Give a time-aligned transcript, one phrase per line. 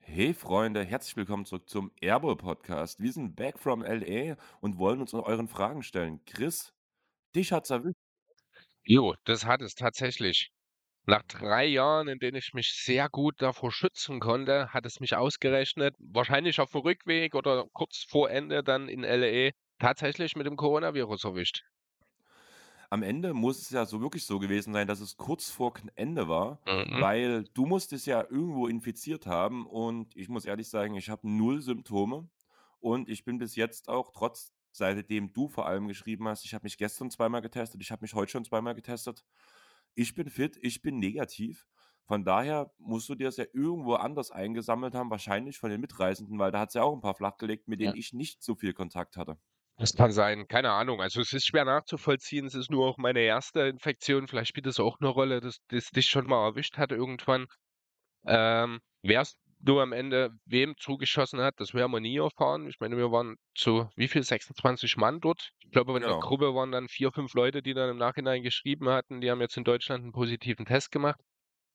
[0.00, 3.00] Hey Freunde, herzlich willkommen zurück zum Airbowl Podcast.
[3.00, 6.24] Wir sind back from LA und wollen uns euren Fragen stellen.
[6.26, 6.72] Chris,
[7.36, 7.94] dich hat's erwischt.
[8.82, 10.50] Jo, das hat es tatsächlich.
[11.08, 15.16] Nach drei Jahren, in denen ich mich sehr gut davor schützen konnte, hat es mich
[15.16, 20.54] ausgerechnet, wahrscheinlich auf dem Rückweg oder kurz vor Ende dann in LA, tatsächlich mit dem
[20.54, 21.62] Coronavirus erwischt.
[22.90, 26.28] Am Ende muss es ja so wirklich so gewesen sein, dass es kurz vor Ende
[26.28, 27.02] war, Mhm.
[27.02, 31.60] weil du musstest ja irgendwo infiziert haben und ich muss ehrlich sagen, ich habe null
[31.60, 32.30] Symptome
[32.80, 36.64] und ich bin bis jetzt auch, trotz seitdem du vor allem geschrieben hast, ich habe
[36.64, 39.24] mich gestern zweimal getestet, ich habe mich heute schon zweimal getestet.
[39.98, 41.66] Ich bin fit, ich bin negativ.
[42.06, 46.38] Von daher musst du dir das ja irgendwo anders eingesammelt haben, wahrscheinlich von den Mitreisenden,
[46.38, 47.82] weil da hat es ja auch ein paar flachgelegt, mit Ja.
[47.82, 49.38] denen ich nicht so viel Kontakt hatte.
[49.76, 51.00] Das kann sein, keine Ahnung.
[51.00, 52.46] Also es ist schwer nachzuvollziehen.
[52.46, 54.26] Es ist nur auch meine erste Infektion.
[54.26, 57.46] Vielleicht spielt es auch eine Rolle, dass das dich schon mal erwischt hat irgendwann.
[58.26, 59.26] Ähm, wer
[59.60, 62.68] nur am Ende wem zugeschossen hat, das werden wir nie erfahren.
[62.68, 64.22] Ich meine, wir waren zu wie viel?
[64.22, 65.50] 26 Mann dort.
[65.64, 66.20] Ich glaube, in der Genau.
[66.20, 69.56] Gruppe waren dann vier, fünf Leute, die dann im Nachhinein geschrieben hatten, die haben jetzt
[69.56, 71.20] in Deutschland einen positiven Test gemacht.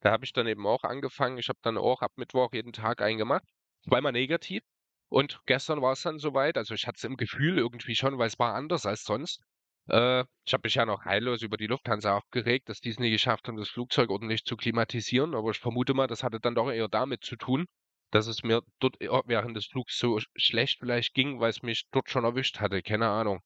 [0.01, 1.37] Da habe ich dann eben auch angefangen.
[1.39, 3.43] Ich habe dann auch ab Mittwoch jeden Tag einen gemacht.
[3.87, 4.63] Zweimal negativ.
[5.09, 6.57] Und gestern war es dann soweit.
[6.57, 9.41] Also ich hatte es im Gefühl irgendwie schon, weil es war anders als sonst.
[9.87, 13.11] Äh, ich habe mich ja noch heillos über die Lufthansa aufgeregt, dass die es nie
[13.11, 15.33] geschafft haben, das Flugzeug ordentlich zu klimatisieren.
[15.35, 17.65] Aber ich vermute mal, das hatte dann doch eher damit zu tun,
[18.11, 21.63] dass es mir dort eher während des Flugs so sch- schlecht vielleicht ging, weil es
[21.63, 22.81] mich dort schon erwischt hatte.
[22.81, 23.39] Keine Ahnung.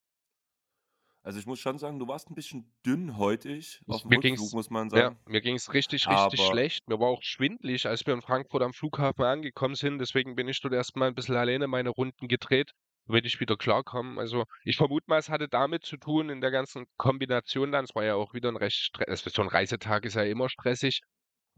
[1.23, 4.53] Also, ich muss schon sagen, du warst ein bisschen dünnhäutig Ich, auf'm mir Rückflug, ging's,
[4.53, 5.19] muss man ja, sagen.
[5.25, 6.87] mir ging's richtig, richtig Aber schlecht.
[6.87, 9.99] Mir war auch schwindelig, als wir in Frankfurt am Flughafen angekommen sind.
[9.99, 12.71] Deswegen bin ich dort erstmal ein bisschen alleine meine Runden gedreht,
[13.07, 14.19] damit ich wieder klarkomme.
[14.19, 17.85] Also ich vermute mal, es hatte damit zu tun in der ganzen Kombination dann.
[17.85, 21.01] Es war ja auch wieder ein recht so ein Reisetag ist ja immer stressig,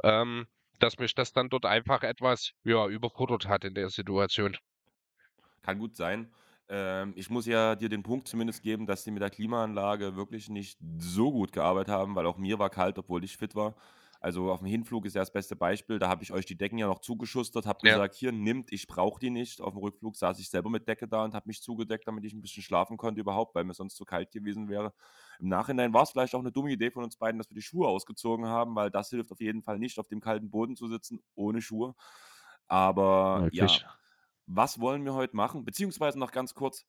[0.04, 0.48] ähm,
[0.80, 4.58] dass mich das dann dort einfach etwas, ja, überfordert hat in der Situation.
[5.62, 6.32] kann gut sein.
[6.70, 10.50] Ähm, ich muss ja dir den Punkt zumindest geben, dass die mit der Klimaanlage wirklich
[10.50, 13.76] nicht so gut gearbeitet haben, weil auch mir war kalt, obwohl ich fit war.
[14.22, 15.98] Also, auf'm Hinflug ist ja das beste Beispiel.
[15.98, 18.00] Da habe ich euch die Decken ja noch zugeschustert, habe Ja.
[18.00, 21.24] gesagt: „Hier, nimmt, ich brauche die nicht.“ Auf'm Rückflug saß ich selber mit Decke da
[21.24, 24.04] und habe mich zugedeckt, damit ich 'n bisschen schlafen konnte überhaupt, weil mir sonst zu
[24.04, 24.94] kalt gewesen wäre.
[25.40, 27.88] Im Nachhinein war's vielleicht auch 'ne dumme Idee von uns beiden, dass wir die Schuhe
[27.88, 31.22] ausgezogen haben, weil das hilft auf jeden Fall nicht, auf dem kalten Boden zu sitzen
[31.36, 31.96] ohne Schuhe.
[32.68, 33.90] Aber ja, Möglich.
[34.48, 35.66] was wollen wir heute machen?
[35.66, 36.86] Beziehungsweise noch ganz kurz,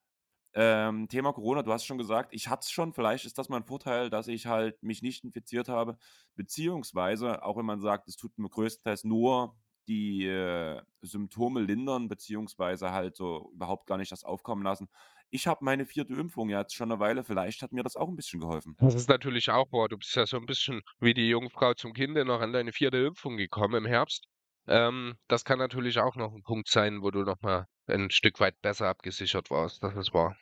[0.55, 3.65] ähm, Thema Corona, du hast schon gesagt, ich hatte es schon, vielleicht ist das mein
[3.65, 5.97] Vorteil, dass ich halt mich nicht infiziert habe,
[6.37, 9.57] beziehungsweise, auch wenn man sagt, es tut mir größtenteils nur
[9.89, 14.89] die, äh, Symptome lindern, beziehungsweise halt so überhaupt gar nicht das aufkommen lassen.
[15.31, 16.15] Ich habe meine 4.
[16.17, 18.77] Impfung jetzt schon 'ne Weile, vielleicht hat mir das auch 'n bisschen geholfen.
[18.79, 19.89] Das ist natürlich auch wahr.
[19.89, 23.07] Du bist ja so ein bisschen wie die Jungfrau zum Kinde noch an deine 4.
[23.07, 24.25] Impfung gekommen im Herbst.
[24.67, 27.43] Ähm, das kann natürlich auch noch ein Punkt sein, wo du noch
[27.91, 29.83] mal 'n Stück weit besser abgesichert warst.
[29.83, 30.37] Das ist wahr.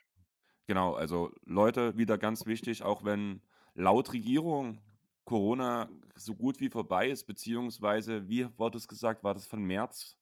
[0.67, 3.41] Genau, also Leute, wieder ganz wichtig, auch wenn
[3.73, 4.81] laut Regierung
[5.25, 10.17] Corona so gut wie vorbei ist, beziehungsweise wie wurde es gesagt, war das von Merz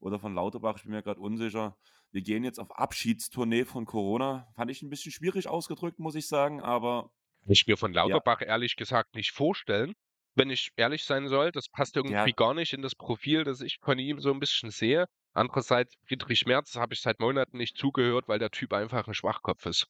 [0.00, 0.76] oder von Lauterbach?
[0.76, 1.76] Ich bin mir grad unsicher.
[2.12, 4.48] Wir gehen jetzt auf Abschiedstournee von Corona.
[4.54, 7.10] Fand ich 'n bisschen schwierig ausgedrückt, muss ich sagen, aber
[7.42, 9.94] Kann ich mir von ja, Lauterbach ehrlich gesagt nicht vorstellen,
[10.38, 11.52] wenn ich ehrlich sein soll.
[11.52, 14.40] Das passt irgendwie der gar nicht in das Profil, das ich von ihm so ein
[14.40, 15.06] bisschen sehe.
[15.34, 19.66] Andererseits Friedrich Merz habe ich seit Monaten nicht zugehört, weil der Typ einfach ein Schwachkopf
[19.66, 19.86] ist.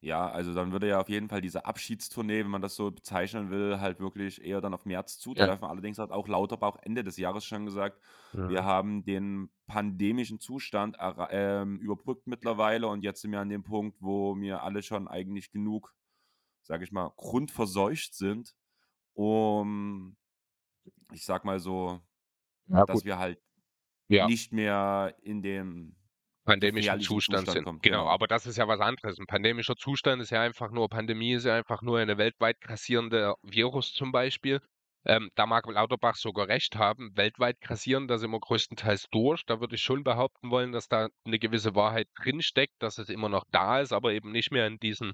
[0.00, 3.50] ja, also dann würde ja auf jeden Fall diese Abschiedstournee, wenn man das so bezeichnen
[3.50, 5.48] will, halt wirklich eher dann auf März Ja.
[5.48, 5.66] zutreffen.
[5.66, 8.00] Allerdings hat auch Lauterbach Ende des Jahres schon gesagt,
[8.44, 8.64] wir Mhm.
[8.64, 10.96] haben den pandemischen Zustand
[11.30, 15.50] ähm, überbrückt mittlerweile und jetzt sind wir an dem Punkt, wo wir alle schon eigentlich
[15.50, 15.94] genug,
[16.62, 18.54] sage ich mal, grundverseucht sind,
[19.18, 20.16] um
[21.12, 22.00] ich sage mal so,
[22.68, 23.04] Ja dass gut.
[23.04, 23.40] wir halt
[24.10, 24.30] Ja.
[24.30, 25.96] nicht mehr in dem
[26.46, 27.66] Pandemischen Zustand Zustand sind.
[27.66, 27.82] kommen.
[27.82, 28.08] Genau, Genau.
[28.08, 29.18] aber das ist ja was anderes.
[29.18, 33.34] 'N pandemischer Zustand ist ja einfach nur Pandemie ist ja einfach nur eine weltweit grassierende
[33.42, 34.60] Virus zum Beispiel.
[35.04, 37.10] Ähm, da mag Lauterbach sogar recht haben.
[37.16, 39.44] Weltweit grassieren, da sind wir größtenteils durch.
[39.46, 43.28] Da würde ich schon behaupten wollen, dass da 'ne gewisse Wahrheit drinsteckt, dass es immer
[43.28, 45.12] noch da ist, aber eben nicht mehr in diesem,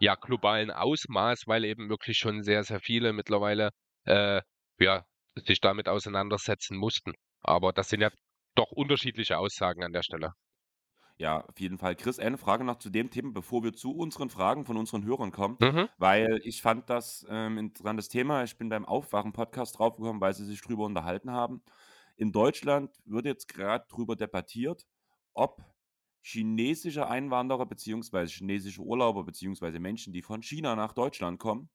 [0.00, 3.70] ja, globalen Ausmaß, weil eben wirklich schon sehr, sehr viele mittlerweile,
[4.04, 4.42] äh,
[4.78, 5.04] ja,
[5.36, 7.12] sich damit auseinandersetzen mussten.
[7.40, 8.10] Aber das sind ja
[8.54, 10.32] doch unterschiedliche Aussagen an der Stelle.
[11.18, 11.96] Ja, auf jeden Fall.
[11.96, 15.32] Chris, eine Frage noch zu dem Thema, bevor wir zu unseren Fragen von unseren Hörern
[15.32, 15.88] kommen, Mhm.
[15.96, 18.44] weil ich fand das, ähm, interessantes Thema.
[18.44, 21.62] Ich bin beim Aufwachen-Podcast draufgekommen, weil sie sich drüber unterhalten haben.
[22.18, 24.84] in Deutschland wird jetzt gerade drüber debattiert,
[25.34, 25.62] ob
[26.26, 31.70] chinesische Einwanderer beziehungsweise chinesische Urlauber beziehungsweise Menschen, die von China nach Deutschland kommen,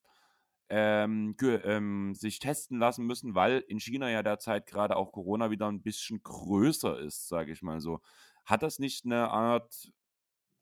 [0.68, 5.70] ähm, ähm, sich testen lassen müssen, weil in China ja derzeit gerade auch Corona wieder
[5.70, 8.02] ein bisschen größer ist, sage ich mal so.
[8.44, 9.90] Hat das nicht eine Art,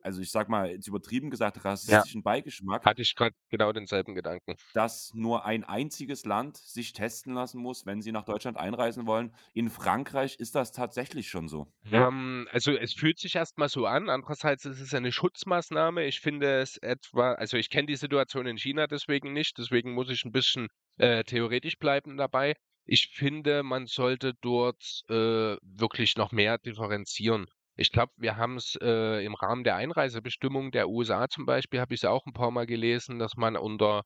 [0.01, 2.23] also ich sag mal, jetzt übertrieben gesagt, rassistischen ja.
[2.23, 2.85] Beigeschmack?
[2.85, 4.55] Hatte ich gerade genau denselben Gedanken.
[4.73, 9.33] Dass nur ein einziges Land sich testen lassen muss, wenn sie nach Deutschland einreisen wollen.
[9.53, 11.67] In Frankreich ist das tatsächlich schon so.
[11.91, 14.09] Ähm, also es fühlt sich erstmal so an.
[14.09, 16.05] Andererseits ist es eine Schutzmaßnahme.
[16.05, 20.09] Ich finde es etwa, also ich kenne die Situation in China deswegen nicht, deswegen muss
[20.09, 20.67] ich ein bisschen
[20.97, 22.55] äh, theoretisch bleiben dabei.
[22.85, 27.45] Ich finde, man sollte dort äh, wirklich noch mehr differenzieren.
[27.79, 31.93] Ich glaube, wir haben es äh, im Rahmen der Einreisebestimmungen der USA zum Beispiel, habe
[31.93, 34.03] ich es auch ein paar Mal gelesen, dass man unter,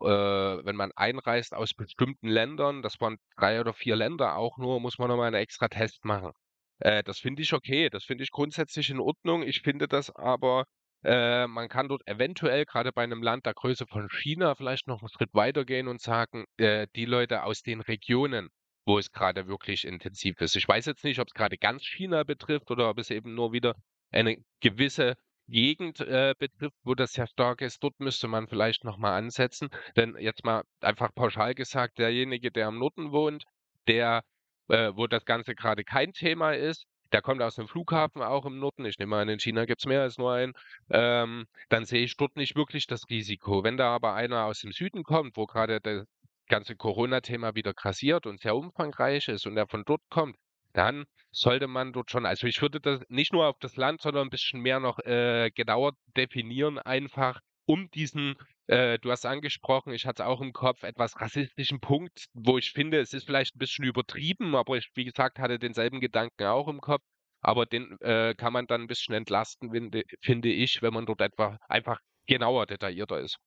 [0.00, 4.80] äh, wenn man einreist aus bestimmten Ländern, das waren drei oder vier Länder auch nur,
[4.80, 6.32] muss man nochmal einen extra Test machen.
[6.78, 9.42] Äh, das finde ich okay, das finde ich grundsätzlich in Ordnung.
[9.42, 10.64] Ich finde das aber,
[11.04, 15.02] äh, man kann dort eventuell gerade bei einem Land der Größe von China vielleicht noch
[15.02, 18.48] einen Schritt weitergehen und sagen, äh, die Leute aus den Regionen,
[18.84, 20.56] wo es gerade wirklich intensiv ist.
[20.56, 23.52] Ich weiß jetzt nicht, ob es gerade ganz China betrifft oder ob es eben nur
[23.52, 23.74] wieder
[24.10, 25.16] eine gewisse
[25.48, 27.82] Gegend äh, betrifft, wo das sehr stark ist.
[27.82, 29.68] Dort müsste man vielleicht nochmal ansetzen.
[29.96, 33.44] Denn jetzt mal einfach pauschal gesagt, derjenige, der am Norden wohnt,
[33.88, 34.22] der,
[34.68, 38.58] äh, wo das Ganze gerade kein Thema ist, der kommt aus dem Flughafen auch im
[38.58, 38.86] Norden.
[38.86, 40.54] Ich nehme an, in China gibt es mehr als nur einen.
[40.90, 43.62] Ähm, dann sehe ich dort nicht wirklich das Risiko.
[43.64, 45.80] Wenn da aber einer aus dem Süden kommt, wo gerade
[46.52, 50.36] ganze Corona-Thema wieder grassiert und sehr umfangreich ist und er von dort kommt,
[50.74, 54.26] dann sollte man dort schon, also ich würde das nicht nur auf das Land, sondern
[54.26, 58.34] ein bisschen mehr noch äh, genauer definieren, einfach um diesen,
[58.66, 62.72] äh, du hast angesprochen, ich hatte es auch im Kopf, etwas rassistischen Punkt, wo ich
[62.72, 66.68] finde, es ist vielleicht ein bisschen übertrieben, aber ich, wie gesagt, hatte denselben Gedanken auch
[66.68, 67.02] im Kopf.
[67.40, 69.70] Aber den äh, kann man dann ein bisschen entlasten,
[70.20, 73.38] finde, ich, wenn man dort etwa einfach genauer, detaillierter ist.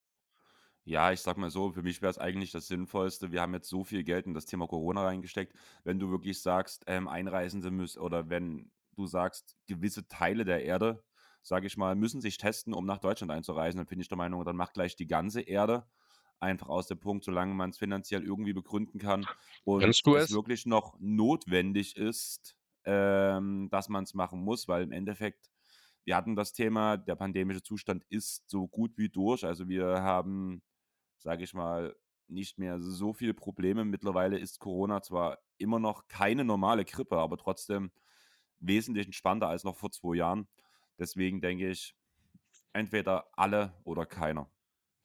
[0.87, 3.31] Ja, ich sag mal so, für mich wäre es eigentlich das Sinnvollste.
[3.31, 5.53] Wir haben jetzt so viel Geld in das Thema Corona reingesteckt.
[5.83, 11.03] Wenn du wirklich sagst, ähm, Einreisende müssen, oder wenn du sagst, gewisse Teile der Erde,
[11.41, 14.45] sage ich mal, müssen sich testen, um nach Deutschland einzureisen, dann bin ich der Meinung,
[14.45, 15.87] dann macht gleich die ganze Erde
[16.39, 19.27] einfach aus dem Punkt, solange man es finanziell irgendwie begründen kann
[19.63, 20.29] und es?
[20.29, 25.49] wirklich noch notwendig ist, ähm, dass man es machen muss, weil im Endeffekt,
[26.03, 29.43] wir hatten das Thema, der pandemische Zustand ist so gut wie durch.
[29.43, 30.61] Also wir haben
[31.25, 31.95] sage ich mal,
[32.27, 33.83] nicht mehr so viele Probleme.
[33.83, 37.92] Mittlerweile ist Corona zwar immer noch keine normale Grippe, aber trotzdem
[38.60, 40.48] wesentlich entspannter als noch vor zwei Jahren.
[41.00, 41.95] Deswegen denke ich,
[42.74, 44.51] entweder alle oder keiner.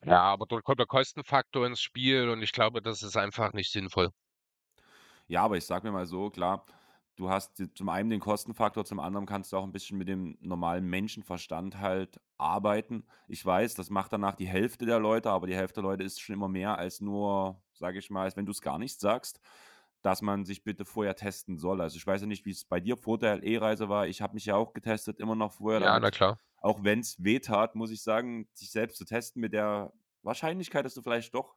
[0.05, 3.71] Ja, aber dort kommt der Kostenfaktor ins Spiel und ich glaube, das ist einfach nicht
[3.71, 4.09] sinnvoll.
[5.27, 6.65] Ja, aber ich sage mir mal so, klar,
[7.21, 10.37] du hast zum einen den Kostenfaktor, zum anderen kannst du auch ein bisschen mit dem
[10.41, 13.05] normalen Menschenverstand halt arbeiten.
[13.27, 16.19] Ich weiß, das macht danach die Hälfte der Leute, aber die Hälfte der Leute ist
[16.19, 19.39] schon immer mehr als nur, sage ich mal, als wenn du es gar nicht sagst,
[20.01, 21.79] dass man sich bitte vorher testen soll.
[21.79, 24.07] Also ich weiß ja nicht, wie es bei dir vor der E-Reise war.
[24.07, 25.79] Ich habe mich ja auch getestet, immer noch vorher.
[25.81, 26.39] Ja, na klar.
[26.57, 30.85] Auch wenn es weh tat, muss ich sagen, sich selbst zu testen mit der Wahrscheinlichkeit,
[30.85, 31.55] dass du vielleicht doch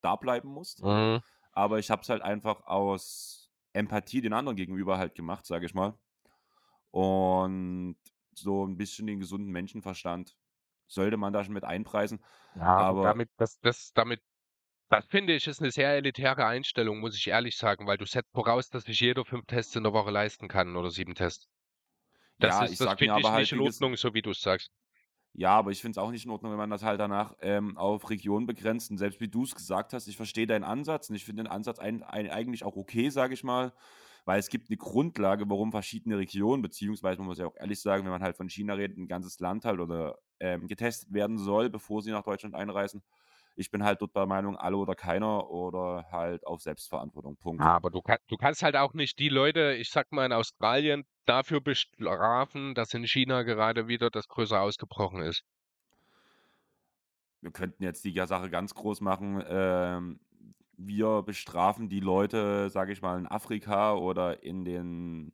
[0.00, 0.82] da bleiben musst.
[0.82, 1.20] Mhm.
[1.52, 3.41] Aber ich habe es halt einfach aus
[3.72, 5.94] Empathie den anderen gegenüber halt gemacht, sage ich mal.
[6.90, 7.96] Und
[8.34, 10.36] so ein bisschen den gesunden Menschenverstand
[10.86, 12.22] sollte man da schon mit einpreisen.
[12.54, 14.20] Ja, aber damit, das, das, damit,
[14.88, 18.32] das finde ich, ist eine sehr elitäre Einstellung, muss ich ehrlich sagen, weil du setzt
[18.32, 21.48] voraus, dass sich jeder fünf Tests in der Woche leisten kann oder sieben Tests.
[22.38, 24.30] Das ja, ist, ich das finde ich aber halt, nicht in Ordnung, so wie du
[24.30, 24.70] es sagst.
[25.34, 27.78] Ja, aber ich finde es auch nicht in Ordnung, wenn man das halt danach ähm,
[27.78, 28.90] auf Region begrenzt.
[28.90, 31.50] Und selbst wie du es gesagt hast, ich verstehe deinen Ansatz und ich finde den
[31.50, 33.72] Ansatz ein, ein, eigentlich auch okay, sage ich mal,
[34.26, 38.04] weil es gibt eine Grundlage, warum verschiedene Regionen, beziehungsweise man muss ja auch ehrlich sagen,
[38.04, 41.70] wenn man halt von China redet, ein ganzes Land halt oder ähm, getestet werden soll,
[41.70, 43.02] bevor sie nach Deutschland einreisen.
[43.54, 47.36] Ich bin halt dort der Meinung, alle oder keiner oder halt auf Selbstverantwortung.
[47.36, 47.62] Punkt.
[47.62, 51.04] Aber du, kann, du kannst halt auch nicht die Leute, ich sag mal in Australien,
[51.26, 55.44] dafür bestrafen, dass in China gerade wieder das größer ausgebrochen ist.
[57.42, 59.42] wir könnten jetzt die Sache ganz groß machen.
[59.46, 60.20] Ähm,
[60.76, 65.32] wir bestrafen die Leute, sage ich mal, in Afrika oder in den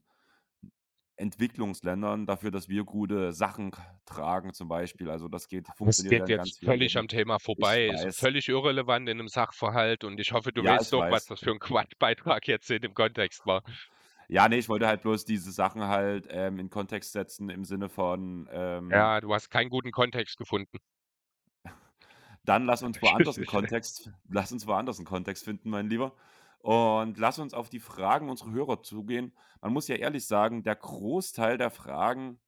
[1.18, 3.72] Entwicklungsländern dafür, dass wir gute Sachen
[4.06, 5.10] tragen, zum Beispiel.
[5.10, 9.08] Also das geht, Das funktioniert ja geht jetzt völlig am Thema vorbei, ist völlig irrelevant
[9.08, 11.26] in einem Sachverhalt und ich hoffe, du Ja, weißt doch, was weiß.
[11.26, 13.62] das für ein Quatschbeitrag jetzt in dem Kontext war.
[14.28, 17.88] Ja, nee, ich wollte halt bloß diese Sachen halt ähm, in Kontext setzen im Sinne
[17.88, 20.76] von, ähm, Ja, du hast keinen guten Kontext gefunden.
[22.44, 26.12] dann lass uns woanders einen Kontext, lass uns woanders einen Kontext finden, mein Lieber.
[26.58, 29.36] Und lass uns auf die Fragen unserer Hörer zugehen.
[29.60, 32.40] Man muss ja ehrlich sagen, der Großteil der Fragen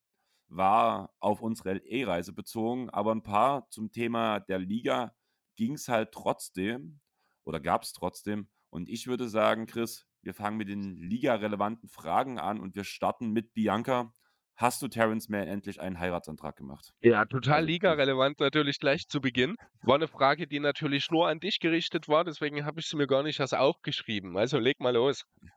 [0.48, 5.14] war auf unsere LA-Reise bezogen, aber ein paar zum Thema der Liga
[5.56, 7.00] ging es halt trotzdem
[7.44, 8.48] oder gab es trotzdem.
[8.68, 13.30] Und ich würde sagen, Chris, wir fangen mit den liga-relevanten Fragen an und wir starten
[13.30, 14.12] mit Bianca.
[14.60, 16.92] Hast du Terrence Mann endlich einen Heiratsantrag gemacht?
[17.00, 19.56] Ja, total liga-relevant natürlich gleich zu Beginn.
[19.80, 23.06] War eine Frage, die natürlich nur an dich gerichtet war, deswegen habe ich sie mir
[23.06, 24.36] gar nicht erst aufgeschrieben.
[24.36, 25.24] Also leg mal los.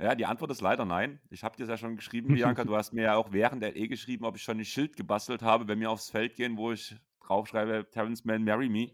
[0.00, 1.20] Ja, die Antwort ist leider nein.
[1.28, 2.62] Ich habe dir ja schon geschrieben, Bianca.
[2.64, 5.42] du hast mir ja auch während der E geschrieben, ob ich schon ein Schild gebastelt
[5.42, 6.94] habe, wenn wir aufs Feld gehen, wo ich
[7.26, 8.92] draufschreibe, Terrence Mann, marry me.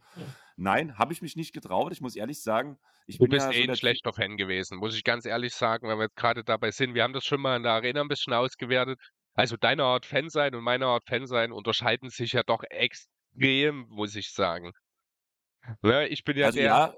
[0.56, 1.92] Nein, habe ich mich nicht getraut.
[1.92, 4.96] Ich muss ehrlich sagen, ich du bist ja eh so ein schlechter Fan gewesen, muss
[4.96, 6.94] ich ganz ehrlich sagen, wenn wir jetzt gerade dabei sind.
[6.94, 8.98] Wir haben das schon mal in der Arena ein bisschen ausgewertet.
[9.34, 13.86] Also deine Art Fan sein und meine Art Fan sein unterscheiden sich ja doch extrem,
[13.88, 14.72] muss ich sagen.
[15.82, 16.66] Ne, ich bin ja also der.
[16.66, 16.94] Ja,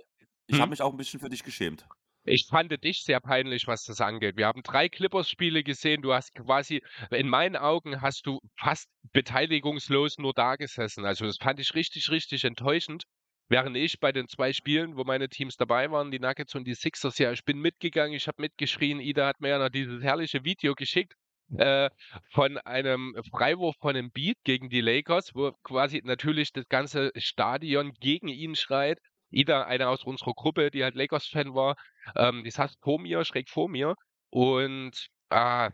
[0.46, 0.60] ich hm?
[0.60, 1.86] habe mich auch ein bisschen für dich geschämt.
[2.28, 4.36] Ich fand dich sehr peinlich, was das angeht.
[4.36, 6.02] Wir haben drei Clippers-Spiele gesehen.
[6.02, 11.04] Du hast quasi, in meinen Augen hast du fast beteiligungslos nur da gesessen.
[11.04, 13.04] Also das fand ich richtig, richtig enttäuschend.
[13.48, 16.74] Während ich bei den zwei Spielen, wo meine Teams dabei waren, die Nuggets und die
[16.74, 18.98] Sixers, ja, ich bin mitgegangen, ich habe mitgeschrien.
[18.98, 21.14] Ida hat mir ja noch dieses herrliche Video geschickt
[21.56, 21.90] äh,
[22.32, 27.92] von einem Freiwurf von einem Beat gegen die Lakers, wo quasi natürlich das ganze Stadion
[28.00, 28.98] gegen ihn schreit.
[29.30, 31.74] Ida, eine aus unserer Gruppe, die halt Lakers-Fan war,
[32.14, 33.94] ähm, die saß vor mir, schräg vor mir.
[34.30, 35.70] Und ah,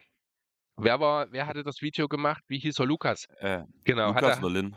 [0.76, 2.43] wer war, wer hatte das Video gemacht?
[2.49, 2.87] Wie hieß er?
[2.87, 3.26] Lukas.
[3.38, 4.09] Äh, genau.
[4.09, 4.76] Lukas Berlin.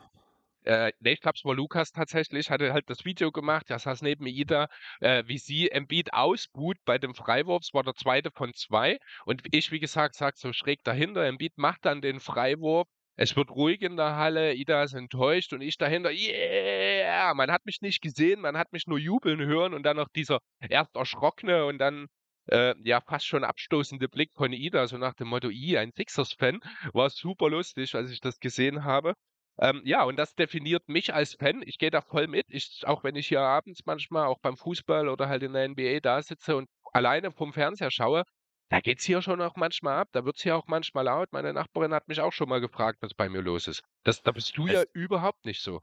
[0.66, 4.26] Äh, ich glaube, es war Lukas tatsächlich, hatte halt das Video gemacht, der saß neben
[4.26, 4.68] Ida,
[5.00, 9.44] äh, wie sie Embiid ausbuht bei dem Freiwurf, es war der zweite von zwei und
[9.52, 13.82] ich, wie gesagt, sag so schräg dahinter, Embiid macht dann den Freiwurf, es wird ruhig
[13.82, 17.34] in der Halle, Ida ist enttäuscht und ich dahinter, yeah!
[17.34, 20.40] Man hat mich nicht gesehen, man hat mich nur jubeln hören und dann noch dieser
[20.60, 22.08] erst erschrockene und dann
[22.52, 26.60] äh, ja fast schon abstoßende Blick von Ida, so nach dem Motto, i, ein Sixers-Fan,
[26.94, 29.14] war super lustig, als ich das gesehen habe.
[29.60, 31.62] Ähm, ja, und das definiert mich als Fan.
[31.66, 32.46] Ich gehe da voll mit.
[32.50, 36.00] Ich, auch wenn ich hier abends manchmal auch beim Fußball oder halt in der NBA
[36.02, 38.24] da sitze und alleine vom Fernseher schaue,
[38.70, 41.32] da geht es hier schon auch manchmal ab, da wird es hier auch manchmal laut.
[41.32, 43.82] Meine Nachbarin hat mich auch schon mal gefragt, was bei mir los ist.
[44.04, 45.82] Das, da bist du ja überhaupt nicht so.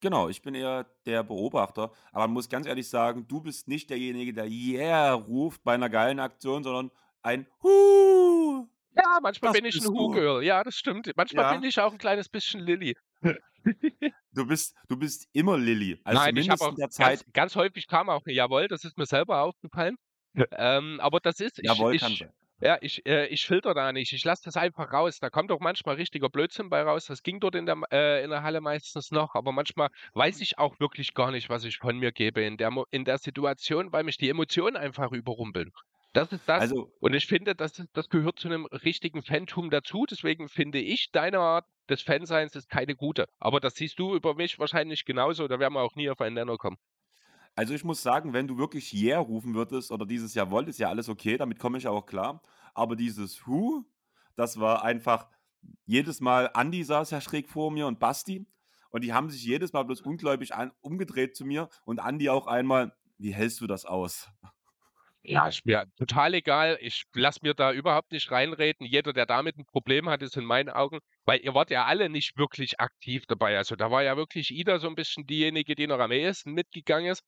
[0.00, 3.90] Genau, ich bin eher der Beobachter, aber man muss ganz ehrlich sagen, du bist nicht
[3.90, 8.68] derjenige, der Yeah ruft bei einer geilen Aktion, sondern ein Huh.
[8.96, 10.42] Ja, manchmal Das bin ich ein Who-Girl.
[10.42, 11.10] Ja, das stimmt.
[11.16, 12.96] Manchmal bin ich auch ein kleines bisschen Lilly.
[14.32, 16.00] Du bist, du bist immer Lilly.
[16.04, 17.20] Also Nein, ich habe auch der Zeit.
[17.24, 19.96] ganz, ganz häufig kam auch Jawohl, das ist mir selber aufgefallen.
[20.52, 22.24] Ähm, aber das ist, ich, Jawohl, kann ich,
[22.60, 24.12] ja, ich, äh, ich filter da nicht.
[24.12, 25.18] Ich lasse das einfach raus.
[25.20, 27.06] Da kommt auch manchmal richtiger Blödsinn bei raus.
[27.06, 29.34] Das ging dort in der, äh, in der Halle meistens noch.
[29.34, 32.72] Aber manchmal weiß ich auch wirklich gar nicht, was ich von mir gebe in der,
[32.90, 35.70] in der Situation, weil mich die Emotionen einfach überrumpeln.
[36.12, 36.62] Das ist das.
[36.62, 40.06] Also, und ich finde, das, ist, das gehört zu einem richtigen Fantum dazu.
[40.06, 43.28] Deswegen finde ich, deine Art des Fanseins ist keine gute.
[43.38, 45.48] Aber das siehst du über mich wahrscheinlich genauso.
[45.48, 46.78] Da werden wir auch nie auf einen Nenner kommen.
[47.54, 50.88] Also ich muss sagen, wenn du wirklich Yeah rufen würdest oder dieses Jawohl, ist ja
[50.88, 52.40] alles okay, damit komme ich auch klar.
[52.72, 53.84] Aber dieses Who,
[54.36, 55.28] das war einfach
[55.84, 58.46] jedes Mal, Andi saß ja schräg vor mir und Basti.
[58.90, 62.46] Und die haben sich jedes Mal bloß ungläubig an, umgedreht zu mir und Andi auch
[62.46, 64.28] einmal, wie hältst du das aus?
[65.30, 66.78] Ja, ist mir total egal.
[66.80, 68.86] Ich lasse mir da überhaupt nicht reinreden.
[68.86, 72.08] Jeder, der damit ein Problem hat, ist in meinen Augen, weil ihr wart ja alle
[72.08, 73.58] nicht wirklich aktiv dabei.
[73.58, 77.12] Also da war ja wirklich Ida so ein bisschen diejenige, die noch am ehesten mitgegangen
[77.12, 77.22] ist.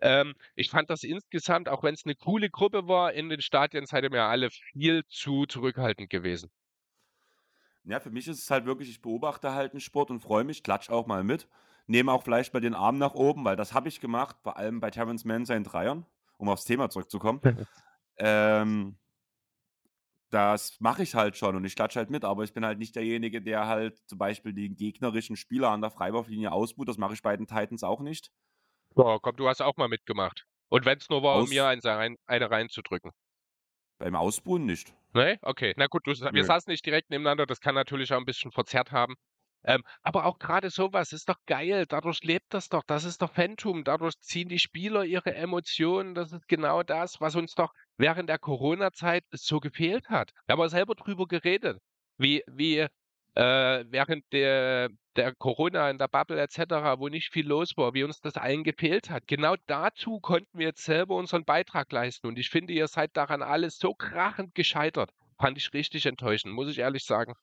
[0.00, 3.86] Ähm, ich fand das insgesamt, auch wenn es eine coole Gruppe war, in den Stadien
[3.86, 6.50] seid ihr mir alle viel zu zurückhaltend gewesen.
[7.84, 10.62] Ja, für mich ist es halt wirklich, ich beobachte halt einen Sport und freue mich,
[10.62, 11.48] klatsch auch mal mit.
[11.86, 14.80] Nehme auch vielleicht mal den Arm nach oben, weil das habe ich gemacht, vor allem
[14.80, 16.06] bei Terrence Mann seinen Dreiern,
[16.42, 17.40] um aufs Thema zurückzukommen.
[18.18, 18.98] ähm,
[20.30, 22.96] das mache ich halt schon und ich klatsche halt mit, aber ich bin halt nicht
[22.96, 26.88] derjenige, der halt zum Beispiel den gegnerischen Spieler an der Freiwurflinie ausbuht.
[26.88, 28.30] Das mache ich bei den Titans auch nicht.
[28.96, 30.44] Ja, komm, du hast auch mal mitgemacht.
[30.68, 33.12] Und wenn es nur war, um mir eins rein, eine reinzudrücken.
[33.98, 34.94] Beim Ausbuhen nicht.
[35.14, 35.38] Ne?
[35.42, 35.74] Okay.
[35.76, 36.42] Na gut, du, wir Nö.
[36.42, 39.14] saßen nicht direkt nebeneinander, das kann natürlich auch ein bisschen verzerrt haben.
[39.64, 41.86] Ähm, aber auch gerade sowas ist doch geil.
[41.88, 42.82] Dadurch lebt das doch.
[42.86, 43.84] Das ist doch Phantom.
[43.84, 46.14] Dadurch ziehen die Spieler ihre Emotionen.
[46.14, 50.32] Das ist genau das, was uns doch während der Corona-Zeit so gefehlt hat.
[50.46, 51.78] Wir haben auch selber drüber geredet,
[52.18, 52.86] wie, wie
[53.34, 56.58] äh, während der, der Corona in der Bubble etc.,
[56.98, 59.26] wo nicht viel los war, wie uns das allen gefehlt hat.
[59.26, 62.26] Genau dazu konnten wir jetzt selber unseren Beitrag leisten.
[62.26, 65.10] Und ich finde, ihr seid daran alles so krachend gescheitert.
[65.38, 67.34] Fand ich richtig enttäuschend, muss ich ehrlich sagen.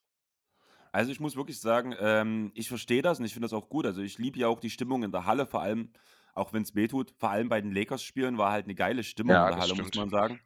[0.92, 3.86] Also ich muss wirklich sagen, ähm, ich verstehe das und ich finde das auch gut.
[3.86, 5.92] Also ich liebe ja auch die Stimmung in der Halle, vor allem
[6.34, 7.14] auch wenn es wehtut.
[7.18, 9.74] Vor allem bei den Lakers-Spielen war halt eine geile Stimmung in Ja, der das Halle,
[9.76, 9.94] muss stimmt.
[9.94, 10.40] man sagen.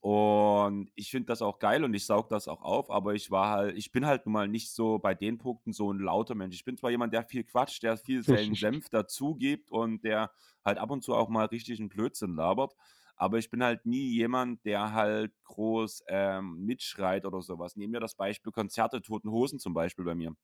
[0.00, 3.50] Und ich finde das auch geil und ich saug das auch auf, aber ich war
[3.50, 6.56] halt ich bin halt nun mal nicht so bei den Punkten so ein lauter Mensch.
[6.56, 10.32] Ich bin zwar jemand, der viel quatscht, der viel seinen Senf dazu gibt und der
[10.64, 12.74] halt ab und zu auch mal richtig 'n Blödsinn labert,
[13.22, 17.76] aber ich bin halt nie jemand, der halt groß, ähm, mitschreit oder so was.
[17.76, 20.34] Nehmen wir das Beispiel Konzerte, Toten Hosen zum Beispiel bei mir.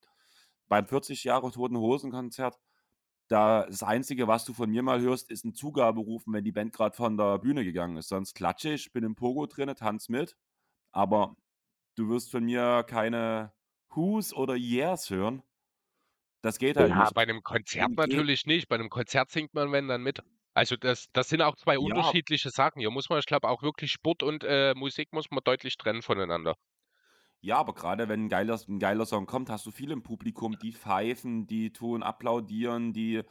[0.69, 2.59] Beim 40 Jahre Toten Hosen Konzert,
[3.29, 6.73] da das Einzige, was du von mir mal hörst, ist 'n Zugaberufen, wenn die Band
[6.75, 8.09] grad von der Bühne gegangen ist.
[8.11, 10.37] Sonst klatsche ich, bin im Pogo drinne, tanze mit,
[10.93, 11.37] aber
[11.97, 13.55] du wirst von mir keine
[13.95, 15.43] Whos oder Yeahs hören.
[16.45, 17.15] Das geht halt Ja, nicht.
[17.15, 18.69] bei 'nem Konzert natürlich nicht.
[18.69, 20.23] Bei 'nem Konzert singt man, wenn dann mit.
[20.59, 22.19] Also, das das sind auch 2 Ja.
[22.19, 22.81] unterschiedliche Sachen.
[22.81, 26.03] Hier muss man ich glaube auch wirklich Sport und, äh, Musik muss man deutlich trennen
[26.03, 26.57] voneinander.
[27.45, 30.59] Ja, aber grade wenn 'n geiler 'n geiler Song kommt, hast du viele im Publikum,
[30.59, 33.23] die pfeifen, die tun applaudieren, die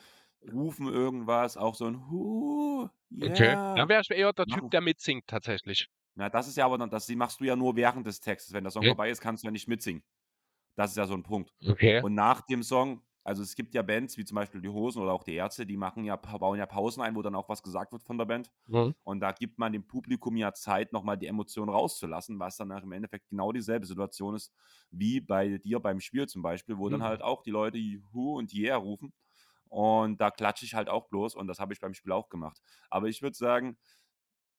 [0.42, 2.88] rufen irgendwas, auch so 'n „Hu,
[3.22, 3.58] Okay.
[3.74, 5.88] yeah“ Dann wäre ich eher der Typ, der mitsingt tatsächlich.
[6.20, 8.52] Ja, das ist ja aber dann das machst du ja nur während des Textes.
[8.52, 8.88] Wenn der Song Okay.
[8.88, 10.04] vorbei ist, kannst du ja nicht mitsingen.
[10.76, 11.54] Das ist ja so 'n Punkt.
[11.66, 12.02] Okay.
[12.02, 15.14] Und nach dem Song also, es gibt ja Bands wie zum Beispiel die Hosen oder
[15.14, 17.92] auch die Ärzte, die machen ja bauen ja Pausen ein, wo dann auch was gesagt
[17.94, 18.52] wird von der Band.
[18.68, 18.92] Mhm.
[19.04, 22.72] Und da gibt man dem Publikum ja Zeit, noch mal die Emotionen rauszulassen, was dann
[22.74, 24.54] auch im Endeffekt genau dieselbe Situation ist
[24.92, 27.04] wie bei dir beim Spiel zum Beispiel, wo dann Mhm.
[27.04, 27.80] halt auch die Leute
[28.14, 29.14] „Hu“ und „Yeah“ rufen.
[29.70, 32.62] Und da klatsche ich halt auch bloß und das habe ich beim Spiel auch gemacht.
[32.90, 33.78] Aber ich würde sagen,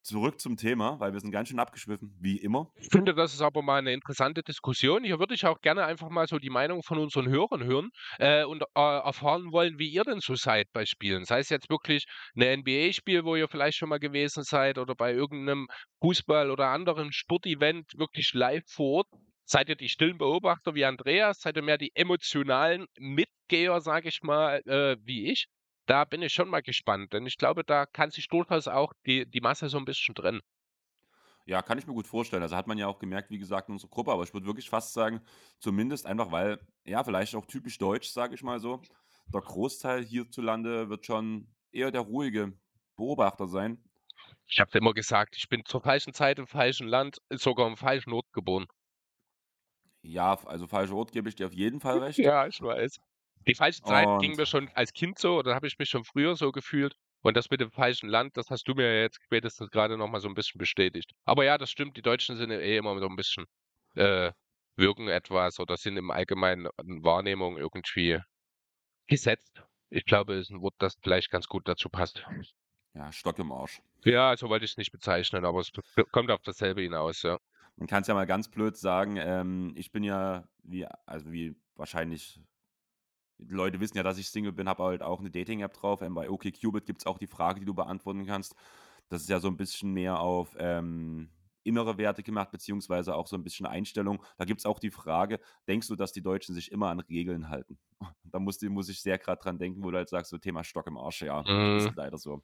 [0.09, 2.73] zurück zum Thema, weil wir sind ganz schön abgeschwiffen, wie immer.
[2.81, 5.03] Ich finde, das ist aber mal 'ne interessante Diskussion.
[5.03, 8.45] Hier würde ich auch gerne einfach mal so die Meinung von unseren Hörern hören, äh,
[8.45, 11.25] und, äh, erfahren wollen, wie ihr denn so seid bei Spielen.
[11.25, 15.13] Sei es jetzt wirklich 'ne NBA-Spiel, wo ihr vielleicht schon mal gewesen seid oder bei
[15.13, 15.67] irgend 'nem
[16.01, 19.09] Fußball oder anderen Sportevent wirklich live vor Ort.
[19.45, 21.41] Seid ihr die stillen Beobachter wie Andreas?
[21.41, 25.47] Seid ihr mehr die emotionalen Mitgeher, sage ich mal, äh, wie ich?
[25.89, 29.29] Da bin ich schon mal gespannt, denn ich glaube, da kann sich durchaus auch die
[29.29, 30.41] die Masse so 'n bisschen trennen.
[31.47, 32.43] Ja, kann ich mir gut vorstellen.
[32.43, 34.69] Also, hat man ja auch gemerkt, wie gesagt, in unserer Gruppe, aber ich würde wirklich
[34.69, 35.23] fast sagen,
[35.61, 38.83] zumindest einfach, weil ja, vielleicht auch typisch deutsch, sage ich mal so.
[39.33, 42.59] Der Großteil hierzulande wird schon eher der ruhige
[42.97, 43.83] Beobachter sein.
[44.49, 48.13] Ich habe immer gesagt, ich bin zur falschen Zeit im falschen Land, sogar am falschen
[48.13, 48.67] Ort geboren.
[50.03, 52.25] Ja, also, falscher Ort, gebe ich dir auf jeden Fall recht.
[52.25, 52.99] Ja, ich weiß.
[53.49, 56.05] Die falsche Zeit ging Und mir schon als Kind so oder habe ich mich schon
[56.05, 56.95] früher so gefühlt.
[57.23, 60.21] Und das mit dem falschen Land, das hast du mir jetzt spätestens grade noch mal
[60.21, 61.13] so 'n bisschen bestätigt.
[61.25, 63.47] Aber ja, das stimmt, die Deutschen sind eh immer so 'n bisschen
[63.97, 64.33] äh,
[64.77, 66.69] wirken etwas oder sind im allgemeinen
[67.03, 68.21] Wahrnehmung irgendwie
[69.09, 69.63] gesetzt.
[69.91, 72.27] Ich glaube, ist 'n Wort, das vielleicht ganz gut dazu passt.
[72.95, 73.81] Ja, Stock im Arsch.
[74.05, 75.71] Ja, so wollte ich's nicht bezeichnen, aber es
[76.13, 77.39] kommt auf dasselbe hinaus, ja.
[77.77, 82.41] Man kann's ja mal ganz blöd sagen, ähm, ich bin ja wie also, wie wahrscheinlich
[83.39, 86.03] Leute wissen ja, dass ich Single bin, habe halt auch 'ne Dating-App drauf.
[86.03, 88.55] Ähm, bei OkCupid gibt's auch die Frage, die du beantworten kannst.
[89.09, 91.31] Das ist ja so 'n bisschen mehr auf, ähm,
[91.65, 94.25] innere Werte gemacht, beziehungsweise auch so 'n bisschen Einstellung.
[94.39, 97.79] Da gibt's auch die Frage: „Denkst du, dass die Deutschen sich immer an Regeln halten?“
[98.25, 100.87] Da musste muss ich sehr grad dran denken, wo du halt sagst, so Thema Stock
[100.89, 101.89] im Arsch, ja, Mhm.
[101.89, 102.43] ist leider so.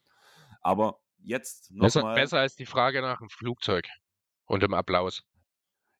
[0.62, 3.88] Aber jetzt noch Besser besser als die Frage nach 'm Flugzeug
[4.46, 5.22] und dem Applaus.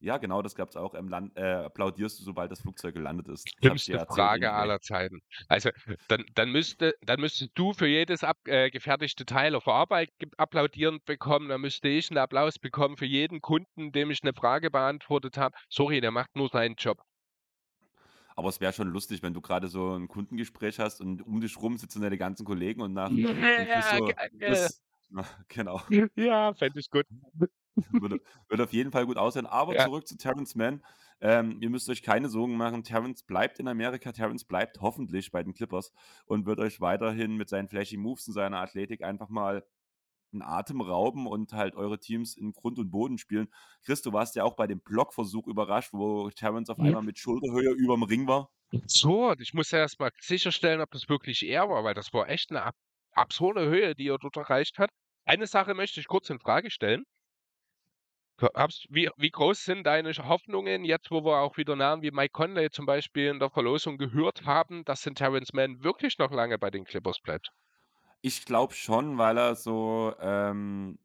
[0.05, 0.95] Ja, genau, das gab's auch.
[0.95, 3.51] Ähm, land äh, applaudierst du, sobald das Flugzeug gelandet ist?
[3.61, 5.21] Schlimmste Frage aller Zeiten.
[5.49, 5.71] Also,
[6.09, 10.29] dann dann müsste dann müsstest du für jedes ab äh, gefertigte Teil auf Arbeit ge
[10.39, 14.71] applaudierend bekommen, dann müsste ich 'n Applaus bekommen für jeden Kunden, dem ich 'ne Frage
[14.71, 15.57] beantwortet habe.
[15.69, 17.03] Sorry, der macht nur seinen Job.
[18.37, 21.57] Aber es wäre schon lustig, wenn du grade so 'n Kundengespräch hast und um dich
[21.61, 24.31] rum sitzen deine ganzen Kollegen und nach und du bist Ja, so geil.
[24.45, 24.83] bist
[25.49, 25.81] genau.
[26.17, 27.07] Ja, fände ich gut.
[28.01, 29.47] Würde würde auf jeden Fall gut aussehen.
[29.47, 29.79] Aber Ja.
[29.79, 30.85] zurück zu Terrence Mann.
[31.21, 32.83] Ähm, ihr müsst euch keine Sorgen machen.
[32.83, 34.13] Terrence bleibt in Amerika.
[34.13, 35.93] Terrence bleibt hoffentlich bei den Clippers
[36.27, 39.65] und wird euch weiterhin mit seinen flashy Moves und seiner Athletik einfach mal
[40.35, 43.49] 'n Atem rauben und halt eure Teams in Grund und Boden spielen.
[43.85, 46.95] Chris, du warst ja auch bei dem Blockversuch überrascht, wo Terrence auf Ja.
[46.95, 48.51] einmal mit Schulterhöhe überm Ring war.
[48.73, 49.41] Absurd.
[49.41, 52.51] Ich muss ja erst mal sicherstellen, ob das wirklich er war, weil das war echt
[52.51, 52.75] 'ne ab
[53.13, 54.91] absurde Höhe, die er dort erreicht hat.
[55.25, 57.05] Eine Sache möchte ich kurz in Frage stellen.
[58.39, 62.71] Wie wie groß sind deine Hoffnungen jetzt, wo wir auch wieder Namen wie Mike Conley
[62.71, 66.71] zum Beispiel in der Verlosung gehört haben, dass denn Terrence Mann wirklich noch lange bei
[66.71, 67.53] den Clippers bleibt?
[68.23, 70.99] Ich glaube schon, weil er so, ähm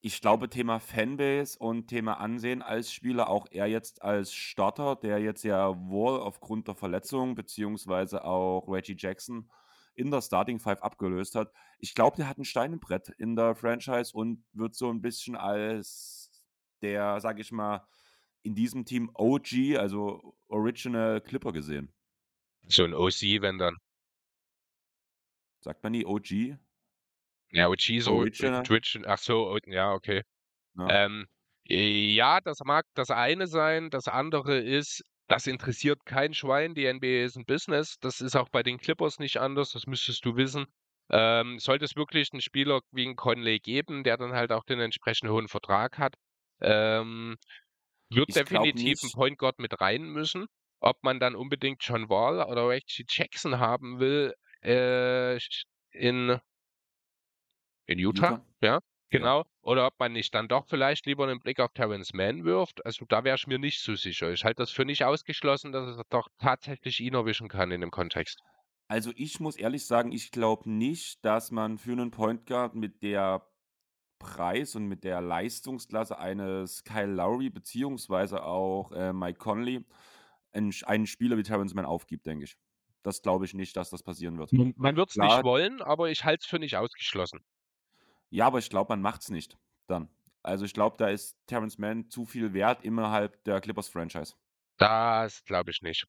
[0.00, 5.18] ich glaube, Thema Fanbase und Thema Ansehen als Spieler, auch er jetzt als Starter, der
[5.18, 9.48] jetzt ja wohl aufgrund der Verletzung beziehungsweise auch Reggie Jackson
[9.96, 11.52] in der Starting Five abgelöst hat.
[11.78, 15.00] Ich glaube, der hat 'n Stein im Brett in der Franchise und wird so 'n
[15.02, 16.30] bisschen als
[16.82, 17.86] der, sage ich mal,
[18.42, 21.92] in diesem Team OG, also Original Clipper gesehen.
[22.68, 23.76] So 'n OC, wenn dann.
[25.62, 26.58] Sagt man nie OG?
[27.52, 28.64] Ja, OG so Original?
[28.64, 30.22] Twitch ach so, ja, okay.
[30.76, 30.94] Ja.
[30.94, 31.26] Ähm,
[31.68, 33.90] ja, das mag das eine sein.
[33.90, 36.74] Das andere ist, das interessiert kein Schwein.
[36.74, 37.98] Die NBA ist 'n Business.
[38.00, 40.66] Das ist auch bei den Clippers nicht anders, das müsstest du wissen.
[41.10, 44.80] Ähm, sollte es wirklich 'n Spieler wie 'n Conley geben, der dann halt auch den
[44.80, 46.16] entsprechend hohen Vertrag hat,
[46.60, 47.36] ähm,
[48.10, 50.46] wird Ich definitiv 'n nicht Point Guard mit rein müssen.
[50.80, 55.38] Ob man dann unbedingt John Wall oder Reggie Jackson haben will, äh,
[55.92, 56.40] in
[57.88, 58.40] in Utah, Utah?
[58.62, 58.80] Ja.
[59.10, 59.44] Genau.
[59.62, 62.84] Oder ob man nicht dann doch vielleicht lieber 'nen Blick auf Terance Mann wirft.
[62.86, 64.30] Also, da wäre ich mir nicht so sicher.
[64.32, 67.90] Ich halte das für nicht ausgeschlossen, dass es doch tatsächlich ihn erwischen kann in dem
[67.90, 68.40] Kontext.
[68.90, 73.02] Also, ich muss ehrlich sagen, ich glaube nicht, dass man für 'nen Point Guard mit
[73.02, 73.46] der
[74.18, 79.86] Preis und mit der Leistungsklasse eines Kyle Lowry beziehungsweise auch, äh, Mike Conley
[80.54, 82.56] 'n Sch einen Spieler wie Terance Mann aufgibt, denke ich.
[83.04, 84.52] Das glaube ich nicht, dass das passieren wird.
[84.52, 87.44] Man man wird's nicht wollen, aber ich halte es für nicht ausgeschlossen.
[88.34, 90.08] Ja, aber ich glaube, man macht's nicht dann.
[90.42, 94.34] Also, ich glaube, da ist Terance Mann zu viel wert innerhalb der Clippers-Franchise.
[94.76, 96.04] Das glaube ich nicht.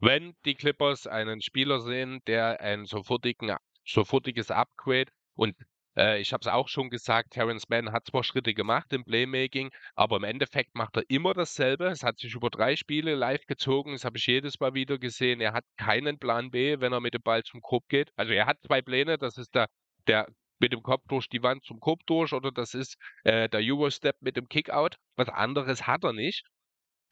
[0.00, 5.54] Wenn die Clippers einen Spieler sehen, der ein sofortiges Upgrade und,
[5.96, 9.70] äh, ich habe es auch schon gesagt, Terance Mann hat zwar Schritte gemacht im Playmaking,
[9.94, 11.86] aber im Endeffekt macht er immer dasselbe.
[11.86, 15.40] Es hat sich über 3 Spiele live gezogen, das habe ich jedes Mal wieder gesehen.
[15.40, 18.10] Er hat keinen Plan B, wenn er mit dem Ball zum Korb geht.
[18.16, 19.68] Also, er hat 2 Pläne, das ist der
[20.08, 20.26] der
[20.60, 24.16] mit dem Kopf durch die Wand zum Korb durch oder das ist, äh, der Eurostep
[24.20, 24.96] mit dem Kickout.
[25.16, 26.44] Was anderes hat er nicht.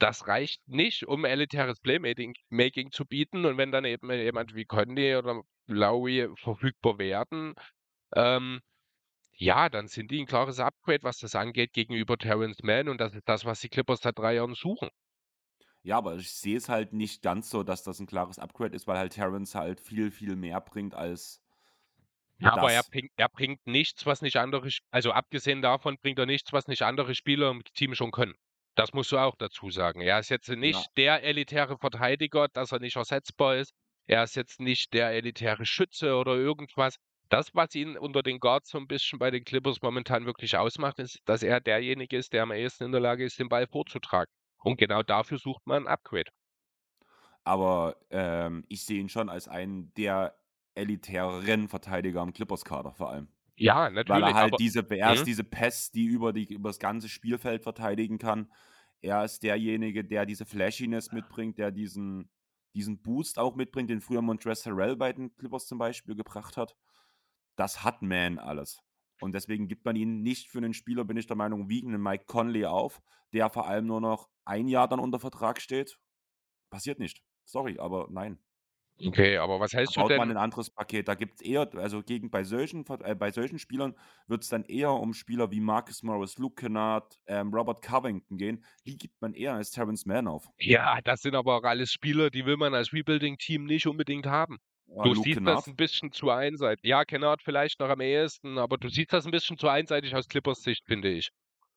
[0.01, 4.65] Das reicht nicht, um elitäres Playmating Making zu bieten und wenn dann eben jemand wie
[4.67, 7.55] Conley oder Lowry verfügbar werden,
[8.17, 8.61] ähm,
[9.35, 13.15] ja, dann sind die 'n klares Upgrade, was das angeht, gegenüber Terance Mann und das
[13.15, 14.91] ist das, was die Clippers seit 3 Jahren suchen.
[15.85, 18.87] Ja, aber ich sehe es halt nicht ganz so, dass das 'n klares Upgrade ist,
[18.87, 21.41] weil halt Terance halt viel, viel mehr bringt als
[22.41, 26.27] Ja, aber er bringt er bringt nichts, was nicht andere also, abgesehen davon bringt er
[26.27, 28.35] nichts, was nicht andere Spieler im Team schon können.
[28.77, 30.01] Das musst du auch dazu sagen.
[30.01, 30.91] Er ist jetzt nicht Ja.
[30.97, 33.73] der elitäre Verteidiger, dass er nicht ersetzbar ist.
[34.07, 36.95] Er ist jetzt nicht der elitäre Schütze oder irgendwas.
[37.29, 41.01] Das, was ihn unter den Guards so 'n bisschen bei den Clippers momentan wirklich ausmacht,
[41.01, 44.31] ist, dass er derjenige ist, der am ehesten in der Lage ist, den Ball vorzutragen.
[44.63, 46.31] Und genau dafür sucht man 'n Upgrade.
[47.47, 50.38] Aber, ähm, ich sehe ihn schon als einen der
[50.79, 53.29] elitäreren Verteidiger im Clippers-Kader vor allem.
[53.61, 55.29] Ja, Weil er natürlich, halt aber diese er ist mhm.
[55.29, 58.53] diese Pest, die über die übers ganze Spielfeld verteidigen kann.
[59.01, 62.31] Er ist derjenige, der diese Flashiness mitbringt, der diesen
[62.75, 66.77] diesen Boost auch mitbringt, den früher Montrezl Harrell bei den Clippers zum Beispiel gebracht hat.
[67.57, 68.81] Das hat Mann alles.
[69.21, 72.03] Und deswegen gibt man ihn nicht für 'nen Spieler, bin ich der Meinung, wie 'nen
[72.03, 75.99] Mike Conley auf, der vor allem nur noch 1 Jahr dann unter Vertrag steht.
[76.71, 77.23] Passiert nicht.
[77.45, 78.39] Sorry, aber nein.
[79.07, 81.07] Okay, aber was Da hältst du baut man denn 'n anderes Paket.
[81.09, 83.95] Da gibt's eher also, gegen bei solchen äh, bei solchen Spielern
[84.27, 88.65] wird's dann eher um Spieler wie Marcus Morris, Luke Kennard, ähm, Robert Covington gehen.
[88.87, 90.51] Die gibt man eher als Terance Mann auf.
[90.61, 94.59] Ja, das sind aber auch alles Spieler, die will man als Rebuilding-Team nicht unbedingt haben.
[94.91, 95.69] Oh, Du Luke siehst das Kennard?
[95.69, 96.85] 'n bisschen zu einseitig.
[96.85, 100.27] Ja, Kennard vielleicht noch am ehesten, aber du siehst das 'n bisschen zu einseitig aus
[100.27, 101.29] Clippers Sicht, finde ich.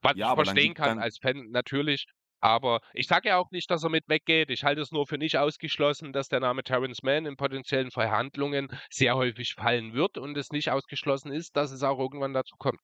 [0.01, 2.05] Was Ja, ich verstehen gibt kann als Fan natürlich,
[2.41, 4.49] aber ich sage ja auch nicht, dass er mit weggeht.
[4.51, 8.67] Ich halte es nur für nicht ausgeschlossen, dass der Name Terance Mann in potenziellen Verhandlungen
[8.89, 12.79] sehr häufig fallen wird und es nicht ausgeschlossen ist, dass es auch irgendwann dazu kommt.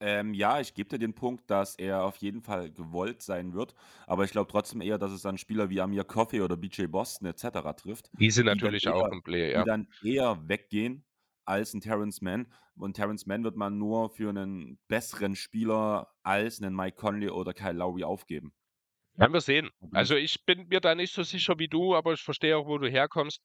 [0.00, 3.74] Ähm, ja, ich gebe dir den Punkt, dass er auf jeden Fall gewollt sein wird,
[4.06, 7.28] aber ich glaube trotzdem eher, dass es dann Spieler wie Amir Coffey oder BJ Boston
[7.28, 9.64] et cetera trifft, Die sind die natürlich auch eher im Play, die ja.
[9.64, 11.04] dann eher weggehen
[11.46, 12.46] als 'n Terance Mann.
[12.76, 17.54] Und Terance Mann wird man nur für 'nen besseren Spieler als 'nen Mike Conley oder
[17.54, 18.52] Kyle Lowry aufgeben.
[19.16, 19.70] Werden wir sehen.
[19.92, 22.66] Ich Also, ich bin mir da nicht so sicher wie du, aber ich verstehe auch,
[22.66, 23.40] wo du herkommst.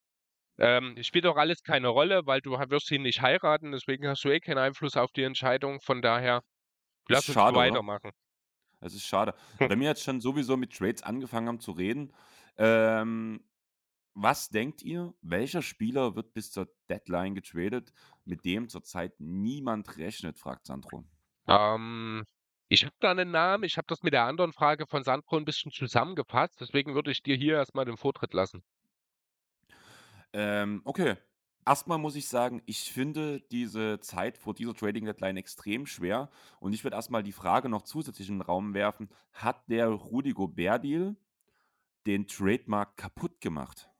[0.60, 4.30] Ähm, spielt auch alles keine Rolle, weil du wirst ihn nicht heiraten, deswegen hast du
[4.30, 5.82] eh keinen Einfluss auf die Entscheidung.
[5.82, 6.42] Von daher,
[7.10, 7.80] lass uns schade, oder?
[7.80, 8.12] weitermachen.
[8.82, 9.34] Es ist schade.
[9.68, 12.14] Wenn wir jetzt schon sowieso mit Trades angefangen haben zu reden,
[12.58, 13.44] ähm,
[14.22, 17.94] was denkt ihr, welcher Spieler wird bis zur Deadline getradet,
[18.26, 21.06] mit dem zurzeit niemand rechnet, fragt Sandro.
[21.48, 22.26] Ähm,
[22.70, 23.64] ich habe da 'nen Namen.
[23.64, 27.24] Ich habe das mit der anderen Frage von Sandro 'n bisschen zusammengefasst, deswegen würde ich
[27.24, 28.62] dir hier erst mal den Vortritt lassen.
[30.34, 31.16] Ähm, okay.
[31.66, 36.30] Erst mal muss ich sagen, ich finde diese Zeit vor dieser Trading Deadline extrem schwer
[36.60, 39.88] und ich würde erst mal die Frage noch zusätzlich in 'n Raum werfen: Hat der
[39.90, 41.16] Rudy Gobert-Deal
[42.08, 43.92] den Trade-Markt kaputt gemacht?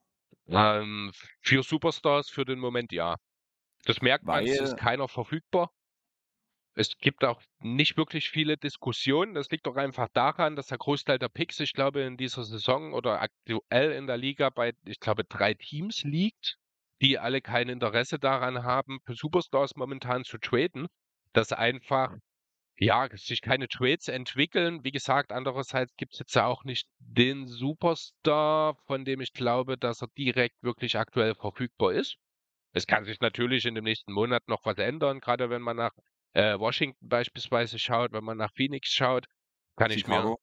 [0.52, 3.16] Ähm, für Superstars für den Moment ja.
[3.86, 5.72] Das merkt man, es ist keiner verfügbar.
[6.76, 9.34] Es gibt auch nicht wirklich viele Diskussionen.
[9.36, 12.94] Das liegt doch einfach daran, dass der Großteil der Picks, ich glaube, in dieser Saison
[12.94, 16.58] oder aktuell in der Liga bei, ich glaube, 3 Teams liegt.
[17.02, 20.88] die alle kein Interesse daran haben, für Superstars momentan zu traden,
[21.34, 22.16] dass einfach
[22.80, 24.84] ja, sich keine Trades entwickeln.
[24.84, 29.78] Wie gesagt, andererseits gibt es jetzt ja auch nicht den Superstar, von dem ich glaube,
[29.78, 32.16] dass er direkt wirklich aktuell verfügbar ist.
[32.72, 35.92] Es kann sich natürlich in dem nächsten Monat noch was ändern, gerade wenn man nach
[36.34, 39.26] äh, Washington beispielsweise schaut, wenn man nach Phoenix schaut,
[39.76, 40.40] kann Chicago.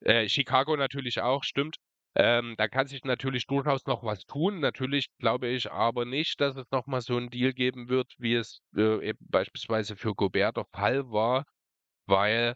[0.00, 1.76] ich mir äh, Chicago natürlich auch, stimmt.
[2.14, 4.60] Ähm, da kann sich natürlich durchaus noch was tun.
[4.60, 8.60] Natürlich glaube ich aber nicht, dass es nochmal so einen Deal geben wird, wie es
[8.76, 11.44] äh, eben beispielsweise für Gobert der Fall war,
[12.06, 12.54] weil,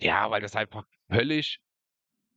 [0.00, 1.58] ja, weil das einfach völlig,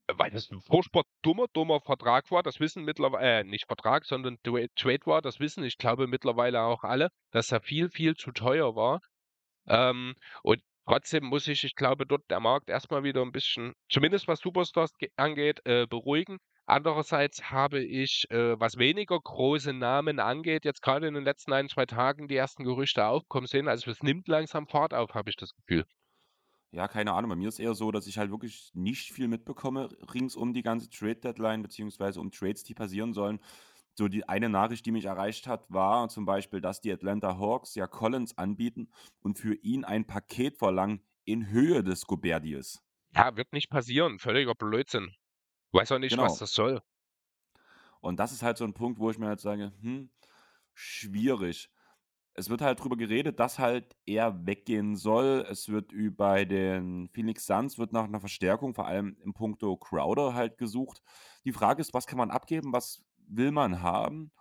[0.07, 2.43] weil das ein furchtbar dummer, dummer Vertrag war.
[2.43, 5.21] Das wissen mittlerweile, äh, nicht Vertrag, sondern Trade war.
[5.21, 8.99] Das wissen, ich glaube, mittlerweile auch alle, dass er viel, viel zu teuer war.
[9.67, 14.27] Ähm, und Trotzdem muss sich, ich glaube, dort der Markt erstmal wieder ein bisschen, zumindest
[14.27, 16.37] was Superstars angeht, äh, beruhigen.
[16.65, 21.69] Andererseits habe ich, äh, was weniger große Namen angeht, jetzt gerade in den letzten ein,
[21.69, 23.67] zwei Tagen die ersten Gerüchte aufkommen sehen.
[23.67, 25.85] Also es nimmt langsam Fahrt auf, habe ich das Gefühl.
[26.73, 27.29] Ja, keine Ahnung.
[27.29, 30.61] Bei mir ist eher so, dass ich halt wirklich nicht viel mitbekomme rings um die
[30.61, 33.39] ganze Trade-Deadline, beziehungsweise um Trades, die passieren sollen.
[33.93, 37.75] So die eine Nachricht, die mich erreicht hat, war zum Beispiel, dass die Atlanta Hawks
[37.75, 38.89] ja Collins anbieten
[39.21, 42.81] und für ihn ein Paket verlangen in Höhe des Gobert-Deals.
[43.13, 44.19] Ja, wird nicht passieren.
[44.19, 45.13] Völliger Blödsinn.
[45.73, 46.23] Weiß auch nicht, Genau.
[46.23, 46.81] was das soll.
[47.99, 50.09] Und das ist halt so ein Punkt, wo ich mir halt sage, hm,
[50.73, 51.69] schwierig.
[52.33, 55.45] Es wird halt drüber geredet, dass halt er weggehen soll.
[55.49, 59.75] Es wird ü bei den Phoenix Suns wird nach einer Verstärkung, vor allem im Punkto
[59.75, 61.01] Crowder halt gesucht.
[61.43, 64.31] Die Frage ist, was kann man abgeben, was will man haben?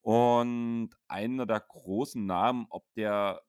[0.00, 3.42] Und einer der großen Namen, ob der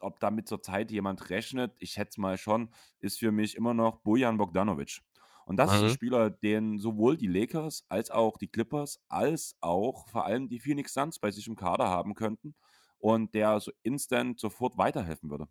[0.00, 4.38] ob damit zurzeit jemand rechnet, ich schätze mal schon, ist für mich immer noch Bojan
[4.38, 5.00] Bogdanovic.
[5.44, 5.90] Und das ist ein Mhm.
[5.90, 10.94] Spieler, den sowohl die Lakers als auch die Clippers als auch vor allem die Phoenix
[10.94, 12.54] Suns bei sich im Kader haben könnten
[12.98, 15.48] und der so instant sofort weiterhelfen würde.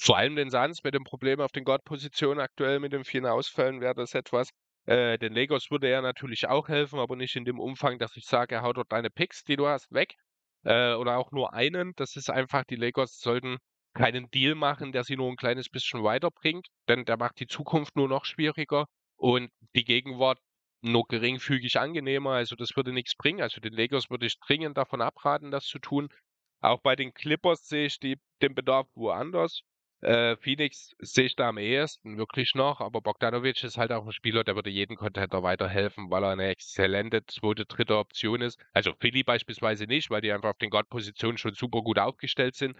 [0.00, 3.80] Vor allem den Suns mit dem Problem auf den Guard-Positionen aktuell mit den vielen Ausfällen
[3.80, 4.50] wäre das etwas.
[4.88, 8.24] Äh, den Lakers würde er natürlich auch helfen, aber nicht in dem Umfang, dass ich
[8.24, 10.14] sage, hau dort deine Picks, die du hast, weg.
[10.64, 11.92] Äh, oder auch nur einen.
[11.96, 13.58] Das ist einfach, die Lakers sollten
[13.92, 17.96] keinen Deal machen, der sie nur ein kleines bisschen weiterbringt, denn der macht die Zukunft
[17.96, 20.38] nur noch schwieriger und die Gegenwart
[20.80, 22.32] nur geringfügig angenehmer.
[22.32, 23.42] Also das würde nichts bringen.
[23.42, 26.08] Also den Lakers würde ich dringend davon abraten, das zu tun.
[26.60, 29.60] Auch bei den Clippers sehe ich die, den Bedarf woanders.
[30.00, 34.12] Äh, Phoenix sehe ich da am ehesten wirklich noch, aber Bogdanovic ist halt auch ein
[34.12, 38.60] Spieler, der würde jeden Contender weiterhelfen, weil er eine exzellente zweite, dritte Option ist.
[38.72, 42.76] Also Philly beispielsweise nicht, weil die einfach auf den Guard-Positionen schon super gut aufgestellt sind.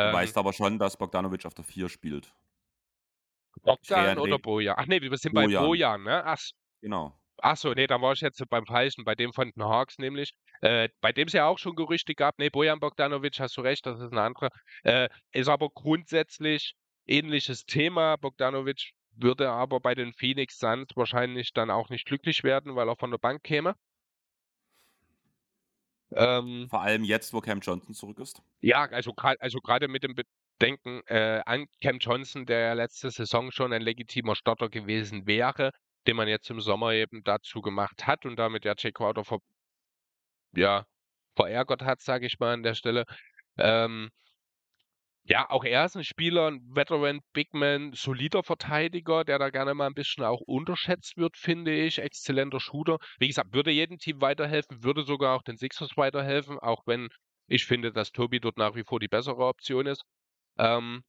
[0.00, 2.34] Du Ähm, weißt aber schon, dass Bogdanovic auf der 4 spielt.
[3.64, 4.74] Bogdan oder Bojan?
[4.78, 5.48] Ach nee, wir sind bei Bojan.
[5.48, 6.24] Bojan, ne?
[6.24, 6.38] Ach,
[6.82, 7.18] Genau.
[7.38, 10.32] ach so, nee, da war ich jetzt beim Falschen, bei dem von den Hawks nämlich.
[10.62, 13.84] Äh, bei dem es ja auch schon Gerüchte gab, nee, Bojan Bogdanovic, hast du recht,
[13.86, 14.50] das ist ein anderer.
[14.84, 18.16] Äh, ist aber grundsätzlich ähnliches Thema.
[18.16, 22.96] Bogdanovic würde aber bei den Phoenix Suns wahrscheinlich dann auch nicht glücklich werden, weil er
[22.96, 23.74] von der Bank käme.
[26.14, 28.42] Ähm, Vor allem jetzt, wo Cam Johnson zurück ist.
[28.60, 30.14] ja, also gerade also gerade mit dem
[30.58, 35.72] Bedenken äh, an Cam Johnson, der ja letzte Saison schon ein legitimer Starter gewesen wäre,
[36.06, 39.38] den man jetzt im Sommer eben dazu gemacht hat und damit ja Jay Crowder ver
[40.54, 40.86] ja,
[41.36, 43.04] verärgert hat, sage ich mal an der Stelle.
[43.58, 44.10] Ähm,
[45.24, 49.86] ja, auch er ist ein Spieler, ein Veteran, Bigman, solider Verteidiger, der da gerne mal
[49.86, 51.98] ein bisschen auch unterschätzt wird, finde ich.
[52.00, 52.98] Exzellenter Shooter.
[53.18, 57.08] Wie gesagt, würde jedem Team weiterhelfen, würde sogar auch den Sixers weiterhelfen, auch wenn
[57.46, 60.02] ich finde, dass Tobi dort nach wie vor die bessere Option ist.
[60.58, 61.04] Ähm,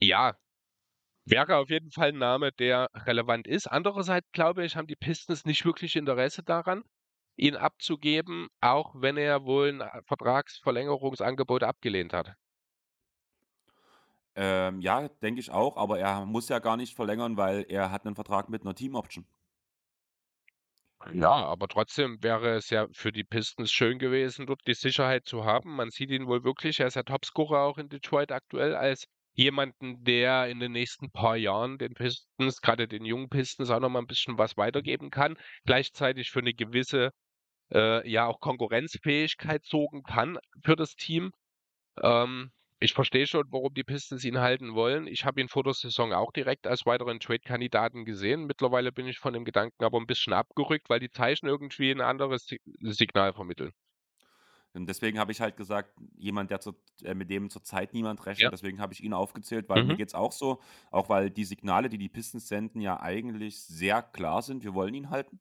[0.00, 0.34] ja,
[1.26, 3.66] wäre auf jeden Fall ein Name, der relevant ist.
[3.66, 6.84] Andererseits glaube ich, haben die Pistons nicht wirklich Interesse daran,
[7.36, 12.34] ihn abzugeben, auch wenn er wohl ein äh, Vertragsverlängerungsangebot abgelehnt hat.
[14.36, 18.04] Ähm, ja, denke ich auch, aber er muss ja gar nicht verlängern, weil er hat
[18.04, 19.26] einen Vertrag mit einer Team-Option.
[21.12, 25.44] Ja, aber trotzdem wäre es ja für die Pistons schön gewesen, dort die Sicherheit zu
[25.44, 25.76] haben.
[25.76, 30.02] Man sieht ihn wohl wirklich, er ist ja Topscorer auch in Detroit aktuell, als jemanden,
[30.04, 34.06] der in den nächsten paar Jahren den Pistons, gerade den jungen Pistons, auch nochmal ein
[34.06, 35.36] bisschen was weitergeben kann.
[35.64, 37.10] Gleichzeitig für eine gewisse,
[37.72, 41.32] äh, ja, auch Konkurrenzfähigkeit sorgen kann für das Team.
[42.02, 45.06] Ähm, ich verstehe schon, warum die Pistons ihn halten wollen.
[45.08, 48.46] Ich habe ihn vor der Saison auch direkt als weiteren Trade-Kandidaten gesehen.
[48.46, 52.00] Mittlerweile bin ich von dem Gedanken aber ein bisschen abgerückt, weil die Zeichen irgendwie ein
[52.02, 53.72] anderes Si- Signal vermitteln.
[54.72, 56.74] Und deswegen habe ich halt gesagt, jemand, der zu,
[57.04, 58.50] äh, mit dem zurzeit niemand rechnet, Ja.
[58.52, 59.96] deswegen habe ich ihn aufgezählt, weil mir Mhm.
[59.96, 64.02] geht es auch so, auch weil die Signale, die die Pistons senden, ja eigentlich sehr
[64.02, 65.40] klar sind, wir wollen ihn halten.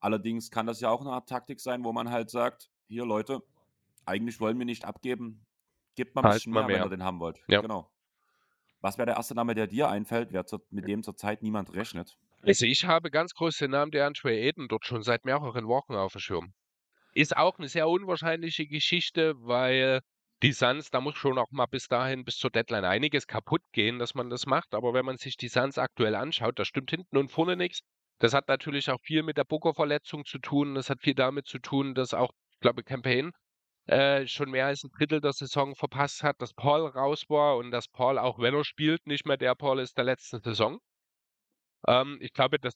[0.00, 3.42] Allerdings kann das ja auch eine Art Taktik sein, wo man halt sagt, hier Leute,
[4.06, 5.44] eigentlich wollen wir nicht abgeben,
[5.94, 6.86] gebt mal ein Halt bisschen mal mehr, wenn mehr.
[6.86, 7.40] ihr den haben wollt.
[7.48, 7.60] Ja.
[7.60, 7.90] Genau.
[8.80, 12.16] Was wäre der erste Name, der dir einfällt, wer zur, mit dem zurzeit niemand rechnet?
[12.42, 15.94] Also ich habe ganz groß den Namen der Andre Ayton dort schon seit mehreren Wochen
[15.94, 16.54] auf dem Schirm.
[17.12, 20.00] Ist auch eine sehr unwahrscheinliche Geschichte, weil
[20.42, 23.98] die Suns, da muss schon auch mal bis dahin, bis zur Deadline einiges kaputt gehen,
[23.98, 24.74] dass man das macht.
[24.74, 27.80] Aber wenn man sich die Suns aktuell anschaut, da stimmt hinten und vorne nichts.
[28.20, 30.74] Das hat natürlich auch viel mit der Booker-Verletzung zu tun.
[30.74, 33.32] Das hat viel damit zu tun, dass auch, ich glaube, Campaign
[33.86, 37.70] äh, schon mehr als ein Drittel der Saison verpasst hat, dass Paul raus war und
[37.70, 40.78] dass Paul, auch wenn er spielt, nicht mehr der Paul ist der letzten Saison.
[41.88, 42.74] Ähm, ich glaube, das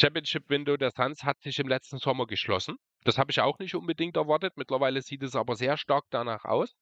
[0.00, 2.76] Championship-Window der Suns hat sich im letzten Sommer geschlossen.
[3.04, 4.54] Das habe ich auch nicht unbedingt erwartet.
[4.56, 6.74] Mittlerweile sieht es aber sehr stark danach aus.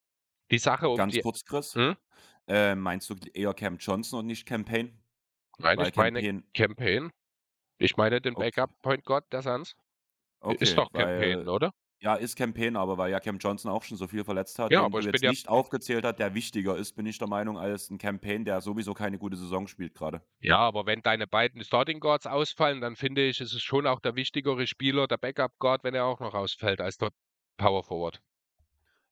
[0.51, 1.21] Die Sache um Ganz die.
[1.21, 1.75] kurz, Chris.
[1.75, 1.97] Hm?
[2.49, 4.99] Äh, meinst du eher Cam Johnson und nicht Campaign?
[5.59, 7.13] Nein, Weil ich meine Campaign- Campaign.
[7.79, 8.51] Ich meine den Okay.
[8.51, 9.75] Backup Point Guard der Suns.
[10.41, 11.73] Okay, ist doch Campaign, oder?
[12.01, 14.81] Ja, ist Campaign, aber weil ja Cam Johnson auch schon so viel verletzt hat, Ja,
[14.81, 17.57] den aber ich jetzt ja- nicht aufgezählt hat, der wichtiger ist, bin ich der Meinung,
[17.59, 20.23] als ein Campaign, der sowieso keine gute Saison spielt gerade.
[20.41, 24.01] Ja, aber wenn deine beiden Starting Guards ausfallen, dann finde ich, ist es schon auch
[24.01, 27.11] der wichtigere Spieler, der Backup Guard, wenn er auch noch ausfällt, als der
[27.57, 28.21] Power Forward.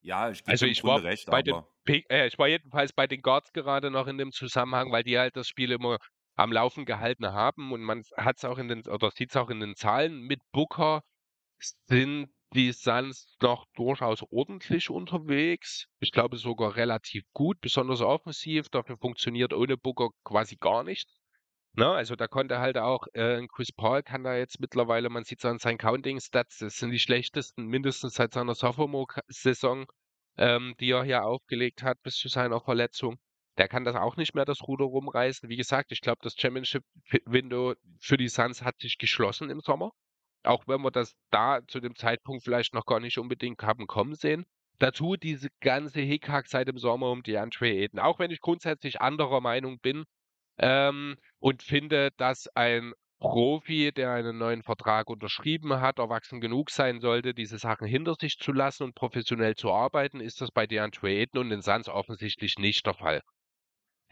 [0.02, 2.92] Ja, ich gebe Also ich war recht, bei den aber P äh, ich war jedenfalls
[2.92, 5.98] bei den Guards gerade noch in dem Zusammenhang, weil die halt das Spiel immer
[6.40, 9.50] am Laufen gehalten haben und man hat es auch in den oder sieht es auch
[9.50, 11.02] in den Zahlen mit Booker
[11.86, 15.86] sind die Suns noch durchaus ordentlich unterwegs.
[16.00, 18.68] Ich glaube sogar relativ gut, besonders offensiv.
[18.70, 21.20] Dafür funktioniert ohne Booker quasi gar nichts.
[21.74, 21.86] Ne?
[21.86, 25.44] Also da konnte halt auch äh, Chris Paul kann da jetzt mittlerweile, man sieht es
[25.44, 29.86] an seinen Counting-Stats, das sind die schlechtesten, mindestens seit seiner Sophomore-Saison,
[30.36, 33.20] ähm, die er hier aufgelegt hat bis zu seiner Verletzung.
[33.60, 35.50] Der kann das auch nicht mehr das Ruder rumreißen.
[35.50, 39.90] Wie gesagt, ich glaube, das Championship-Window für die Suns hat sich geschlossen im Sommer.
[40.44, 44.14] Auch wenn wir das da zu dem Zeitpunkt vielleicht noch gar nicht unbedingt haben kommen
[44.14, 44.46] sehen.
[44.78, 48.00] Dazu diese ganze Hickhack seit dem Sommer um die Andre Ayton.
[48.00, 50.04] Auch wenn ich grundsätzlich anderer Meinung bin
[50.56, 57.02] ähm, und finde, dass ein Profi, der einen neuen Vertrag unterschrieben hat, erwachsen genug sein
[57.02, 61.10] sollte, diese Sachen hinter sich zu lassen und professionell zu arbeiten, ist das bei DeAndre
[61.10, 63.20] Ayton und den Suns offensichtlich nicht der Fall.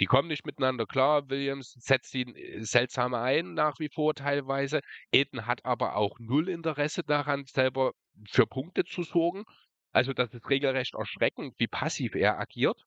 [0.00, 1.28] Die kommen nicht miteinander klar.
[1.28, 4.80] Williams setzt ihn äh, seltsam ein, nach wie vor teilweise.
[5.12, 7.92] Ayton hat aber auch null Interesse daran, selber
[8.28, 9.44] für Punkte zu sorgen.
[9.92, 12.80] Also das ist regelrecht erschreckend, wie passiv er agiert.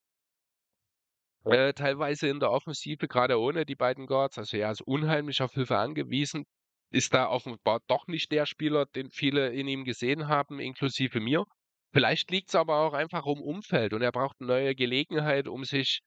[1.44, 4.38] Äh, teilweise in der Offensive, gerade ohne die beiden Guards.
[4.38, 6.46] Also er ist unheimlich auf Hilfe angewiesen.
[6.92, 11.46] Ist da offenbar doch nicht der Spieler, den viele in ihm gesehen haben, inklusive mir.
[11.94, 15.66] Vielleicht liegt es aber auch einfach um Umfeld und er braucht eine neue Gelegenheit, um
[15.66, 16.02] sich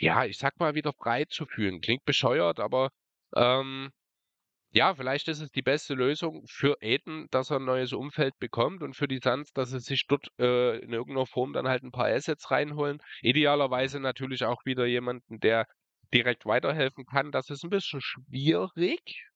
[0.00, 1.80] ja, ich sag mal, wieder frei zu fühlen.
[1.80, 2.90] Klingt bescheuert, aber
[3.34, 3.90] ähm,
[4.74, 8.82] ja, vielleicht ist es die beste Lösung für Aiden, dass er ein neues Umfeld bekommt
[8.82, 11.92] und für die Suns, dass sie sich dort äh, in irgendeiner Form dann halt ein
[11.92, 13.02] paar Assets reinholen.
[13.20, 15.66] Idealerweise natürlich auch wieder jemanden, der
[16.14, 17.32] direkt weiterhelfen kann.
[17.32, 19.26] Das ist ein bisschen schwierig.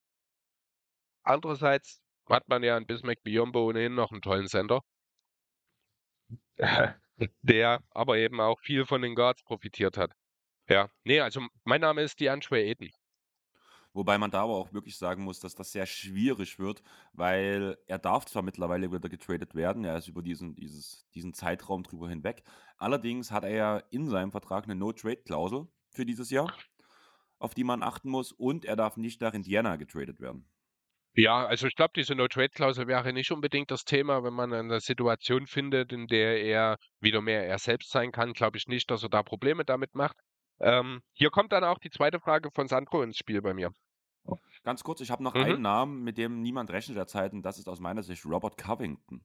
[1.23, 4.81] Andererseits hat man ja in Bismack Biombo ohnehin noch einen tollen Center.
[7.43, 10.13] der aber eben auch viel von den Guards profitiert hat.
[10.69, 12.91] Ja, nee, also mein Name ist DeAndre Ayton.
[13.97, 16.83] Wobei man da aber auch wirklich sagen muss, dass das sehr schwierig wird,
[17.15, 21.83] weil er darf zwar mittlerweile wieder getradet werden, er ist über diesen, dieses, diesen Zeitraum
[21.83, 22.43] drüber hinweg.
[22.77, 26.53] Allerdings hat er ja in seinem Vertrag eine No-Trade-Klausel für dieses Jahr,
[27.39, 30.47] auf die man achten muss, und er darf nicht nach Indiana getradet werden.
[31.15, 35.47] Ja, also ich glaube, diese No-Trade-Klausel wäre nicht unbedingt das Thema, wenn man eine Situation
[35.47, 39.09] findet, in der er wieder mehr er selbst sein kann, glaube ich nicht, dass er
[39.09, 40.19] da Probleme damit macht.
[40.61, 43.73] Ähm, hier kommt dann auch die zweite Frage von Sandro ins Spiel bei mir.
[44.65, 45.41] Ganz kurz, ich habe noch Mhm.
[45.41, 49.23] einen Namen, mit dem niemand rechnet derzeit, und das ist aus meiner Sicht Robert Covington.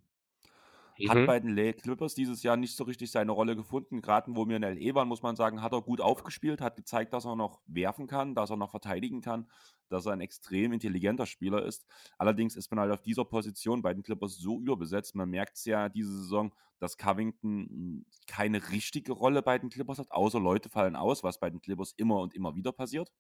[1.07, 1.25] Hat Mhm.
[1.25, 4.01] bei den Clippers dieses Jahr nicht so richtig seine Rolle gefunden.
[4.01, 7.13] Gerade wo wir in LA waren, muss man sagen, hat er gut aufgespielt, hat gezeigt,
[7.13, 9.49] dass er noch werfen kann, dass er noch verteidigen kann,
[9.89, 11.85] dass er ein extrem intelligenter Spieler ist.
[12.17, 15.15] Allerdings ist man halt auf dieser Position bei den Clippers so überbesetzt.
[15.15, 19.99] Man merkt es ja diese Saison, dass Covington hm, keine richtige Rolle bei den Clippers
[19.99, 23.11] hat, außer Leute fallen aus, was bei den Clippers immer und immer wieder passiert.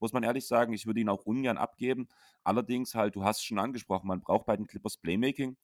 [0.00, 2.08] Muss man ehrlich sagen, ich würde ihn auch ungern abgeben.
[2.42, 5.56] Allerdings halt, du hast es schon angesprochen, man braucht bei den Clippers Playmaking.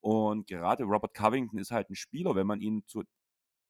[0.00, 3.02] Und gerade Robert Covington ist halt ein Spieler, wenn man ihn zu,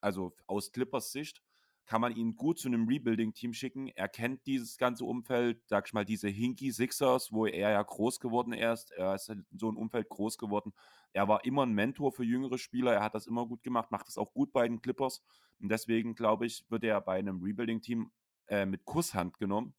[0.01, 1.43] also aus Clippers Sicht,
[1.89, 3.89] kann man ihn gut zu einem Rebuilding-Team schicken.
[3.89, 8.20] Er kennt dieses ganze Umfeld, sag ich mal, diese Hinky Sixers, wo er ja groß
[8.20, 8.91] geworden ist.
[8.91, 10.74] Er ist in so einem Umfeld groß geworden.
[11.14, 12.93] Er war immer ein Mentor für jüngere Spieler.
[12.93, 15.22] Er hat das immer gut gemacht, macht es auch gut bei den Clippers.
[15.61, 18.11] Und deswegen, glaube ich, wird er bei einem Rebuilding-Team
[18.49, 19.74] äh, mit Kusshand genommen.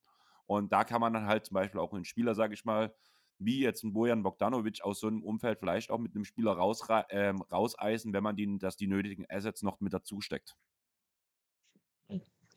[0.48, 2.92] Und da kann man dann halt zum Beispiel auch einen Spieler, sage ich mal,
[3.40, 7.06] wie jetzt ein Bojan Bogdanovic aus so einem Umfeld vielleicht auch mit einem Spieler rausra
[7.10, 10.56] ähm, rauseisen, wenn man den, dass die nötigen Assets noch mit dazu steckt.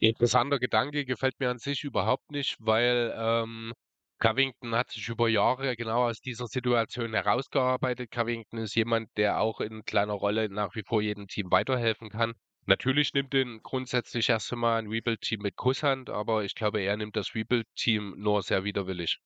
[0.00, 3.72] Interessanter Gedanke, gefällt mir an sich überhaupt nicht, weil ähm,
[4.18, 8.10] Covington hat sich über Jahre genau aus dieser Situation herausgearbeitet.
[8.10, 12.34] Covington ist jemand, der auch in kleiner Rolle nach wie vor jedem Team weiterhelfen kann.
[12.66, 17.16] Natürlich nimmt ihn grundsätzlich erst einmal ein Rebuild-Team mit Kusshand, aber ich glaube, er nimmt
[17.16, 19.18] das Rebuild-Team nur sehr widerwillig.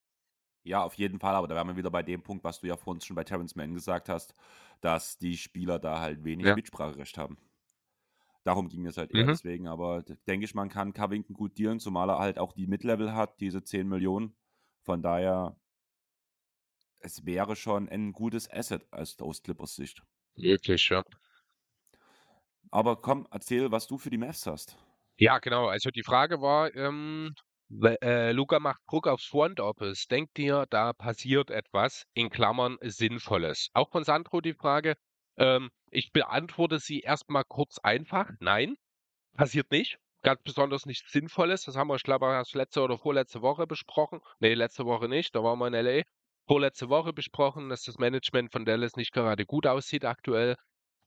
[0.67, 2.77] Ja, auf jeden Fall, aber da wären wir wieder bei dem Punkt, was du ja
[2.77, 4.35] vorhin schon bei Terrence Mann gesagt hast,
[4.81, 6.57] dass die Spieler da halt wenig Ja.
[6.57, 7.39] Mitspracherecht haben.
[8.45, 9.37] Darum ging es halt eher Mhm.
[9.37, 13.13] deswegen, aber denke ich, man kann Covington gut dealen, zumal er halt auch die Mid-Level
[13.15, 14.37] hat, diese 10 Millionen.
[14.83, 15.57] Von daher,
[17.01, 20.03] es wäre schon ein gutes Asset aus, aus Clippers Sicht.
[20.37, 21.03] Wirklich, ja.
[22.71, 24.79] Aber komm, erzähl, was du für die Mavs hast.
[25.19, 25.69] Ja, genau.
[25.69, 27.35] Also die Frage war, ähm,
[28.03, 30.07] äh, Luca macht Druck aufs Front Office.
[30.07, 33.71] Denkt ihr, da passiert etwas, in Klammern Sinnvolles?
[33.75, 34.97] Auch von Sandro die Frage.
[35.37, 38.31] Ähm, ich beantworte sie erstmal kurz einfach.
[38.41, 38.77] Nein,
[39.37, 39.99] passiert nicht.
[40.23, 41.65] Ganz besonders nichts Sinnvolles.
[41.65, 44.21] Das haben wir, ich glaube, erst letzte oder vorletzte Woche besprochen.
[44.41, 45.35] Nee, letzte Woche nicht.
[45.35, 46.03] Da waren wir in LA.
[46.49, 50.57] Vorletzte Woche besprochen, dass das Management von Dallas nicht gerade gut aussieht aktuell.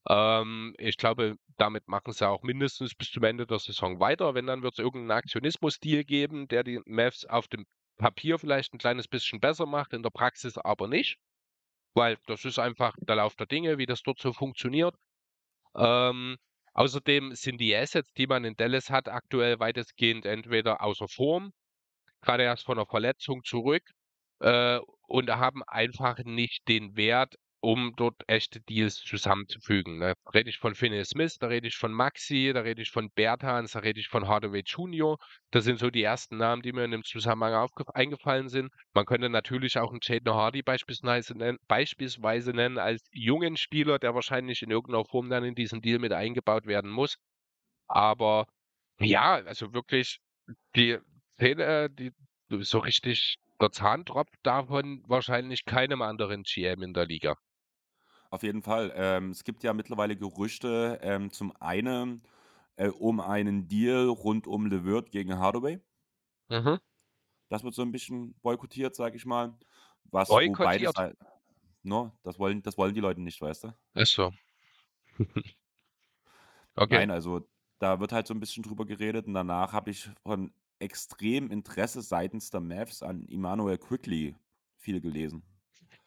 [0.10, 4.34] Ähm, ich glaube, damit machen sie auch mindestens bis zum Ende der Saison weiter.
[4.34, 7.66] Wenn, dann wird es irgendeinen Aktionismus-Deal geben, der die Mavs auf dem
[7.97, 11.18] Papier vielleicht ein kleines bisschen besser macht, in der Praxis aber nicht.
[11.93, 14.95] Weil das ist einfach der Lauf der Dinge, wie das dort so funktioniert.
[15.76, 16.38] Ähm,
[16.74, 21.51] außerdem sind die Assets, die man in Dallas hat, aktuell weitestgehend entweder außer Form,
[22.22, 23.84] gerade erst von einer Verletzung zurück,
[24.39, 29.99] äh, und haben einfach nicht den Wert, um dort echte Deals zusammenzufügen.
[29.99, 30.14] Ne?
[30.24, 33.10] Da rede ich von Finney Smith, da rede ich von Maxi, da rede ich von
[33.12, 35.18] Bertans, da rede ich von Hardaway Jr.
[35.51, 38.72] Das sind so die ersten Namen, die mir in dem Zusammenhang eingefallen sind.
[38.93, 44.16] Man könnte natürlich auch einen Jaden Hardy beispielsweise nennen, beispielsweise nennen als jungen Spieler, der
[44.16, 47.18] wahrscheinlich in irgendeiner Form dann in diesen Deal mit eingebaut werden muss.
[47.88, 48.45] Aber
[48.99, 50.20] ja, also wirklich
[50.76, 50.97] die
[51.36, 52.12] Szene, die
[52.49, 57.36] so richtig der Zahn tropft davon wahrscheinlich keinem anderen GM in der Liga.
[58.32, 58.91] Auf jeden Fall.
[58.95, 62.21] Ähm, es gibt ja mittlerweile Gerüchte, ähm, zum einen
[62.75, 65.80] äh, um einen Deal rund um LeVert gegen Hardaway.
[66.49, 66.80] Mhm.
[67.49, 69.57] Das wird so ein bisschen boykottiert, sag ich mal.
[70.11, 70.95] Was, Boykottiert?
[70.95, 71.17] Seiten.
[71.84, 73.73] No, das wollen, das wollen die Leute nicht, weißt du?
[73.95, 74.32] Ist so.
[76.75, 76.95] Okay.
[76.95, 77.47] Nein, also
[77.80, 82.01] da wird halt so ein bisschen drüber geredet und danach habe ich von extrem Interesse
[82.01, 84.36] seitens der Mavs an Emmanuel Quickly
[84.77, 85.43] viel gelesen.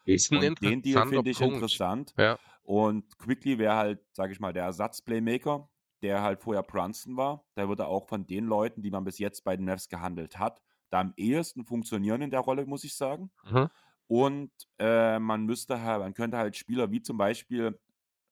[0.04, 1.54] Ist ein Und den Deal finde ich Punkt.
[1.54, 2.14] interessant.
[2.18, 2.38] Ja.
[2.62, 5.68] Und Quickly wäre halt, sage ich mal, der Ersatz-Playmaker,
[6.02, 7.44] der halt vorher Brunson war.
[7.56, 10.60] Der würde auch von den Leuten, die man bis jetzt bei den Mavs gehandelt hat,
[10.90, 13.30] da am ehesten funktionieren in der Rolle, muss ich sagen.
[13.44, 13.68] Mhm.
[14.08, 17.78] Und äh, man müsste halt, man könnte halt Spieler wie zum Beispiel,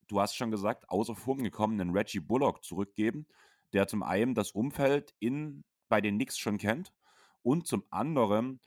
[0.09, 3.27] du hast schon gesagt, außer Form gekommenen Reggie Bullock zurückgeben,
[3.73, 6.93] der zum einen das Umfeld in, bei den Knicks schon kennt
[7.43, 8.61] und zum anderen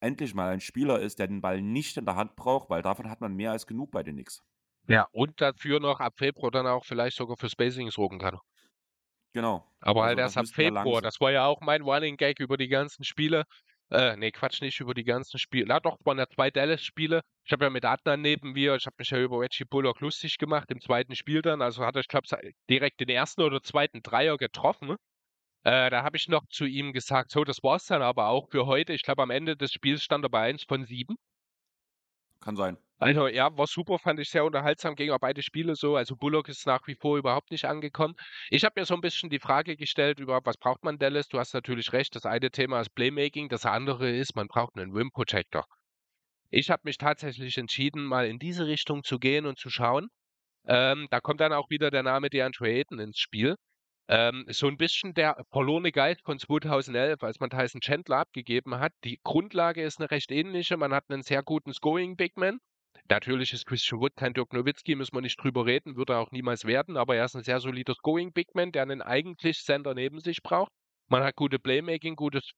[0.00, 3.08] endlich mal ein Spieler ist, der den Ball nicht in der Hand braucht, weil davon
[3.10, 4.42] hat man mehr als genug bei den Knicks.
[4.88, 8.38] Ja, und dafür noch ab Februar dann auch vielleicht sogar für Spacing sorgen kann.
[9.32, 9.64] Genau.
[9.80, 11.02] Aber Also halt erst ab Februar.
[11.02, 13.44] Das war ja auch mein Running Gag über die ganzen Spiele.
[13.90, 15.66] Äh, nee, Quatsch, nicht über die ganzen Spiele.
[15.68, 17.22] Na doch, waren ja zwei Dallas-Spiele.
[17.44, 20.38] Ich habe ja mit Adnan neben mir, ich habe mich ja über Reggie Bullock lustig
[20.38, 21.60] gemacht im zweiten Spiel dann.
[21.60, 22.26] Also hat er, ich glaube,
[22.68, 24.96] direkt den ersten oder zweiten Dreier getroffen.
[25.62, 28.66] Äh, da habe ich noch zu ihm gesagt, so, das war's dann aber auch für
[28.66, 28.92] heute.
[28.92, 31.16] Ich glaube, am Ende des Spiels stand er bei 1 von 7.
[32.40, 32.78] Kann sein.
[32.98, 35.96] Also ja, war super, fand ich sehr unterhaltsam, ging auch beide Spiele so.
[35.96, 38.14] Also Bullock ist nach wie vor überhaupt nicht angekommen.
[38.50, 41.28] Ich habe mir so ein bisschen die Frage gestellt, überhaupt, was braucht man Dallas?
[41.28, 44.92] Du hast natürlich recht, das eine Thema ist Playmaking, das andere ist, man braucht einen
[44.92, 45.64] Rim Protector.
[46.50, 50.08] Ich habe mich tatsächlich entschieden, mal in diese Richtung zu gehen und zu schauen.
[50.66, 53.56] Ähm, da kommt dann auch wieder der Name DeAndre Ayton ins Spiel.
[54.12, 58.92] Ähm, so ein bisschen der verlorene Geist von 2011, als man Tyson Chandler abgegeben hat.
[59.04, 60.76] Die Grundlage ist eine recht ähnliche.
[60.76, 62.58] Man hat einen sehr guten Scoring Big Man.
[63.08, 66.32] Natürlich ist Christian Wood kein Dirk Nowitzki, müssen wir nicht drüber reden, wird er auch
[66.32, 69.94] niemals werden, aber er ist ein sehr solider Scoring Big Man, der einen eigentlich Center
[69.94, 70.72] neben sich braucht.
[71.08, 72.50] Man hat gute Playmaking, gutes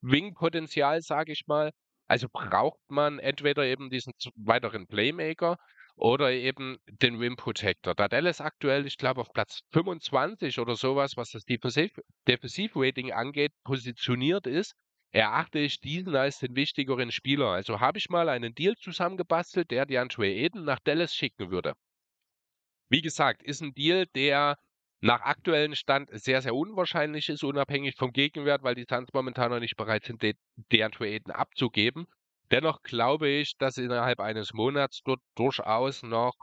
[0.00, 1.72] Wing-Potenzial, sage ich mal.
[2.06, 5.56] Also braucht man entweder eben diesen weiteren Playmaker
[5.96, 7.94] oder eben den Rim Protector.
[7.94, 13.52] Da Dallas aktuell, ich glaube, auf Platz 25 oder sowas, was das Defensiv- Defensiv-Rating angeht,
[13.64, 14.74] positioniert ist,
[15.12, 17.48] erachte ich diesen als den wichtigeren Spieler.
[17.48, 21.74] Also habe ich mal einen Deal zusammengebastelt, der DeAndre Ayton nach Dallas schicken würde.
[22.88, 24.58] Wie gesagt, ist ein Deal, der
[25.00, 29.60] nach aktuellem Stand sehr, sehr unwahrscheinlich ist, unabhängig vom Gegenwert, weil die Suns momentan noch
[29.60, 30.22] nicht bereit sind,
[30.72, 32.06] DeAndre Ayton abzugeben.
[32.50, 36.34] Dennoch glaube ich, dass innerhalb eines Monats dort durchaus noch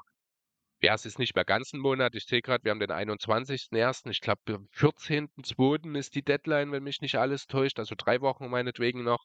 [0.82, 2.14] ja, es ist nicht mehr ganz ein Monat.
[2.14, 4.10] Ich sehe gerade, wir haben den 21.01.
[4.12, 5.98] Ich glaube, am 14.02.
[5.98, 9.24] ist die Deadline, wenn mich nicht alles täuscht, also drei Wochen meinetwegen noch,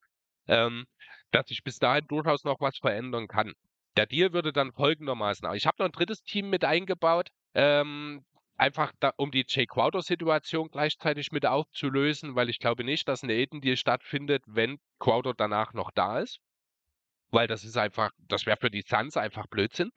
[0.49, 0.87] ähm,
[1.30, 3.53] dass sich bis dahin durchaus noch was verändern kann.
[3.97, 5.53] Der Deal würde dann folgendermaßen.
[5.55, 8.24] Ich habe noch ein drittes Team mit eingebaut, ähm,
[8.57, 13.30] einfach da, um die Jay Crowder-Situation gleichzeitig mit aufzulösen, weil ich glaube nicht, dass ein
[13.30, 16.41] Aiden-Deal stattfindet, wenn Crowder danach noch da ist.
[17.33, 19.91] Weil das ist einfach, das wäre für die Suns einfach Blödsinn.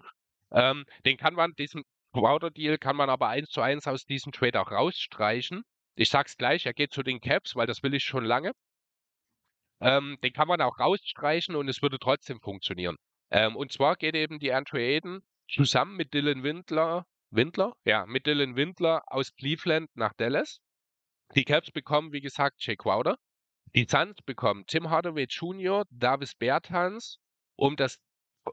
[0.51, 1.83] Ähm, den kann man, diesen
[2.13, 5.63] Crowder-Deal kann man aber eins zu eins aus diesem Trade auch rausstreichen.
[5.95, 8.53] Ich sag's gleich, er geht zu den Caps, weil das will ich schon lange.
[9.81, 12.95] Ähm, den kann man auch rausstreichen und es würde trotzdem funktionieren.
[13.31, 17.75] Ähm, und zwar geht eben die Andre Aiden zusammen mit Dylan Windler, Windler?
[17.83, 20.59] Ja, mit Dylan Windler aus Cleveland nach Dallas.
[21.35, 23.17] Die Caps bekommen, wie gesagt, Jay Crowder.
[23.73, 27.19] Die Suns bekommen Tim Hardaway Jr., Davis Bertans,
[27.55, 27.99] um das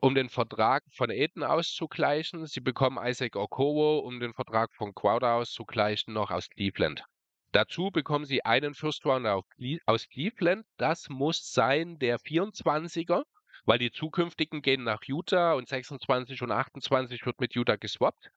[0.00, 2.46] um den Vertrag von Aiden auszugleichen.
[2.46, 7.04] Sie bekommen Isaac Okowo, um den Vertrag von Crowder auszugleichen, noch aus Cleveland.
[7.52, 9.42] Dazu bekommen sie einen First Rounder
[9.84, 10.64] aus Cleveland.
[10.78, 13.24] Das muss sein der 24er,
[13.66, 18.30] weil die zukünftigen gehen nach Utah und 26 und 28 wird mit Utah geswappt.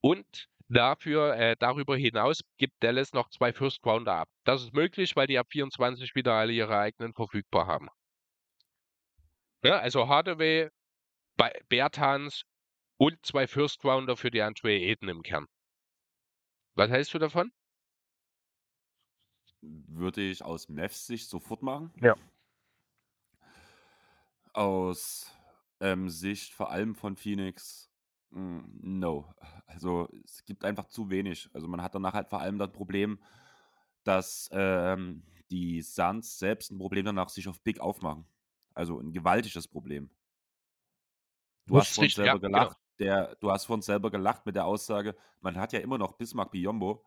[0.00, 4.28] Und dafür, äh, darüber hinaus gibt Dallas noch zwei First Rounder ab.
[4.44, 7.88] Das ist möglich, weil die ab 24 wieder alle ihre eigenen verfügbar haben.
[9.62, 10.70] Ja, also Hardaway
[11.36, 12.44] bei Bertans
[12.96, 15.46] und zwei First Rounder für die Andre Eden im Kern.
[16.74, 17.52] Was hältst du davon?
[19.60, 21.92] Würde ich aus Mavs Sicht sofort machen.
[22.00, 22.16] Ja.
[24.54, 25.30] Aus
[25.80, 27.90] ähm, Sicht vor allem von Phoenix,
[28.30, 29.34] mh, hm, no.
[29.66, 31.50] Also es gibt einfach zu wenig.
[31.52, 33.22] Also man hat danach halt vor allem das Problem,
[34.04, 38.26] dass ähm, die Suns selbst ein Problem danach sich auf Big aufmachen.
[38.80, 40.08] Also ein gewaltiges Problem.
[41.66, 42.78] Du hast von selber ja, gelacht.
[42.96, 43.10] Genau.
[43.12, 46.50] Der, du hast von selber gelacht mit der Aussage, man hat ja immer noch Bismarck
[46.50, 47.04] Biombo.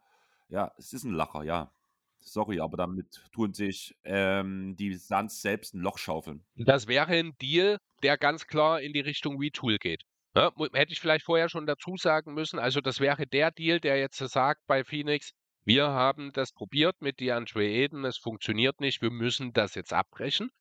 [0.50, 1.74] Ja, es ist ein Lacher, ja.
[2.20, 6.46] Sorry, aber damit tun sich ähm, die Suns selbst ein Loch schaufeln.
[6.56, 10.04] Das wäre ein Deal, der ganz klar in die Richtung Retool geht.
[10.36, 10.52] Ne?
[10.74, 12.60] hätte ich vielleicht vorher schon dazu sagen müssen.
[12.60, 15.32] Also, das wäre der Deal, der jetzt sagt bei Phoenix,
[15.66, 20.52] wir haben das probiert mit DeAndre Eden, es funktioniert nicht, wir müssen das jetzt abbrechen.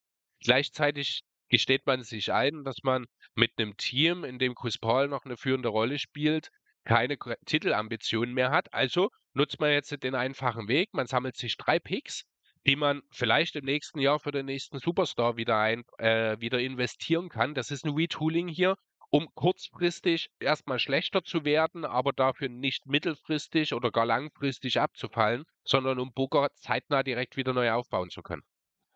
[0.45, 5.25] Gleichzeitig gesteht man sich ein, dass man mit einem Team, in dem Chris Paul noch
[5.25, 6.49] eine führende Rolle spielt,
[6.85, 7.17] keine
[7.47, 8.73] Titelambitionen mehr hat.
[8.73, 10.95] Also nutzt man jetzt den einfachen Weg.
[10.95, 12.25] Man sammelt sich drei Picks,
[12.67, 17.29] die man vielleicht im nächsten Jahr für den nächsten Superstar wieder, ein, äh, wieder investieren
[17.29, 17.55] kann.
[17.55, 18.77] Das ist ein Retooling hier,
[19.11, 25.99] um kurzfristig erstmal schlechter zu werden, aber dafür nicht mittelfristig oder gar langfristig abzufallen, sondern
[25.99, 28.43] um Booker zeitnah direkt wieder neu aufbauen zu können.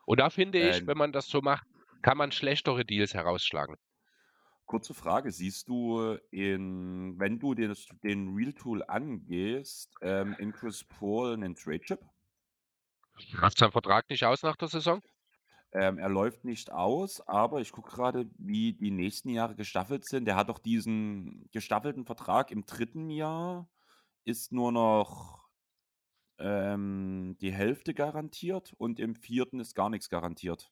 [0.06, 1.66] Und da finde ich, ähm, wenn man das so macht,
[2.00, 3.76] kann man schlechtere Deals herausschlagen.
[4.64, 10.84] Kurze Frage, siehst du in, wenn du den, den Real Tool angehst, ähm, in Chris
[10.84, 12.00] Paul einen Trade Chip?
[13.40, 15.02] Macht sein Vertrag nicht aus nach der Saison?
[15.72, 20.24] Ähm, er läuft nicht aus, aber ich gucke gerade, wie die nächsten Jahre gestaffelt sind.
[20.26, 23.68] Der hat doch diesen gestaffelten Vertrag im dritten Jahr,
[24.24, 25.45] ist nur noch
[26.38, 30.70] ähm, die Hälfte garantiert und im vierten ist gar nichts garantiert.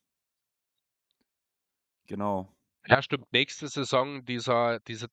[2.06, 2.54] Genau.
[2.86, 3.32] Ja, stimmt.
[3.32, 5.08] Nächste Saison dieser, diese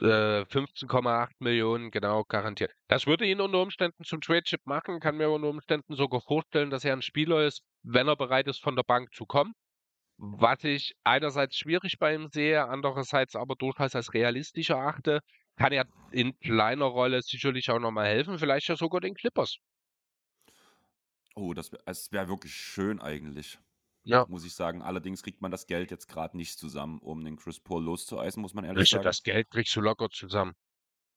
[0.00, 2.72] äh, 15,8 Millionen, genau, garantiert.
[2.88, 6.84] Das würde ihn unter Umständen zum Trade-Chip machen, kann mir unter Umständen sogar vorstellen, dass
[6.84, 9.54] er ein Spieler ist, wenn er bereit ist, von der Bank zu kommen.
[10.18, 15.20] Was ich einerseits schwierig bei ihm sehe, andererseits aber durchaus als realistisch erachte,
[15.56, 19.58] kann er in kleiner Rolle sicherlich auch nochmal helfen, vielleicht ja sogar den Clippers.
[21.34, 23.58] Oh, das wäre wär wirklich schön eigentlich.
[24.04, 24.24] Ja.
[24.28, 24.82] Muss ich sagen.
[24.82, 28.54] Allerdings kriegt man das Geld jetzt gerade nicht zusammen, um den Chris Paul loszueisen, muss
[28.54, 29.04] man ehrlich Richtig, sagen.
[29.04, 30.54] das Geld kriegst du locker zusammen.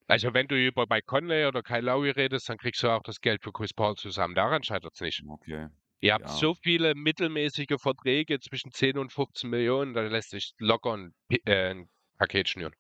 [0.08, 3.22] Also wenn du über bei Conley oder Kyle Lowry redest, dann kriegst du auch das
[3.22, 4.34] Geld für Chris Paul zusammen.
[4.34, 5.24] Daran scheitert es nicht.
[5.28, 5.68] Okay.
[6.02, 6.32] Ihr habt ja.
[6.32, 11.14] so viele mittelmäßige Verträge zwischen 10 und 15 Millionen, da lässt sich locker ein,
[11.46, 12.74] äh, ein Paket schnüren.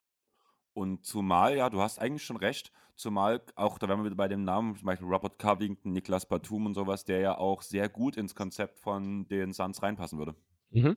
[0.79, 4.29] Und zumal, ja, du hast eigentlich schon recht, zumal auch, da wären wir wieder bei
[4.29, 8.15] dem Namen, zum Beispiel Robert Covington, Niklas Batum und sowas, der ja auch sehr gut
[8.15, 10.35] ins Konzept von den Suns reinpassen würde.
[10.69, 10.95] Mhm.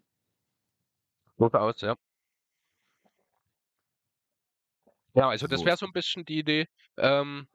[1.37, 1.97] Durchaus, ja.
[5.15, 6.69] Ja, also das wäre so ein bisschen die Idee.
[6.97, 7.49] Ähm,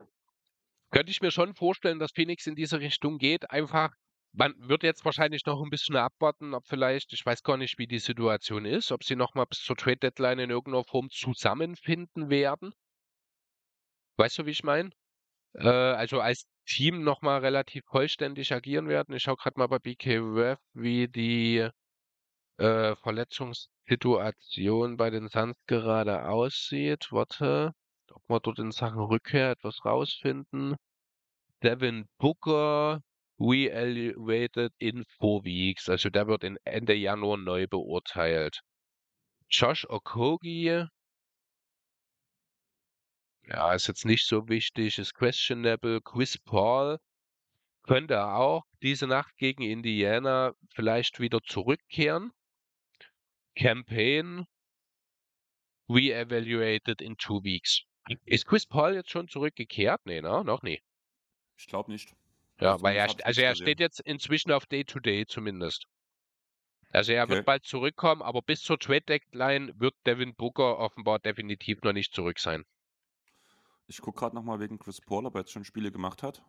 [0.91, 3.49] könnte ich mir schon vorstellen, dass Phoenix in diese Richtung geht.
[3.51, 3.93] Einfach,
[4.34, 7.88] man wird jetzt wahrscheinlich noch ein bisschen abwarten, ob vielleicht, ich weiß gar nicht, wie
[7.88, 12.73] die Situation ist, ob sie nochmal bis zur Trade Deadline in irgendeiner Form zusammenfinden werden.
[14.17, 14.89] Weißt du, wie ich meine?
[15.53, 19.15] Äh, also als Team nochmal relativ vollständig agieren werden.
[19.15, 21.69] Ich schaue gerade mal bei BKWF, wie die
[22.57, 27.07] äh, Verletzungssituation bei den Suns gerade aussieht.
[27.11, 27.73] Warte,
[28.11, 30.75] ob wir dort in Sachen Rückkehr etwas rausfinden.
[31.63, 33.01] Devin Booker
[33.39, 35.89] re-evaluated in four weeks.
[35.89, 38.61] Also der wird Ende Januar neu beurteilt.
[39.49, 40.88] Josh Okogie
[43.47, 46.01] ja, ist jetzt nicht so wichtig, ist questionable.
[46.01, 46.99] Chris Paul
[47.83, 52.31] könnte auch diese Nacht gegen Indiana vielleicht wieder zurückkehren.
[53.55, 54.45] Campaign
[55.89, 57.83] re-evaluated in two weeks.
[58.25, 60.01] Ist Chris Paul jetzt schon zurückgekehrt?
[60.05, 60.43] Nee, ne?
[60.43, 60.81] Noch nie.
[61.57, 62.13] Ich glaube nicht.
[62.60, 65.86] Ja, weil er, also er steht jetzt inzwischen auf Day-to-Day zumindest.
[66.89, 67.45] Also er wird Okay.
[67.45, 72.66] bald zurückkommen, aber bis zur Trade-Deadline wird Devin Booker offenbar definitiv noch nicht zurück sein.
[73.88, 76.41] Ich gucke gerade nochmal wegen Chris Paul, ob er jetzt schon Spiele gemacht hat.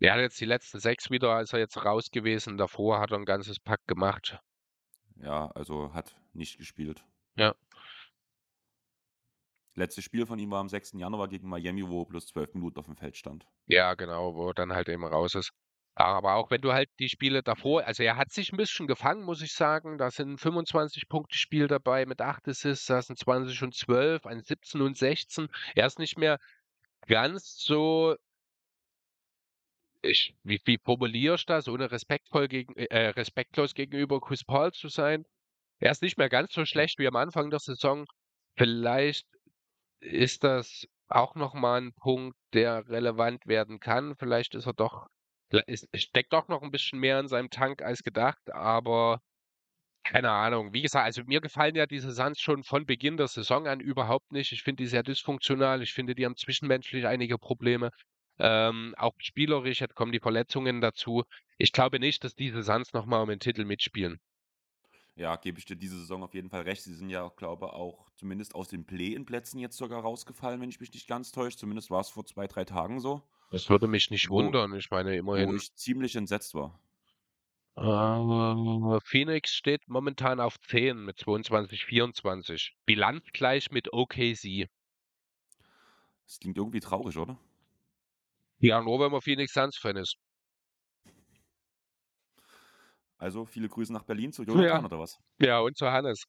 [0.00, 2.58] Er hat jetzt die letzten sechs wieder, ist er jetzt raus gewesen.
[2.58, 4.38] Davor hat er ein ganzes Pack gemacht.
[5.16, 7.04] Ja, also hat nicht gespielt.
[7.36, 7.54] Ja.
[9.74, 10.92] Letztes Spiel von ihm war am 6.
[10.94, 13.46] Januar gegen Miami, wo er plus 12 Minuten auf dem Feld stand.
[13.66, 15.52] Ja, genau, wo er dann halt eben raus ist.
[15.94, 19.24] Aber auch wenn du halt die Spiele davor, also er hat sich ein bisschen gefangen,
[19.24, 19.98] muss ich sagen.
[19.98, 24.42] Da sind 25 Punkte Spiel dabei mit 8 Assists, da sind 20 und 12, ein
[24.42, 25.48] 17 und 16.
[25.74, 26.38] Er ist nicht mehr
[27.06, 28.16] ganz so,
[30.02, 34.88] ich, wie, wie formuliere ich das, ohne respektvoll gegen, äh, respektlos gegenüber Chris Paul zu
[34.88, 35.24] sein.
[35.78, 38.06] Er ist nicht mehr ganz so schlecht wie am Anfang der Saison.
[38.56, 39.26] Vielleicht
[40.02, 44.16] ist das auch nochmal ein Punkt, der relevant werden kann.
[44.16, 45.06] Vielleicht ist er doch,
[45.66, 49.20] ist, steckt doch noch ein bisschen mehr in seinem Tank als gedacht, aber
[50.04, 50.72] keine Ahnung.
[50.72, 54.32] Wie gesagt, also mir gefallen ja diese Suns schon von Beginn der Saison an überhaupt
[54.32, 54.52] nicht.
[54.52, 55.82] Ich finde die sehr dysfunktional.
[55.82, 57.90] Ich finde, die haben zwischenmenschlich einige Probleme.
[58.38, 61.22] Ähm, auch spielerisch, jetzt kommen die Verletzungen dazu.
[61.58, 64.18] Ich glaube nicht, dass diese Suns nochmal um den Titel mitspielen.
[65.14, 66.82] Ja, gebe ich dir diese Saison auf jeden Fall recht.
[66.82, 70.80] Sie sind ja, glaube ich, auch zumindest aus den Play-in-Plätzen jetzt sogar rausgefallen, wenn ich
[70.80, 71.58] mich nicht ganz täusche.
[71.58, 74.74] Zumindest war es vor zwei, drei Tagen so, Das würde mich nicht Wo- wundern.
[74.74, 75.56] Ich meine, wo immerhin.
[75.56, 76.78] ich ziemlich entsetzt war.
[77.76, 82.74] Äh, Phoenix steht momentan auf 10 mit 22, 24.
[82.86, 84.68] Bilanz gleich mit OKC.
[86.26, 87.38] Das klingt irgendwie traurig, oder?
[88.60, 90.16] Ja, nur wenn man Phoenix Suns-Fan ist.
[93.22, 94.84] Also viele Grüße nach Berlin zu Jonathan Ja.
[94.84, 95.18] oder was?
[95.40, 96.24] Ja, und zu Hannes.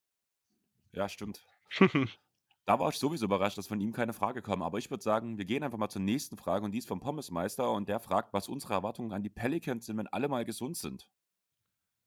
[0.93, 1.45] Ja, stimmt.
[2.65, 4.61] Da war ich sowieso überrascht, dass von ihm keine Frage kam.
[4.61, 7.01] Aber ich würde sagen, wir gehen einfach mal zur nächsten Frage und die ist vom
[7.01, 10.77] Pommesmeister und der fragt, was unsere Erwartungen an die Pelicans sind, wenn alle mal gesund
[10.77, 11.09] sind.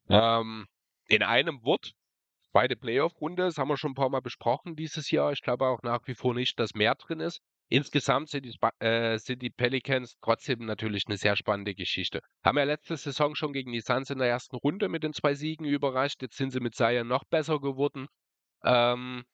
[0.09, 0.65] ähm,
[1.07, 1.93] in einem Wort,
[2.51, 5.31] zweite Playoff-Runde, das haben wir schon ein paar Mal besprochen dieses Jahr.
[5.31, 7.41] Ich glaube auch nach wie vor nicht, dass mehr drin ist.
[7.69, 12.21] Insgesamt sind die, äh, sind die Pelicans trotzdem natürlich eine sehr spannende Geschichte.
[12.43, 15.33] Haben ja letzte Saison schon gegen die Suns in der ersten Runde mit den zwei
[15.33, 16.21] Siegen überrascht.
[16.21, 18.07] Jetzt sind sie mit Zion noch besser geworden.
[18.63, 19.25] Ähm,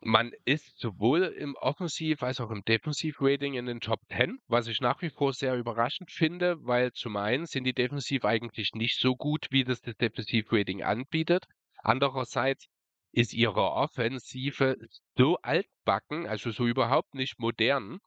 [0.00, 4.80] man ist sowohl im Offensiv- als auch im Defensiv-Rating in den Top 10, was ich
[4.80, 9.16] nach wie vor sehr überraschend finde, weil zum einen sind die defensiv eigentlich nicht so
[9.16, 11.46] gut, wie das das Defensiv-Rating anbietet.
[11.78, 12.66] Andererseits
[13.14, 14.76] ist ihre Offensive
[15.16, 18.00] so altbacken, also so überhaupt nicht modern,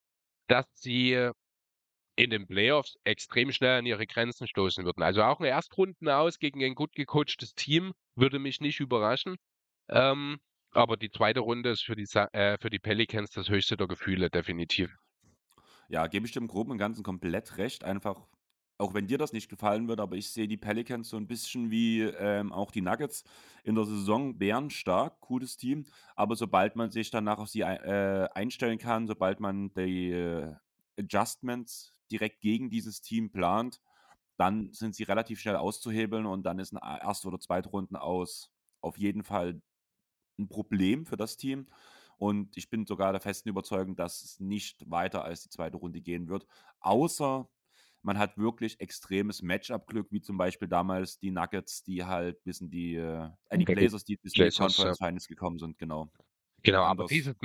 [0.47, 1.32] dass sie
[2.18, 5.03] in den Playoffs extrem schnell an ihre Grenzen stoßen würden.
[5.03, 9.38] Also auch ein Erstrunden aus gegen ein gut gecoachtes Team würde mich nicht überraschen.
[9.88, 10.39] Ähm,
[10.72, 14.30] aber die zweite Runde ist für die, äh, für die Pelicans das höchste der Gefühle,
[14.30, 14.93] definitiv.
[15.89, 17.84] Ja, gebe ich im Groben und Ganzen komplett recht.
[17.84, 18.28] Einfach,
[18.78, 21.71] auch wenn dir das nicht gefallen wird, aber ich sehe die Pelicans so ein bisschen
[21.71, 23.23] wie ähm, auch die Nuggets
[23.63, 25.86] in der Saison bärenstark, cooles Team.
[26.15, 30.53] Aber sobald man sich danach auf sie äh, einstellen kann, sobald man die äh,
[30.99, 33.82] Adjustments direkt gegen dieses Team plant,
[34.38, 38.51] dann sind sie relativ schnell auszuhebeln und dann ist ein erste oder zweite Runden aus
[38.82, 39.61] auf jeden Fall
[40.38, 41.67] ein Problem für das Team.
[42.17, 46.01] Und ich bin sogar der festen Überzeugung, dass es nicht weiter als die zweite Runde
[46.01, 46.47] gehen wird.
[46.80, 47.47] Außer
[48.08, 52.70] man hat wirklich extremes Matchup-Glück, wie zum Beispiel damals die Nuggets, die halt bis in
[52.72, 54.55] die, äh, die Okay, Blazers, die bis in die.
[54.55, 56.10] Conference Finals gekommen sind, genau.
[56.64, 57.36] Genau, aber dieses,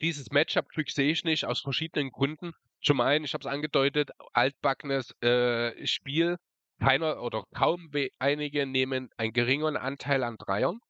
[0.00, 2.52] dieses Matchup-Glück sehe ich nicht aus verschiedenen Gründen.
[2.80, 6.38] Zum einen, ich habe es angedeutet, altbackenes äh, Spiel.
[6.80, 10.80] Keiner oder kaum einige nehmen einen geringeren Anteil an Dreiern.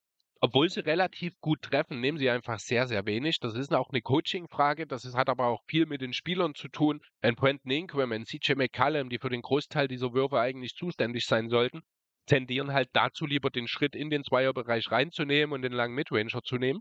[0.45, 3.39] Obwohl sie relativ gut treffen, nehmen sie einfach sehr, sehr wenig.
[3.39, 4.89] Das ist auch eine Coaching-Frage.
[4.89, 7.01] Das ist, hat aber auch viel mit den Spielern zu tun.
[7.21, 11.49] Ein Brandon Ingram, ein CJ McCallum, die für den Großteil dieser Würfe eigentlich zuständig sein
[11.49, 11.83] sollten,
[12.27, 16.57] tendieren halt dazu, lieber den Schritt in den Zweierbereich reinzunehmen und den langen Midranger zu
[16.57, 16.81] nehmen.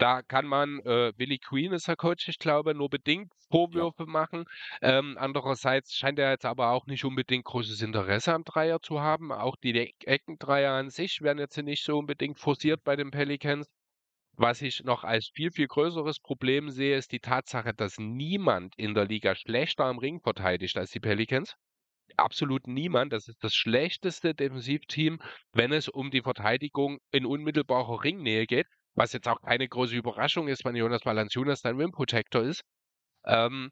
[0.00, 3.32] Da kann man, äh, Willi Queen ist der Coach, ich glaube, nur bedingt
[3.72, 3.88] Ja.
[3.88, 4.44] Vorwürfe machen.
[4.82, 9.30] Ähm, andererseits scheint er jetzt aber auch nicht unbedingt großes Interesse am Dreier zu haben.
[9.32, 13.68] Auch die Eck Eckendreier an sich werden jetzt nicht so unbedingt forciert bei den Pelicans.
[14.36, 18.94] Was ich noch als viel, viel größeres Problem sehe, ist die Tatsache, dass niemand in
[18.94, 21.56] der Liga schlechter am Ring verteidigt als die Pelicans.
[22.16, 23.12] Absolut niemand.
[23.12, 25.20] Das ist das schlechteste Defensivteam,
[25.52, 28.68] wenn es um die Verteidigung in unmittelbarer Ringnähe geht.
[28.94, 32.62] Was jetzt auch keine große Überraschung ist, wenn Jonas Valanciunas dein Rim Protector ist.
[33.24, 33.70] Ähm,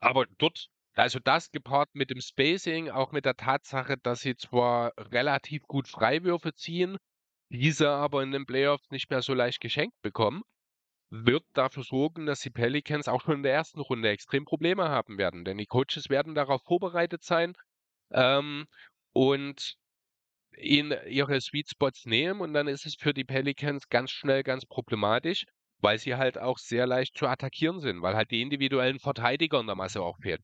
[0.00, 4.92] aber dort, also das gepaart mit dem Spacing, auch mit der Tatsache, dass sie zwar
[4.98, 6.98] relativ gut Freiwürfe ziehen,
[7.50, 10.42] diese aber in den Playoffs nicht mehr so leicht geschenkt bekommen,
[11.10, 15.18] wird dafür sorgen, dass die Pelicans auch schon in der ersten Runde extrem Probleme haben
[15.18, 15.44] werden.
[15.44, 17.54] Denn die Coaches werden darauf vorbereitet sein
[18.12, 18.66] ähm,
[19.12, 19.78] und
[20.58, 22.40] in ihre Sweet Spots nehmen.
[22.40, 25.44] Und dann ist es für die Pelicans ganz schnell ganz problematisch,
[25.80, 29.66] weil sie halt auch sehr leicht zu attackieren sind, weil halt die individuellen Verteidiger in
[29.66, 30.42] der Masse auch fehlen.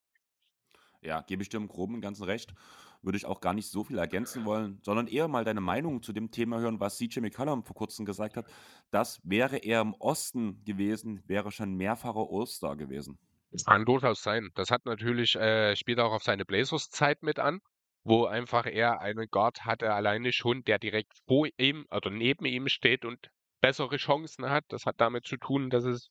[1.03, 2.55] Ja, gebe ich dir im Groben und Ganzen recht.
[3.03, 6.15] Würde ich auch gar nicht so viel ergänzen wollen, sondern eher mal deine Meinung zu
[6.15, 8.47] dem Thema hören, was CJ McCollum vor kurzem gesagt hat.
[8.91, 13.19] Das wäre er im Osten gewesen, wäre schon mehrfacher All-Star gewesen.
[13.51, 14.51] Das kann durchaus sein.
[14.55, 17.61] Das hat natürlich, äh, spielt auch auf seine Blazers-Zeit mit an,
[18.05, 22.69] wo einfach er einen Guard hatte, alleine schon, der direkt vor ihm oder neben ihm
[22.69, 23.31] steht und
[23.61, 24.65] bessere Chancen hat.
[24.69, 26.11] Das hat damit zu tun, dass es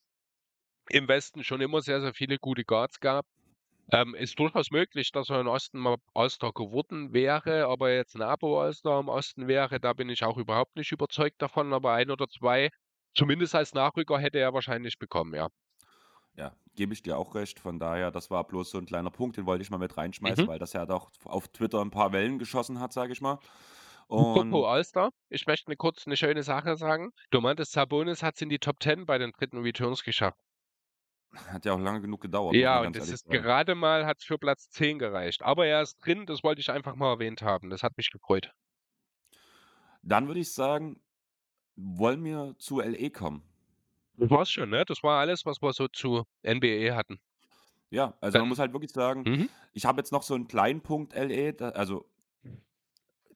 [0.90, 3.26] im Westen schon immer sehr, sehr viele gute Guards gab.
[3.92, 8.22] Ähm, ist durchaus möglich, dass er im Osten mal All-Star geworden wäre, aber jetzt ein
[8.22, 12.26] Abo-All-Star im Osten wäre, da bin ich auch überhaupt nicht überzeugt davon, aber ein oder
[12.28, 12.70] zwei,
[13.14, 15.48] zumindest als Nachrücker, hätte er wahrscheinlich bekommen, ja.
[16.36, 17.60] Ja, gebe ich dir auch recht.
[17.60, 20.44] Von daher, das war bloß so ein kleiner Punkt, den wollte ich mal mit reinschmeißen,
[20.44, 20.48] Mhm.
[20.48, 23.38] weil das ja doch auf Twitter ein paar Wellen geschossen hat, sage ich mal.
[24.06, 27.10] Und All-Star, ich möchte ne kurz eine schöne Sache sagen.
[27.30, 30.38] Du meintest, Sabonis hat's in die Top 10 bei den dritten Returns geschafft.
[31.48, 33.42] hat ja auch lange genug gedauert, Ja, und das ist sagen.
[33.42, 35.42] gerade mal hat's für Platz 10 gereicht.
[35.42, 37.70] Aber er ist drin, das wollte ich einfach mal erwähnt haben.
[37.70, 38.52] Das hat mich gefreut.
[40.02, 41.00] Dann würde ich sagen,
[41.76, 43.42] wollen wir zu LA kommen.
[44.16, 44.84] Das war's schon, ne?
[44.86, 47.18] Das war alles, was wir so zu NBA hatten.
[47.90, 49.48] Ja, also man muss halt wirklich sagen, mhm.
[49.72, 52.06] ich habe jetzt noch so einen kleinen Punkt LA, da, also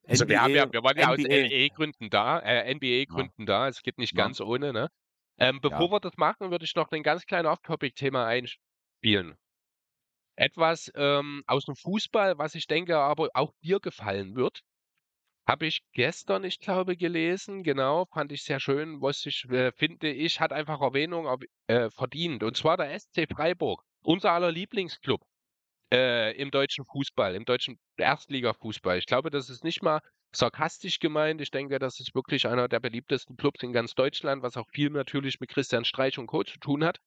[0.06, 3.46] Also wir haben ja NBA, wir waren ja aus NBA, LA-Gründen da, äh, ja, NBA-Gründen
[3.46, 3.68] da.
[3.68, 4.90] Es geht nicht ja, ganz ohne, ne?
[5.38, 9.36] Ähm, bevor ja, wir das machen, würde ich noch ein ganz kleines Off-Topic-Thema einspielen.
[10.34, 14.62] Etwas ähm, aus dem Fußball, was ich denke aber auch dir gefallen wird.
[15.48, 20.10] Habe ich gestern, ich glaube, gelesen, genau, fand ich sehr schön, was ich, äh, finde
[20.10, 22.42] ich, hat einfach Erwähnung auf, äh, verdient.
[22.42, 25.22] Und zwar der SC Freiburg, unser aller Lieblingsclub
[25.90, 28.98] äh, im deutschen Fußball, im deutschen Erstligafußball.
[28.98, 30.00] Ich glaube, das ist nicht mal
[30.32, 31.40] sarkastisch gemeint.
[31.40, 34.90] Ich denke, das ist wirklich einer der beliebtesten Clubs in ganz Deutschland, was auch viel
[34.90, 36.44] natürlich mit Christian Streich und Co.
[36.44, 36.98] zu tun hat.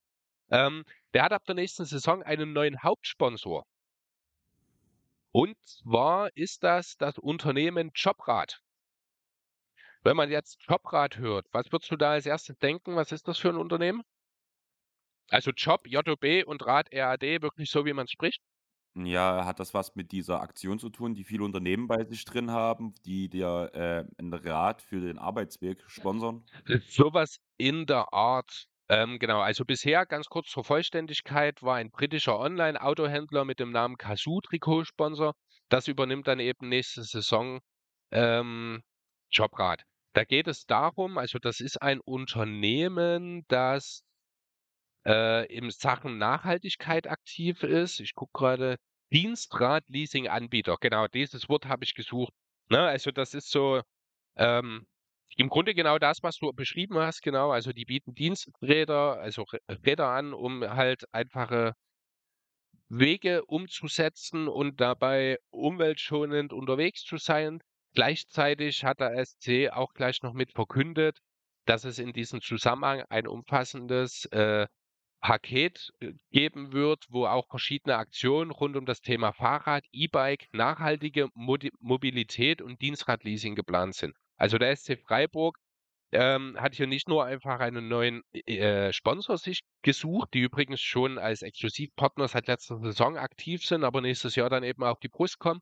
[0.49, 0.83] Ähm,
[1.13, 3.65] der hat ab der nächsten Saison einen neuen Hauptsponsor.
[5.33, 8.61] Und zwar ist das das Unternehmen Jobrad.
[10.03, 12.95] Wenn man jetzt Jobrad hört, was würdest du da als erstes denken?
[12.95, 14.03] Was ist das für ein Unternehmen?
[15.29, 18.41] Also Job, JOB und Rad, RAD, wirklich so, wie man spricht?
[18.93, 22.51] Ja, hat das was mit dieser Aktion zu tun, die viele Unternehmen bei sich drin
[22.51, 26.43] haben, die dir äh, ein Rad für den Arbeitsweg sponsern?
[26.89, 28.67] Sowas in der Art.
[28.91, 33.95] Ähm, genau, also bisher, ganz kurz zur Vollständigkeit, war ein britischer Online-Autohändler mit dem Namen
[33.95, 35.33] Kazoo Trikotsponsor.
[35.69, 37.61] Das übernimmt dann eben nächste Saison
[38.11, 38.83] ähm,
[39.31, 39.83] Jobrad.
[40.11, 44.03] Da geht es darum, also das ist ein Unternehmen, das
[45.05, 48.01] äh, in Sachen Nachhaltigkeit aktiv ist.
[48.01, 48.75] Ich gucke gerade,
[49.13, 50.75] Dienstrad-Leasing-Anbieter.
[50.81, 52.33] Genau, dieses Wort habe ich gesucht.
[52.67, 52.81] Ne?
[52.81, 53.83] Also das ist so
[54.35, 54.85] ähm,
[55.37, 57.51] im Grunde genau das, was du beschrieben hast, genau.
[57.51, 61.73] Also die bieten Diensträder, also Räder an, um halt einfache
[62.89, 67.59] Wege umzusetzen und dabei umweltschonend unterwegs zu sein.
[67.93, 71.19] Gleichzeitig hat der SC auch gleich noch mit verkündet,
[71.65, 74.67] dass es in diesem Zusammenhang ein umfassendes äh,
[75.21, 81.29] Paket äh, geben wird, wo auch verschiedene Aktionen rund um das Thema Fahrrad, E-Bike, nachhaltige
[81.33, 84.15] Modi Mobilität und Dienstradleasing geplant sind.
[84.41, 85.59] Also der SC Freiburg
[86.11, 91.19] ähm, hat hier nicht nur einfach einen neuen äh, Sponsor sich gesucht, die übrigens schon
[91.19, 95.37] als Exklusivpartner seit letzter Saison aktiv sind, aber nächstes Jahr dann eben auf die Brust
[95.37, 95.59] kommen,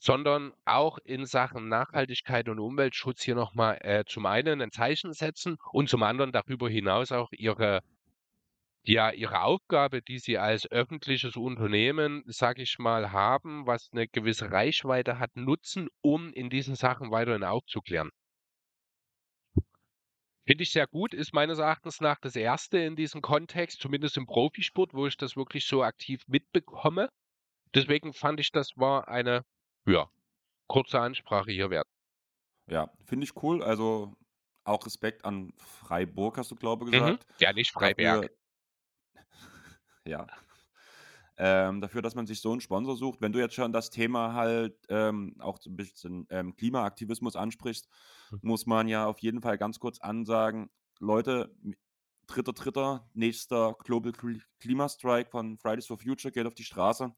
[0.00, 5.58] sondern auch in Sachen Nachhaltigkeit und Umweltschutz hier nochmal äh, zum einen ein Zeichen setzen
[5.72, 7.82] und zum anderen darüber hinaus auch ihre
[8.84, 14.50] ja, ihre Aufgabe, die sie als öffentliches Unternehmen, sage ich mal, haben, was eine gewisse
[14.52, 18.10] Reichweite hat, nutzen, um in diesen Sachen weiterhin aufzuklären.
[20.46, 24.24] Finde ich sehr gut, ist meines Erachtens nach das erste in diesem Kontext, zumindest im
[24.24, 27.10] Profisport, wo ich das wirklich so aktiv mitbekomme.
[27.74, 29.44] Deswegen fand ich, das war eine,
[29.86, 30.10] ja,
[30.68, 31.88] kurze Ansprache hier wert.
[32.66, 33.62] Ja, finde ich cool.
[33.62, 34.14] Also
[34.64, 37.18] auch Respekt an Freiburg, hast du, glaube ich, Mhm.
[37.18, 37.26] gesagt.
[37.40, 38.30] Ja, nicht Freiberg.
[40.04, 40.26] Ja.
[41.36, 43.20] Ähm, dafür, dass man sich so einen Sponsor sucht.
[43.20, 47.88] Wenn du jetzt schon das Thema halt ähm, auch ein bisschen ähm, Klimaaktivismus ansprichst,
[48.30, 48.38] Hm.
[48.40, 51.56] muss man ja auf jeden Fall ganz kurz ansagen, Leute,
[52.28, 54.12] dritter, dritter, nächster Global
[54.60, 57.12] Klimastrike von Fridays for Future geht auf die Straße.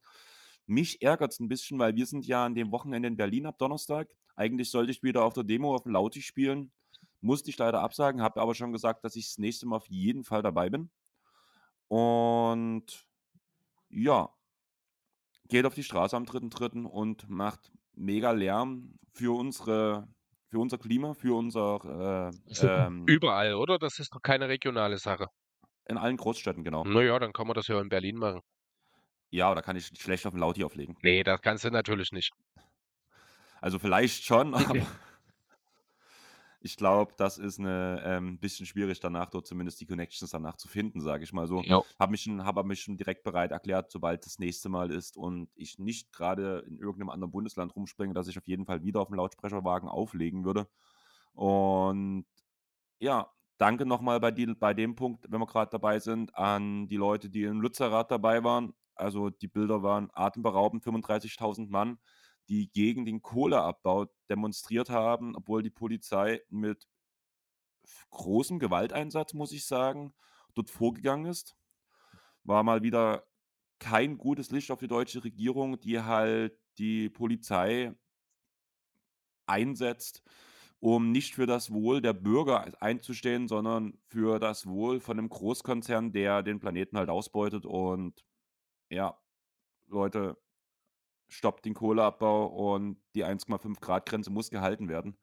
[0.66, 3.58] Mich ärgert es ein bisschen, weil wir sind ja an dem Wochenende in Berlin ab
[3.58, 4.08] Donnerstag.
[4.36, 6.72] Eigentlich sollte ich wieder auf der Demo auf dem Lauti spielen.
[7.20, 10.24] Musste ich leider absagen, habe aber schon gesagt, dass ich das nächste Mal auf jeden
[10.24, 10.90] Fall dabei bin.
[11.88, 13.06] Und
[13.88, 14.28] ja,
[15.48, 16.84] geht auf die Straße am 3.3.
[16.84, 20.08] und macht mega Lärm für unsere,
[20.48, 23.78] für unser Klima, für unser äh, ähm, Überall, oder?
[23.78, 25.28] Das ist doch keine regionale Sache.
[25.88, 26.84] in allen Großstädten, genau.
[26.84, 28.40] Naja, dann kann man das ja in Berlin machen.
[29.30, 30.96] Ja, da kann ich schlecht auf den Lauti auflegen.
[31.02, 32.32] Nee, das kannst du natürlich nicht.
[33.60, 34.86] Also vielleicht schon, aber
[36.66, 40.68] ich glaube, das ist eine ähm, bisschen schwierig danach dort zumindest die Connections danach zu
[40.68, 41.64] finden, sage ich mal so.
[41.64, 41.82] Ja.
[41.98, 45.50] Habe mich, schon- hab mich schon direkt bereit erklärt, sobald das nächste Mal ist und
[45.54, 49.08] ich nicht gerade in irgendeinem anderen Bundesland rumspringe, dass ich auf jeden Fall wieder auf
[49.08, 50.68] dem Lautsprecherwagen auflegen würde.
[51.34, 52.26] Und
[52.98, 56.96] ja, danke nochmal bei, die, bei dem Punkt, wenn wir gerade dabei sind, an die
[56.96, 58.74] Leute, die in Lützerath dabei waren.
[58.94, 61.98] Also die Bilder waren atemberaubend, 35.000 Mann,
[62.48, 66.86] die gegen den Kohleabbau demonstriert haben, obwohl die Polizei mit
[68.10, 70.14] großem Gewalteinsatz, muss ich sagen,
[70.54, 71.56] dort vorgegangen ist.
[72.44, 73.26] War mal wieder
[73.78, 77.94] kein gutes Licht auf die deutsche Regierung, die halt die Polizei
[79.46, 80.22] einsetzt,
[80.80, 86.12] um nicht für das Wohl der Bürger einzustehen, sondern für das Wohl von einem Großkonzern,
[86.12, 87.64] der den Planeten halt ausbeutet.
[87.66, 88.24] Und
[88.90, 89.18] ja,
[89.86, 90.36] Leute,
[91.28, 95.18] stoppt den Kohleabbau und die 1,5 Grad Grenze muss gehalten werden.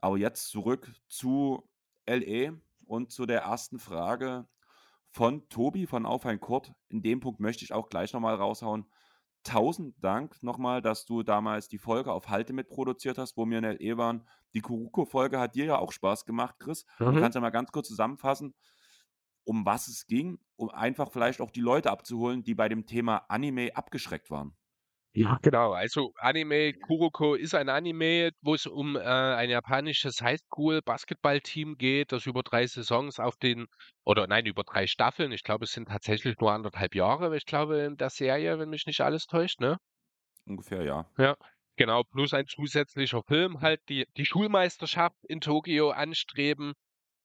[0.00, 1.68] Aber jetzt zurück zu
[2.06, 4.48] LE und zu der ersten Frage
[5.10, 6.72] von Tobi von Auf ein Kurt.
[6.88, 8.86] In dem Punkt möchte ich auch gleich nochmal raushauen.
[9.44, 13.64] Tausend Dank nochmal, dass du damals die Folge auf Halte mitproduziert hast, wo wir in
[13.64, 14.28] LE waren.
[14.54, 16.84] Die Kuruko-Folge hat dir ja auch Spaß gemacht, Chris.
[17.10, 17.16] Du Mhm.
[17.18, 18.54] kannst ja mal ganz kurz zusammenfassen,
[19.44, 23.18] um was es ging, um einfach vielleicht auch die Leute abzuholen, die bei dem Thema
[23.28, 24.56] Anime abgeschreckt waren.
[25.16, 25.72] Ja, genau.
[25.72, 32.26] Also Anime Kuroko ist ein Anime, wo es um äh, ein japanisches Highschool-Basketballteam geht, das
[32.26, 33.66] über drei Saisons auf den,
[34.04, 37.78] oder nein, über drei Staffeln, ich glaube, es sind tatsächlich nur anderthalb Jahre, ich glaube,
[37.78, 39.78] in der Serie, wenn mich nicht alles täuscht, ne?
[40.44, 41.06] Ungefähr, ja.
[41.16, 41.34] Ja,
[41.76, 46.74] genau, plus ein zusätzlicher Film halt, die, die Schulmeisterschaft in Tokio anstreben.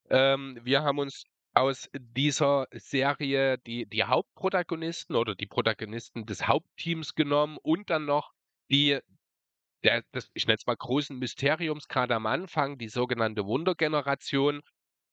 [0.10, 7.16] Ähm, wir haben uns aus dieser Serie die, die Hauptprotagonisten oder die Protagonisten des Hauptteams
[7.16, 8.32] genommen und dann noch
[8.70, 9.00] die,
[9.84, 14.62] der, das, ich nenne es mal großen Mysteriums, gerade am Anfang, die sogenannte Wundergeneration,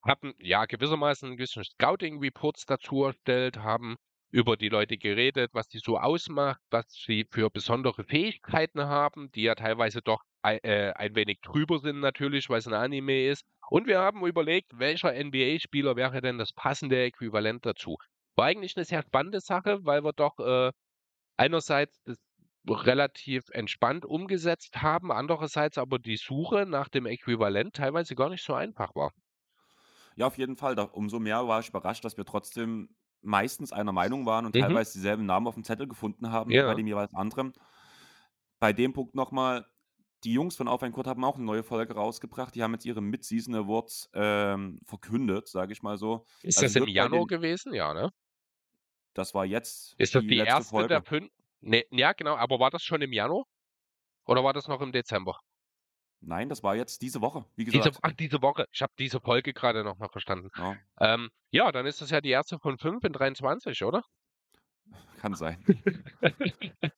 [0.07, 3.97] haben ja gewissermaßen ein bisschen Scouting-Reports dazu erstellt, haben
[4.31, 9.43] über die Leute geredet, was die so ausmacht, was sie für besondere Fähigkeiten haben, die
[9.43, 13.45] ja teilweise doch äh, ein wenig drüber sind natürlich, weil es ein Anime ist.
[13.71, 17.97] Und wir haben überlegt, welcher NBA-Spieler wäre denn das passende Äquivalent dazu.
[18.37, 20.73] War eigentlich eine sehr spannende Sache, weil wir doch äh,
[21.39, 22.19] einerseits das
[22.69, 28.55] relativ entspannt umgesetzt haben, andererseits aber die Suche nach dem Äquivalent teilweise gar nicht so
[28.55, 29.13] einfach war.
[30.17, 30.79] Ja, auf jeden Fall.
[30.79, 34.59] Umso mehr war ich überrascht, dass wir trotzdem meistens einer Meinung waren und Mhm.
[34.59, 36.65] teilweise dieselben Namen auf dem Zettel gefunden haben Ja.
[36.65, 37.53] bei dem jeweils anderen.
[38.61, 39.67] Bei dem Punkt nochmal,
[40.25, 42.55] die Jungs von Auf ein Kurt haben auch eine neue Folge rausgebracht.
[42.55, 46.25] Die haben jetzt ihre Mid-Season Awards ähm, verkündet, sage ich mal so.
[46.43, 47.73] Ist Also das im Januar den- gewesen?
[47.75, 48.11] Ja, ne?
[49.15, 50.89] Das war jetzt Ist das die, erste Folge.
[50.89, 51.31] der fünf?
[51.61, 53.45] Ne, ja, genau, aber war das schon im Januar?
[54.27, 55.39] Oder war das noch im Dezember?
[56.21, 57.99] Nein, das war jetzt diese Woche, wie Diese, gesagt.
[58.03, 58.67] ach, diese Woche.
[58.73, 60.49] Ich habe diese Folge gerade noch mal verstanden.
[60.57, 64.03] Ja, Ähm, ja, dann ist das ja die erste von fünf in 23, oder?
[65.21, 65.65] kann sein.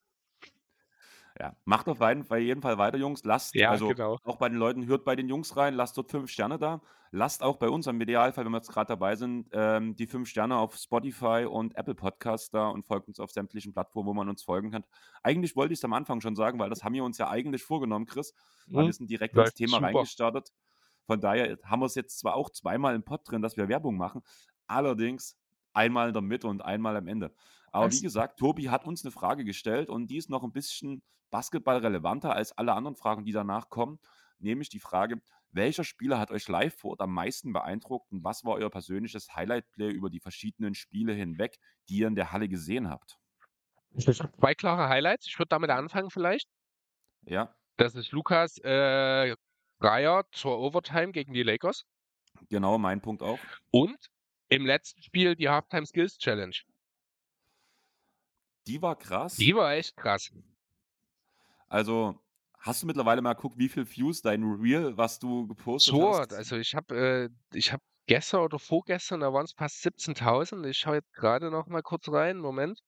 [1.40, 2.24] Ja, macht auf jeden
[2.60, 3.24] Fall, weiter, Jungs.
[3.24, 4.18] Lasst, Ja, also genau.
[4.24, 6.82] auch bei den Leuten, hört bei den Jungs rein, lasst dort fünf Sterne da.
[7.12, 10.28] Lasst auch bei uns im Idealfall, wenn wir jetzt gerade dabei sind, ähm, die fünf
[10.28, 14.28] Sterne auf Spotify und Apple Podcasts da und folgt uns auf sämtlichen Plattformen, wo man
[14.28, 14.84] uns folgen kann.
[15.22, 17.62] Eigentlich wollte ich es am Anfang schon sagen, weil das haben wir uns ja eigentlich
[17.62, 18.34] vorgenommen, Chris.
[18.66, 18.84] Mhm.
[18.84, 19.86] wir sind direkt ins Thema super.
[19.86, 20.52] reingestartet.
[21.06, 23.96] Von daher haben wir es jetzt zwar auch zweimal im Pod drin, dass wir Werbung
[23.96, 24.22] machen,
[24.66, 25.38] allerdings
[25.72, 27.32] einmal in der Mitte und einmal am Ende.
[27.70, 28.02] Aber wie Was?
[28.02, 32.34] gesagt, Tobi hat uns eine Frage gestellt und die ist noch ein bisschen Basketball relevanter
[32.34, 34.00] als alle anderen Fragen, die danach kommen.
[34.38, 35.20] Nämlich die Frage,
[35.52, 39.34] Welcher Spieler hat euch live vor Ort am meisten beeindruckt und was war euer persönliches
[39.34, 41.58] Highlight-Play über die verschiedenen Spiele hinweg,
[41.88, 43.18] die ihr in der Halle gesehen habt?
[43.98, 45.26] Zwei klare Highlights.
[45.26, 46.48] Ich würde damit anfangen vielleicht.
[47.22, 47.52] Ja.
[47.76, 49.34] Das ist Lukas äh,
[49.80, 51.84] Breyer zur Overtime gegen die Lakers.
[52.48, 53.40] Genau, mein Punkt auch.
[53.72, 53.98] Und
[54.48, 56.54] im letzten Spiel die Halftime Skills Challenge.
[58.70, 59.36] Die war krass.
[59.36, 60.30] Die war echt krass.
[61.68, 62.18] Also,
[62.58, 66.32] hast du mittlerweile mal geguckt, wie viel Views dein Reel, was du gepostet So, hast?
[66.32, 70.64] also ich habe äh, ich habe gestern oder vorgestern, da waren es fast 17.000.
[70.66, 72.38] Ich schaue jetzt gerade noch mal kurz rein.
[72.38, 72.80] Moment.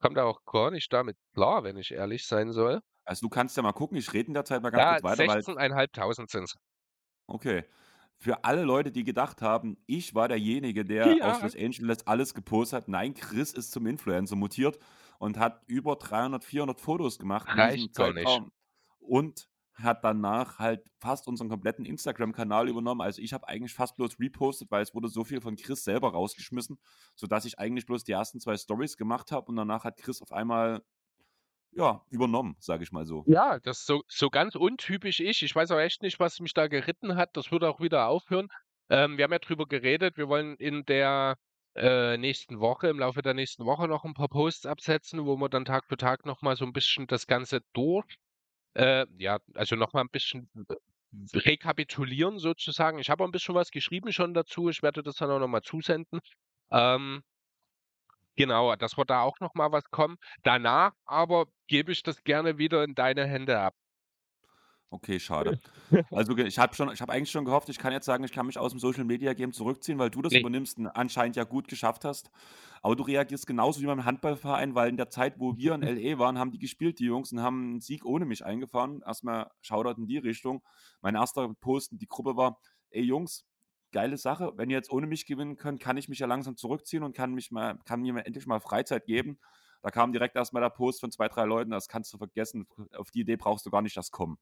[0.00, 2.80] Kommt da auch gar nicht damit klar, wenn ich ehrlich sein soll.
[3.04, 5.02] Also, du kannst ja mal gucken, ich rede in der Zeit mal ganz Ja, kurz
[5.04, 6.56] weiter, weil 16.500 sind's.
[7.26, 7.64] Okay.
[8.18, 11.42] Für alle Leute, die gedacht haben, ich war derjenige, der aus Ja.
[11.42, 12.88] Los Angeles alles gepostet hat.
[12.88, 14.78] Nein, Chris ist zum Influencer mutiert
[15.22, 18.26] und hat über 300, 400 Fotos gemacht in diesem Reicht gar nicht.
[18.26, 18.50] Zeitraum
[18.98, 23.00] und hat danach halt fast unseren kompletten Instagram-Kanal übernommen.
[23.00, 26.10] Also, ich habe eigentlich fast bloß repostet, weil es wurde so viel von Chris selber
[26.10, 26.76] rausgeschmissen,
[27.14, 30.32] sodass ich eigentlich bloß die ersten 2 Stories gemacht habe und danach hat Chris auf
[30.32, 30.82] einmal,
[31.70, 33.22] ja, übernommen, sage ich mal so.
[33.28, 35.42] Ja, das ist so so ganz untypisch ich.
[35.44, 37.36] Ich weiß auch echt nicht, was mich da geritten hat.
[37.36, 38.48] Das wird auch wieder aufhören.
[38.90, 40.16] Ähm, wir haben ja drüber geredet.
[40.16, 41.38] Wir wollen in der
[41.76, 45.48] äh, nächsten Woche, im Laufe der nächsten Woche noch ein paar Posts absetzen, wo wir
[45.48, 48.06] dann Tag für Tag noch mal so ein bisschen das Ganze durch
[48.74, 50.50] äh, ja, also noch mal ein bisschen
[51.34, 52.98] rekapitulieren sozusagen.
[52.98, 54.68] Ich habe ein bisschen was geschrieben schon dazu.
[54.70, 56.20] Ich werde das dann auch noch mal zusenden.
[56.70, 57.22] Ähm
[58.36, 60.16] Genau, dass wir da auch noch mal was kommen.
[60.42, 63.74] Danach aber gebe ich das gerne wieder in deine Hände ab.
[64.92, 65.56] Okay, schade.
[66.10, 68.46] Also, ich habe schon ich habe eigentlich schon gehofft, ich kann jetzt sagen, ich kann
[68.46, 70.38] mich aus dem Social Media Game zurückziehen, weil du das Ne.
[70.38, 72.30] übernimmst und anscheinend ja gut geschafft hast.
[72.82, 76.18] Aber du reagierst genauso wie beim Handballverein, weil in der Zeit, wo wir in L.A.
[76.18, 79.02] waren, haben die gespielt, die Jungs, und haben 'n Sieg ohne mich eingefahren.
[79.06, 80.62] Erst mal Shoutout in die Richtung.
[81.00, 83.46] Mein erster Post in die Gruppe war: „Ey Jungs,
[83.92, 84.52] geile Sache.
[84.56, 87.32] Wenn ihr jetzt ohne mich gewinnen könnt, kann ich mich ja langsam zurückziehen und kann
[87.34, 89.38] mich mal kann mir endlich mal Freizeit geben.“
[89.82, 92.66] Da kam direkt erst mal der Post von 2, 3 Leuten: „Das kannst du vergessen.
[92.96, 94.38] Auf die Idee brauchst du gar nicht erst kommen.“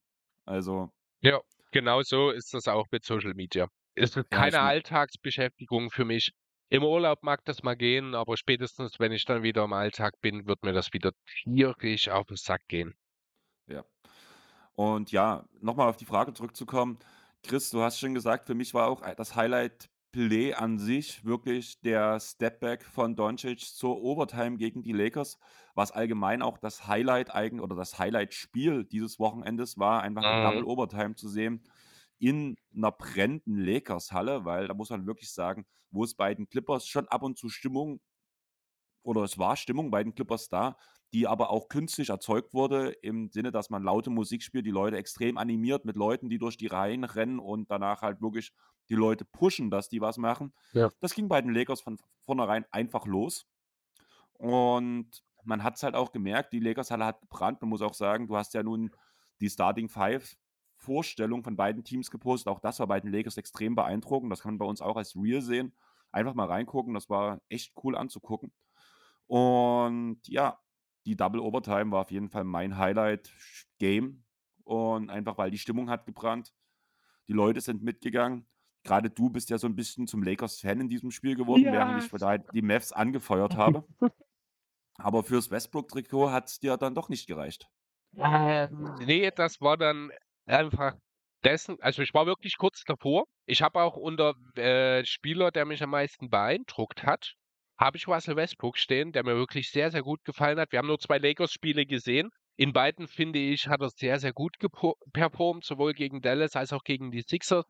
[0.47, 3.68] Also Ja, genau so ist das auch mit Social Media.
[3.95, 6.32] Es ist Ja, keine mein Alltagsbeschäftigung für mich.
[6.70, 10.47] Im Urlaub mag das mal gehen, aber spätestens, wenn ich dann wieder im Alltag bin,
[10.47, 11.12] wird mir das wieder
[11.45, 12.95] tierisch auf 'n Sack gehen.
[13.68, 13.84] Ja.
[14.74, 16.99] Und ja, noch mal auf die Frage zurückzukommen.
[17.45, 19.36] Chris, du hast schon gesagt, für mich war auch ei das
[20.16, 25.38] Highlight-Play an sich wirklich der Stepback von Doncic zur Overtime gegen die Lakers,
[25.74, 30.64] was allgemein auch das Highlight eigen oder das Highlight-Spiel dieses Wochenendes war, einfach 'ne Double
[30.64, 30.64] Mhm.
[30.64, 31.62] Overtime zu sehen
[32.18, 36.86] in 'ner brennenden Lakers-Halle, weil da muss man wirklich sagen, wo es bei den Clippers
[36.88, 38.00] schon ab und zu Stimmung
[39.04, 40.76] oder es war Stimmung bei den Clippers da,
[41.12, 44.96] die aber auch künstlich erzeugt wurde im Sinne, dass man laute Musik spielt, die Leute
[44.96, 48.52] extrem animiert mit Leuten, die durch die Reihen rennen und danach halt wirklich
[48.91, 50.53] die Leute pushen, dass die was machen.
[50.72, 50.91] Ja.
[51.01, 53.47] Das ging bei den Lakers von vornherein einfach los.
[54.34, 57.62] Und man hat's halt auch gemerkt, die Lakers-Halle hat gebrannt.
[57.62, 58.91] Man muss auch sagen, du hast ja nun
[59.41, 60.36] die Starting Five
[60.74, 62.49] Vorstellung von beiden Teams gepostet.
[62.49, 64.32] Auch das war bei den Lakers extrem beeindruckend.
[64.32, 65.74] Das kann man bei uns auch als Reel sehen.
[66.11, 68.53] Einfach mal reingucken, das war echt cool anzugucken.
[69.26, 70.59] Und ja,
[71.07, 74.24] die Double Overtime war auf jeden Fall mein Highlight-Game
[74.64, 76.53] und einfach, weil die Stimmung hat gebrannt.
[77.28, 78.47] Die Leute sind mitgegangen.
[78.85, 81.99] Grade du bist ja so 'n bisschen zum Lakers-Fan in diesem Spiel geworden, während Ja.
[81.99, 83.85] ich da die Mavs angefeuert habe.
[84.99, 87.68] Aber fürs Westbrook-Trikot hat's dir dann doch nicht gereicht.
[88.16, 90.11] Ähm, ne, das war dann
[90.47, 90.95] einfach
[91.45, 93.24] dessen also, ich war wirklich kurz davor.
[93.47, 97.35] Ich habe auch unter äh, Spieler, der mich am meisten beeindruckt hat,
[97.78, 100.72] habe ich Russell Westbrook stehen, der mir wirklich sehr, sehr gut gefallen hat.
[100.72, 102.31] Wir haben nur 2 Lakers-Spiele gesehen.
[102.57, 104.57] In beiden, finde ich, hat er sehr, sehr gut
[105.12, 107.64] performt, sowohl gegen Dallas als auch gegen die Sixers.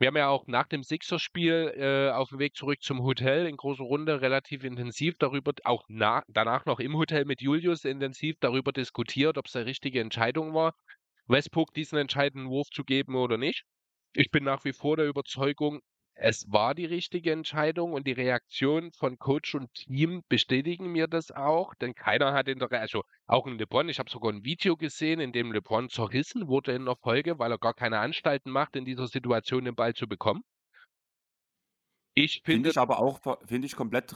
[0.00, 3.56] Wir haben ja auch nach dem Sixers-Spiel, äh, auf dem Weg zurück zum Hotel in
[3.56, 8.72] großer Runde relativ intensiv darüber auch na danach noch im Hotel mit Julius intensiv darüber
[8.72, 10.74] diskutiert, ob's 'ne richtige Entscheidung war,
[11.28, 13.64] Westbrook diesen entscheidenden Wurf zu geben oder nicht.
[14.14, 15.80] Ich bin nach wie vor der Überzeugung,
[16.14, 21.30] es war die richtige Entscheidung und die Reaktion von Coach und Team bestätigen mir das
[21.30, 24.76] auch, denn keiner hat in der also, auch 'n LeBron ich habe sogar 'n Video
[24.76, 28.76] gesehen, in dem LeBron zerrissen wurde in der Folge, weil er gar keine Anstalten macht,
[28.76, 30.42] in dieser Situation den Ball zu bekommen.
[32.16, 34.12] Ich Finde finde ich aber auch finde ich komplett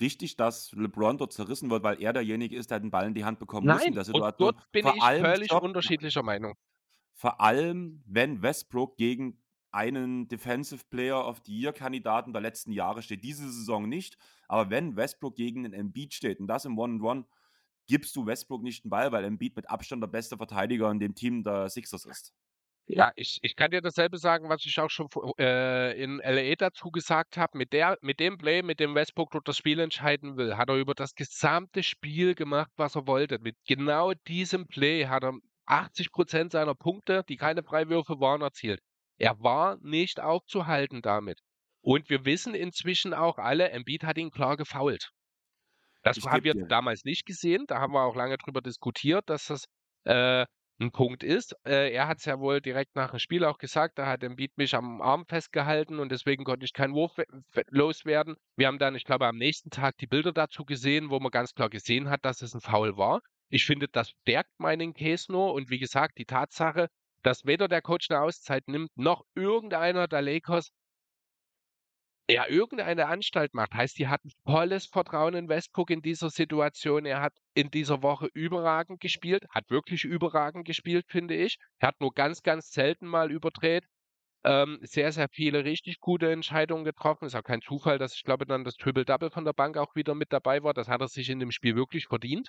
[0.00, 3.24] richtig, dass LeBron dort zerrissen wird, weil er derjenige ist, der den Ball in die
[3.24, 4.34] Hand bekommen muss in Nein, der und Situation.
[4.36, 6.54] dort bin Vor ich völlig unterschiedlicher Meinung.
[7.14, 9.42] vor allem, wenn Westbrook gegen
[9.72, 13.24] einen Defensive Player of the Year Kandidaten der letzten Jahre steht.
[13.24, 14.16] Diese Saison nicht,
[14.48, 17.26] aber wenn Westbrook gegen 'nen Embiid steht und das im One-on-One,
[17.88, 21.14] gibst du Westbrook nicht 'n Ball, weil Embiid mit Abstand der beste Verteidiger in dem
[21.14, 22.34] Team der Sixers ist.
[22.90, 25.08] Ja, ich ich kann dir dasselbe sagen, was ich auch schon
[25.38, 26.54] äh, in L.A.
[26.56, 27.56] dazu gesagt habe.
[27.58, 30.94] Mit mit dem Play, mit dem Westbrook dort das Spiel entscheiden will, hat er über
[30.94, 33.38] das gesamte Spiel gemacht, was er wollte.
[33.40, 35.34] Mit genau diesem Play hat er
[35.66, 38.80] 80% seiner Punkte, die keine Freiwürfe waren, erzielt.
[39.20, 41.40] Er war nicht aufzuhalten damit.
[41.82, 45.10] Und wir wissen inzwischen auch alle, Embiid hat ihn klar gefoult.
[46.04, 47.64] Das Ich haben wir dir damals nicht gesehen.
[47.68, 49.64] Da haben wir auch lange drüber diskutiert, dass das,
[50.04, 50.46] äh,
[50.80, 51.54] 'n Punkt ist.
[51.66, 54.74] Äh, er hat's ja wohl direkt nach dem Spiel auch gesagt, da hat Embiid mich
[54.74, 58.36] am Arm festgehalten und deswegen konnte ich keinen Wurf we loswerden.
[58.56, 61.52] Wir haben dann, ich glaube, am nächsten Tag die Bilder dazu gesehen, wo man ganz
[61.54, 63.20] klar gesehen hat, dass es 'n Foul war.
[63.50, 66.88] Ich finde, das stärkt meinen Case nur und wie gesagt, die Tatsache,
[67.22, 70.70] dass weder der Coach 'ne Auszeit nimmt, noch irgendeiner der Lakers
[72.30, 73.72] ja, irgendeine Anstalt macht.
[73.74, 77.06] Heißt, die hatten volles Vertrauen in Westbrook in dieser Situation.
[77.06, 81.56] Er hat in dieser Woche überragend gespielt, hat wirklich überragend gespielt, finde ich.
[81.78, 83.84] Er hat nur ganz, ganz selten mal überdreht.
[84.44, 87.26] Ähm, sehr, sehr viele richtig gute Entscheidungen getroffen.
[87.26, 90.14] Ist auch kein Zufall, dass ich glaube dann das Triple-Double von der Bank auch wieder
[90.14, 90.74] mit dabei war.
[90.74, 92.48] Das hat er sich in dem Spiel wirklich verdient.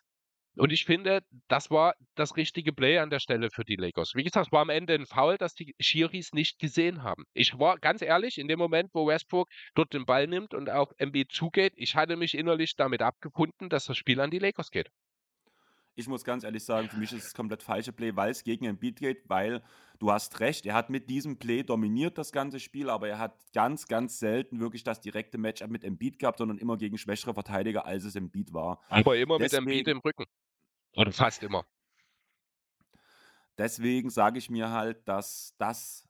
[0.59, 4.13] Und ich finde, das war das richtige Play an der Stelle für die Lakers.
[4.15, 7.23] Wie gesagt, es war am Ende 'n Foul, das die Schiris nicht gesehen haben.
[7.33, 10.91] Ich war ganz ehrlich, in dem Moment, wo Westbrook dort den Ball nimmt und auf
[10.97, 14.89] Embiid zugeht, ich hatte mich innerlich damit abgefunden, dass das Spiel an die Lakers geht.
[15.95, 18.99] Ich muss ganz ehrlich sagen, für mich ist es komplett falsche Play, weil's gegen Embiid
[18.99, 19.61] geht, weil
[19.99, 23.51] du hast recht, er hat mit diesem Play dominiert das ganze Spiel, aber er hat
[23.53, 27.85] ganz, ganz selten wirklich das direkte Match-up mit Embiid gehabt, sondern immer gegen schwächere Verteidiger,
[27.85, 28.79] als es Embiid war.
[28.87, 30.25] Aber immer mit Embiid Deswegen im Rücken.
[30.95, 31.65] Oder fast immer.
[33.57, 36.07] deswegen sage ich mir halt, dass das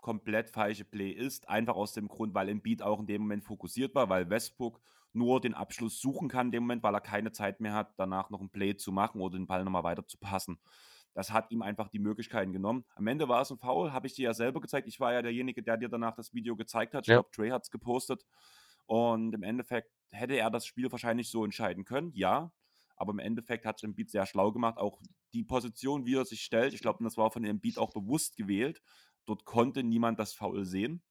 [0.00, 3.94] komplett falsche Play ist, einfach aus dem Grund, weil Embiid auch in dem Moment fokussiert
[3.94, 4.80] war, weil Westbrook
[5.12, 8.30] nur den Abschluss suchen kann in dem Moment, weil er keine Zeit mehr hat, danach
[8.30, 10.60] noch 'n Play zu machen oder den Ball noch mal weiter zu passen.
[11.14, 12.84] Das hat ihm einfach die Möglichkeiten genommen.
[12.94, 14.88] Am Ende war es 'n Foul, habe ich dir ja selber gezeigt.
[14.88, 17.06] Ich war ja derjenige, der dir danach das Video gezeigt hat.
[17.06, 17.14] Ich Ja.
[17.14, 18.24] glaube, Trey hat's gepostet.
[18.86, 22.52] Und im Endeffekt hätte er das Spiel wahrscheinlich so entscheiden können, ja.
[22.96, 24.78] Aber im Endeffekt hat's Embiid sehr schlau gemacht.
[24.78, 25.00] Auch
[25.34, 28.82] die Position, wie er sich stellt, ich glaube, das war von Embiid auch bewusst gewählt.
[29.26, 31.02] Dort konnte niemand das Foul sehen,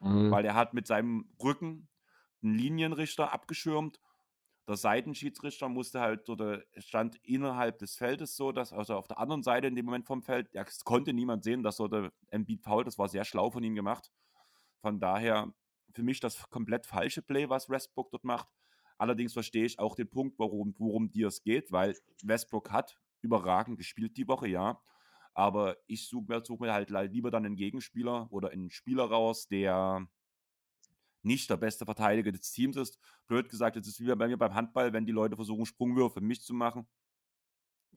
[0.00, 0.30] Mhm.
[0.30, 1.88] weil er hat mit seinem Rücken
[2.42, 4.00] 'n Linienrichter abgeschirmt.
[4.68, 9.42] Der Seitenschiedsrichter musste halt oder stand innerhalb des Feldes so, dass also auf der anderen
[9.42, 12.62] Seite in dem Moment vom Feld, ja, es konnte niemand sehen, dass dort der Embiid
[12.62, 12.86] foult.
[12.86, 14.10] Das war sehr schlau von ihm gemacht.
[14.82, 15.54] Von daher
[15.94, 18.48] für mich das komplett falsche Play, was Westbrook dort macht.
[19.00, 23.78] Allerdings verstehe ich auch den Punkt, warum worum dir es geht, weil Westbrook hat überragend
[23.78, 24.80] gespielt die Woche, ja.
[25.34, 29.48] Aber ich suche mir suche mir halt lieber dann 'nen Gegenspieler oder 'n Spieler raus,
[29.48, 30.08] der
[31.24, 32.98] nicht der beste Verteidiger des Teams ist.
[33.26, 36.24] Blöd gesagt, das ist wie bei mir beim Handball, wenn die Leute versuchen, Sprungwürfe für
[36.24, 36.86] mich zu machen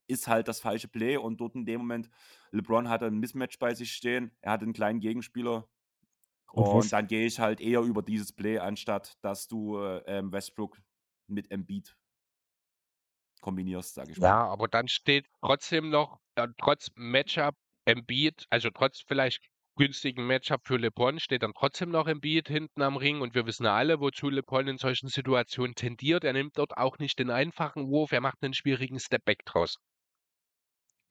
[0.10, 2.10] ist halt das falsche Play und dort in dem Moment
[2.52, 4.32] LeBron hatte 'n Mismatch bei sich stehen.
[4.42, 5.70] Er hatte 'n kleinen Gegenspieler.
[6.52, 10.32] Und Und dann gehe ich halt eher über dieses Play, anstatt dass du, äh, ähm,
[10.32, 10.78] Westbrook
[11.34, 11.96] mit Embiid
[13.42, 14.34] kombinierst, sage ich mal.
[14.34, 17.56] Ja, aber dann steht trotzdem noch, äh, trotz Matchup
[17.86, 22.98] Embiid, also trotz vielleicht günstigen Matchup für LeBron, steht dann trotzdem noch Embiid hinten am
[22.98, 26.24] Ring und wir wissen alle, wozu LeBron in solchen Situationen tendiert.
[26.24, 29.78] Er nimmt dort auch nicht den einfachen Wurf, er macht 'nen schwierigen Stepback draus.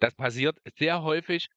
[0.01, 1.49] Das passiert sehr häufig.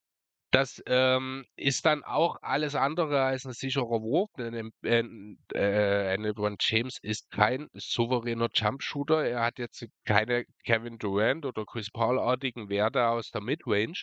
[0.52, 6.22] Das, ähm, ist dann auch alles andere als 'n sicherer Wurf, denn en äh, ein
[6.22, 9.24] LeBron James ist kein souveräner Jumpshooter.
[9.26, 14.02] Er hat jetzt keine Kevin Durant oder Chris Paul-artigen Werte aus der Midrange.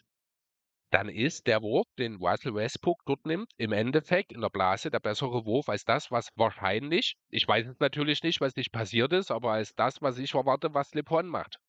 [0.91, 5.01] Dann ist der Wurf, den Russell Westbrook dort nimmt, im Endeffekt in der Blase der
[5.01, 9.53] bessere Wurf als das, was wahrscheinlich ich weiß natürlich nicht, weil's nicht passiert ist, aber
[9.53, 11.59] als das, was ich erwarte, was LeBron macht.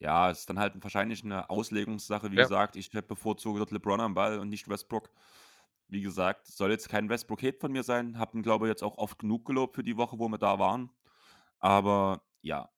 [0.00, 2.30] Ja, ist dann halt wahrscheinlich 'ne Auslegungssache.
[2.30, 2.48] Wie Ja.
[2.48, 5.10] gesagt, ich, äh, bevorzuge dort LeBron am Ball und nicht Westbrook.
[5.88, 8.18] Wie gesagt, soll jetzt kein Westbrook-Hate von mir sein.
[8.18, 10.58] Habe ihn, glaube ich, jetzt auch oft genug gelobt für die Woche, wo wir da
[10.58, 10.90] waren.
[11.60, 12.70] Aber ja,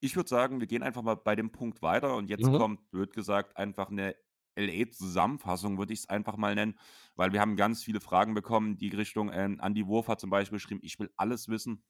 [0.00, 2.52] ich würde sagen, wir gehen einfach mal bei dem Punkt weiter und jetzt Mhm.
[2.52, 4.16] kommt, blöd gesagt, einfach 'ne
[4.56, 6.78] LA-Zusammenfassung, würde ich's einfach mal nennen,
[7.16, 10.56] weil wir haben ganz viele Fragen bekommen, die Richtung ähm, Andy Wurf hat zum Beispiel
[10.58, 11.84] geschrieben: „Ich will alles wissen.“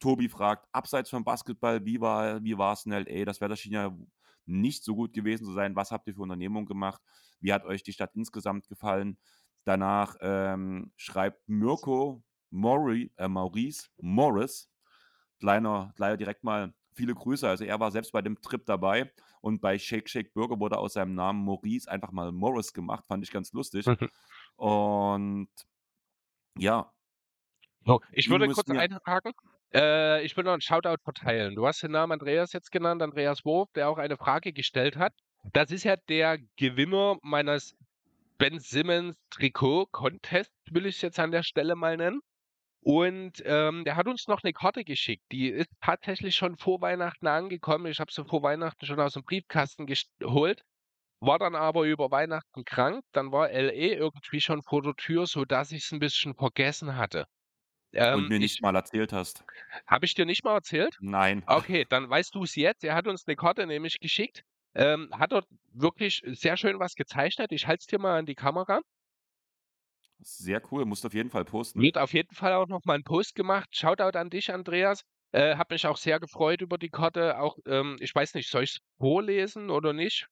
[0.00, 3.24] Tobi fragt: „Abseits vom Basketball, wie war wie war's in LA?
[3.24, 3.96] Das Wetter schien ja
[4.46, 5.76] nicht so gut gewesen zu sein.
[5.76, 7.02] Was habt ihr für Unternehmungen gemacht?
[7.40, 9.18] Wie hat euch die Stadt insgesamt gefallen?“
[9.64, 14.70] Danach, ähm, schreibt Mirko Mori äh, Maurice Morris,
[15.40, 17.48] kleiner kleiner direkt mal viele Grüße.
[17.48, 20.94] Also, er war selbst bei dem Trip dabei und bei Shake Shack Burger wurde aus
[20.94, 23.90] seinem Namen Maurice einfach mal Morris gemacht, fand ich ganz lustig.
[23.90, 24.08] Mhm.
[24.56, 25.48] Und
[26.58, 26.92] ja.
[27.86, 29.32] So, ich würde kurz einhaken.
[29.74, 31.54] Äh, ich will noch 'n Shoutout verteilen.
[31.54, 35.12] Du hast den Namen Andreas jetzt genannt, Andreas Wurf, der auch eine Frage gestellt hat.
[35.52, 37.74] Das ist ja der Gewinner meines
[38.38, 42.20] Ben Simmons Trikot-Contest, will ich es jetzt an der Stelle mal nennen.
[42.82, 45.24] Und ähm, der hat uns noch eine Karte geschickt.
[45.32, 47.86] Die ist tatsächlich schon vor Weihnachten angekommen.
[47.86, 50.62] Ich habe sie vor Weihnachten schon aus dem Briefkasten geholt.
[51.20, 53.02] War dann aber über Weihnachten krank.
[53.12, 57.26] Dann war LE irgendwie schon vor der Tür, sodass ich es ein bisschen vergessen hatte.
[58.10, 59.46] Und Ähm, mir nicht ich mal erzählt hast.
[59.86, 60.98] habe ich dir nicht mal erzählt?
[61.00, 61.44] Nein.
[61.46, 62.84] Okay, dann weißt du es jetzt.
[62.84, 64.42] Er hat uns eine Karte nämlich geschickt.
[64.74, 67.52] Ähm, hat dort wirklich sehr schön was gezeichnet.
[67.52, 68.80] Ich halte es dir mal an die Kamera.
[70.20, 71.82] Sehr cool, musst du auf jeden Fall posten.
[71.82, 73.74] Wird auf jeden Fall auch noch mal 'n Post gemacht.
[73.74, 75.00] Shoutout an dich, Andreas.
[75.32, 77.38] Äh, habe mich auch sehr gefreut über die Karte.
[77.40, 80.26] Auch, ähm, ich weiß nicht, soll ich's vorlesen oder nicht?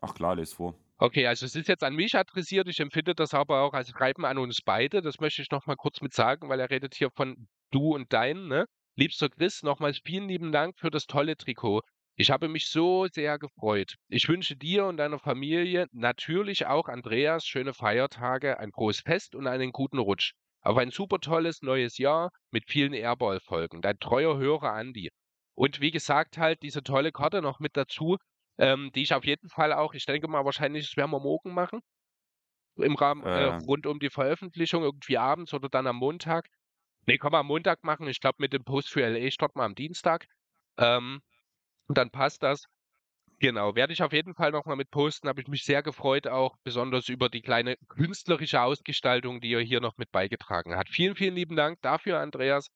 [0.00, 0.74] Ach klar, lese vor.
[0.98, 2.68] Okay, also es ist jetzt an mich adressiert.
[2.68, 5.02] Ich empfinde das aber auch als Schreiben an uns beide.
[5.02, 8.12] Das möchte ich noch mal kurz mit sagen, weil er redet hier von du und
[8.12, 8.66] dein, ne?
[8.96, 11.82] Liebster Chris, nochmals vielen lieben Dank für das tolle Trikot.
[12.18, 13.96] Ich habe mich so sehr gefreut.
[14.08, 19.46] Ich wünsche dir und deiner Familie, natürlich auch Andreas, schöne Feiertage, ein frohes Fest und
[19.46, 20.32] einen guten Rutsch.
[20.62, 23.82] Auf ein super tolles neues Jahr mit vielen Airball-Folgen.
[23.82, 25.10] Dein treuer Hörer Andi.
[25.54, 28.16] Und wie gesagt, halt diese tolle Karte noch mit dazu,
[28.58, 31.54] ähm, die ich auf jeden Fall auch, ich denke mal, wahrscheinlich, das werden wir morgen
[31.54, 31.80] machen.
[32.76, 33.58] Im Rahmen, äh, Ähm.
[33.66, 36.48] rund um die Veröffentlichung, irgendwie abends oder dann am Montag.
[37.06, 38.08] Ne, können wir am Montag machen.
[38.08, 40.26] Ich glaube, mit dem Post für LA starten wir am Dienstag.
[40.78, 41.20] Ähm,
[41.88, 42.64] und dann passt das.
[43.38, 45.28] Genau, werde ich auf jeden Fall noch mal mit posten.
[45.28, 49.80] Habe ich mich sehr gefreut auch, besonders über die kleine künstlerische Ausgestaltung, die er hier
[49.80, 50.88] noch mit beigetragen hat.
[50.90, 52.68] Vielen, vielen lieben Dank dafür, Andreas.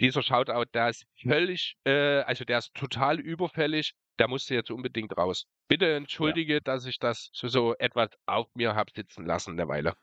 [0.00, 3.92] Dieser Shoutout, der ist völlig, äh, also der ist total überfällig.
[4.18, 5.46] Der musste jetzt unbedingt raus.
[5.68, 9.96] Bitte entschuldige, dass ich das so, so etwas auf mir habe sitzen lassen eine Weile.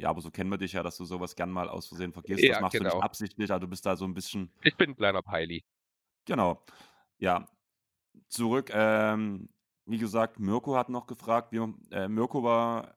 [0.00, 2.48] Ja, aber so kennen wir dich ja, dass du sowas gern mal aus Versehen vergisst.
[2.48, 2.84] Ja, das machst du genau.
[2.84, 5.62] nicht absichtlich, aber du bist da so 'n bisschen Ich bin 'n kleiner Peili.
[6.28, 6.64] Genau.
[7.18, 7.46] Ja,
[8.28, 9.50] zurück, ähm,
[9.86, 11.52] wie gesagt, Mirko hat noch gefragt.
[11.52, 12.96] Wir äh, Mirko war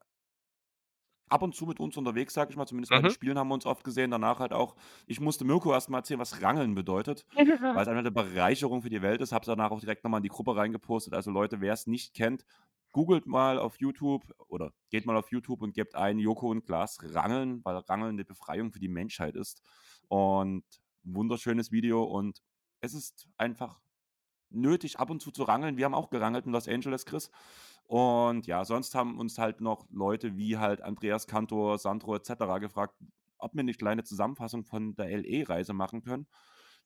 [1.30, 3.12] ab und zu mit uns unterwegs, sage ich mal, zumindest bei den Mhm.
[3.12, 4.76] Spielen haben wir uns oft gesehen, danach halt auch.
[5.08, 7.26] Ich musste Mirko erst mal erzählen, was Rangeln bedeutet,
[7.72, 9.32] weil's einfach 'ne Bereicherung für die Welt ist.
[9.32, 11.14] Habe es danach auch direkt noch mal in die Gruppe reingepostet.
[11.14, 12.45] Also Leute, wer's nicht kennt,
[12.91, 16.98] googelt mal auf YouTube oder geht mal auf YouTube und gebt ein Joko und Klaas
[17.04, 19.62] Rangeln, weil Rangeln 'ne Befreiung für die Menschheit ist.
[20.08, 20.64] Und
[21.04, 22.41] wunderschönes Video und
[22.82, 23.80] es ist einfach
[24.49, 25.78] nötig, ab und zu zu rangeln.
[25.78, 27.32] Wir haben auch gerangelt in Los Angeles, Chris.
[27.88, 32.60] Und ja, sonst haben uns halt noch Leute wie halt Andreas Kantor, Sandro et cetera
[32.60, 32.96] gefragt,
[33.38, 36.28] ob wir 'ne kleine Zusammenfassung von der LE-Reise machen können.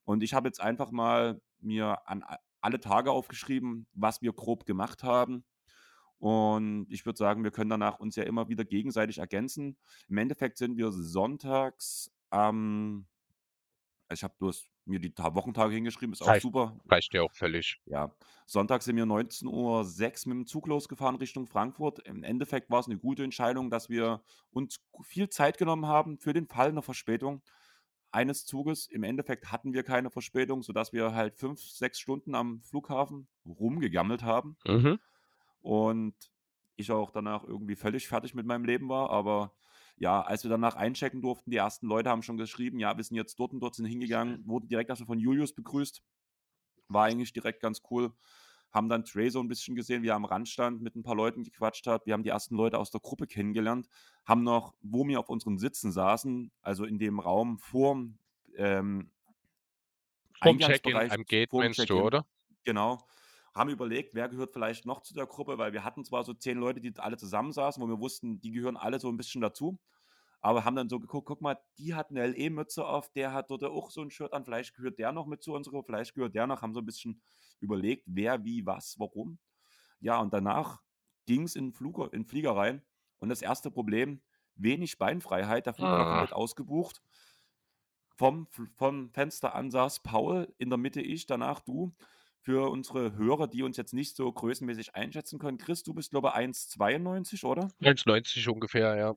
[0.06, 2.24] Und ich habe jetzt einfach mal mir an
[2.62, 5.44] alle Tage aufgeschrieben, was wir grob gemacht haben.
[6.20, 9.78] Und ich würde sagen, wir können danach uns ja immer wieder gegenseitig ergänzen.
[10.10, 13.08] Im Endeffekt sind wir sonntags am
[14.10, 16.82] ich habe bloß mir die Ta Wochentage hingeschrieben, ist auch Reicht super.
[16.90, 17.80] reicht ja auch völlig.
[17.88, 18.16] Ja.
[18.46, 22.00] Sonntag sind wir 19:06 mit'm Zug losgefahren Richtung Frankfurt.
[22.00, 26.48] Im Endeffekt war's 'ne gute Entscheidung, dass wir uns viel Zeit genommen haben für den
[26.48, 27.42] Fall 'ner Verspätung
[28.12, 28.88] eines Zuges.
[28.88, 34.24] Im Endeffekt hatten wir keine Verspätung, sodass wir halt 5, 6 Stunden am Flughafen rumgegammelt
[34.24, 34.58] haben.
[34.66, 35.02] Mhm.
[35.66, 36.16] Und
[36.76, 39.10] ich auch danach irgendwie völlig fertig mit meinem Leben war.
[39.12, 39.54] Aber
[40.02, 43.18] ja, als wir danach einchecken durften, die ersten Leute haben schon geschrieben: „Ja, wir sind
[43.18, 46.04] jetzt dort und dort“, sind hingegangen, wurden direkt erst mal von Julius begrüßt.
[46.90, 48.14] War eigentlich direkt ganz cool.
[48.72, 51.16] Haben dann Trey so 'n bisschen gesehen, wie er am Rand stand, mit 'n paar
[51.16, 52.06] Leuten gequatscht hat.
[52.08, 53.88] Wir haben die ersten Leute aus der Gruppe kennengelernt,
[54.26, 58.20] haben noch, wo wir auf unseren Sitzen saßen, also in dem Raum vorm,
[58.58, 59.12] ähm
[60.44, 62.26] Vorm Check-in, Eingangsbereich am Gate meinst du, oder?
[62.66, 63.08] genau,
[63.56, 66.58] haben überlegt, wer gehört vielleicht noch zu der Gruppe, weil wir hatten zwar so 10
[66.58, 69.80] Leute, die alle zusammensaßen, wo wir wussten, die gehören alle so 'n bisschen dazu,
[70.42, 73.64] aber haben dann so geguckt: „Guck mal, die hat 'ne LE-Mütze auf, der hat dort
[73.66, 76.48] auch so 'n Shirt an, vielleicht gehört der noch mit zu unserer vielleicht gehört der
[76.48, 77.24] noch“, haben so 'n bisschen
[77.62, 79.40] überlegt, wer, wie, was, warum.
[80.02, 80.82] Ja, und danach
[81.28, 82.84] ging's in 'n Fluger in Flieger rein
[83.20, 84.22] und das erste Problem,
[84.56, 85.66] wenig Beinfreiheit.
[85.68, 87.00] Der Flug war komplett ausgebucht.
[88.20, 88.48] Vom
[88.78, 91.94] vom Fenster an saß Paul, in der Mitte ich, danach du.
[92.44, 95.60] Für unsere Hörer, die uns jetzt nicht so größenmäßig einschätzen können.
[95.60, 97.72] Chris, du bist, glaube 1,92, oder?
[97.82, 99.16] 1,90 ungefähr, ja.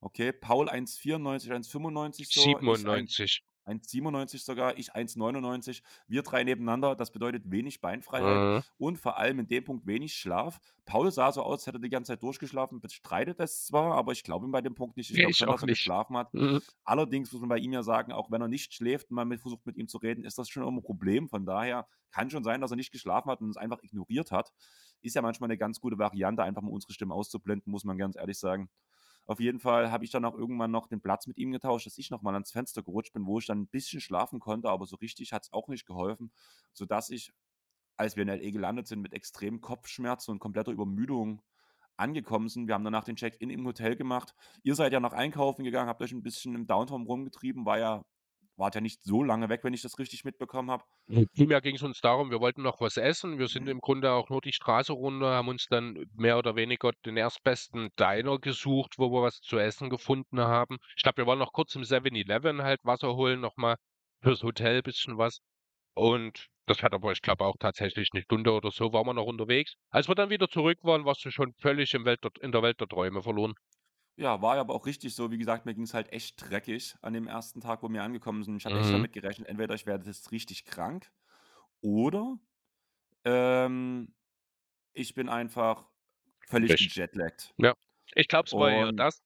[0.00, 3.42] Okay, Paul 1,94, 1,95 so, ich ein 97.
[3.66, 5.82] 1,97 sogar, ich 1,99.
[6.08, 8.66] Wir 3 nebeneinander, das bedeutet wenig Beinfreiheit Mhm.
[8.78, 10.58] und vor allem in dem Punkt wenig Schlaf.
[10.84, 14.12] Paul sah so aus, als hätte er die ganze Zeit durchgeschlafen, bestreitet es zwar, aber
[14.12, 15.10] ich glaube ihm bei dem Punkt nicht.
[15.10, 15.92] Ich glaube schon, dass er nicht.
[15.96, 16.32] geschlafen hat.
[16.32, 16.60] Mhm.
[16.84, 19.40] Allerdings muss man bei ihm ja sagen, auch wenn er nicht schläft und man mit
[19.40, 21.28] versucht, mit ihm zu reden, ist das schon immer 'n Problem.
[21.28, 24.52] Von daher kann schon sein, dass er nicht geschlafen hat und uns einfach ignoriert hat.
[25.02, 28.16] Ist ja manchmal 'ne ganz gute Variante, einfach mal unsere Stimme auszublenden, muss man ganz
[28.16, 28.68] ehrlich sagen.
[29.26, 31.98] Auf jeden Fall habe ich dann auch irgendwann noch den Platz mit ihm getauscht, dass
[31.98, 34.86] ich noch mal ans Fenster gerutscht bin, wo ich dann 'n bisschen schlafen konnte, aber
[34.86, 36.32] so richtig hat's auch nicht geholfen,
[36.72, 37.32] sodass ich,
[37.96, 41.42] als wir in LA gelandet sind, mit extremen Kopfschmerzen und kompletter Übermüdung
[41.96, 42.68] angekommen sind.
[42.68, 44.34] Wir haben danach den Check-in im Hotel gemacht.
[44.62, 48.04] Ihr seid ja noch einkaufen gegangen, habt euch ein bisschen im Downtown rumgetrieben, war ja,
[48.56, 50.84] wart ja nicht so lange weg, wenn ich das richtig mitbekommen habe.
[51.36, 53.38] Primär ging es uns darum, wir wollten noch was essen.
[53.38, 53.68] Wir sind Mhm.
[53.68, 57.90] im Grunde auch nur die Straße runter, haben uns dann mehr oder weniger den erstbesten
[57.98, 60.78] Diner gesucht, wo wir was zu essen gefunden haben.
[60.96, 63.76] Ich glaube, wir waren noch kurz im 7-Eleven halt Wasser holen, nochmal
[64.22, 65.40] fürs Hotel bisschen was.
[65.94, 69.26] Und das hat aber, ich glaube, auch tatsächlich eine Stunde oder so waren wir noch
[69.26, 69.74] unterwegs.
[69.90, 72.62] Als wir dann wieder zurück waren, warst du schon völlig im Welt der, in der
[72.62, 73.54] Welt der Träume verloren.
[74.18, 75.30] Ja, war ja aber auch richtig so.
[75.30, 78.42] Wie gesagt, mir ging es halt echt dreckig an dem ersten Tag, wo wir angekommen
[78.44, 78.56] sind.
[78.56, 78.94] Ich echt Mhm.
[78.94, 81.12] damit gerechnet, entweder ich werde jetzt richtig krank
[81.82, 82.38] oder
[83.24, 84.14] ähm,
[84.94, 85.90] ich bin einfach
[86.40, 86.92] völlig Richtig.
[86.94, 87.54] gejetlaggt.
[87.58, 87.74] Ja.
[88.16, 89.22] Ich glaube, es war eher Und, das.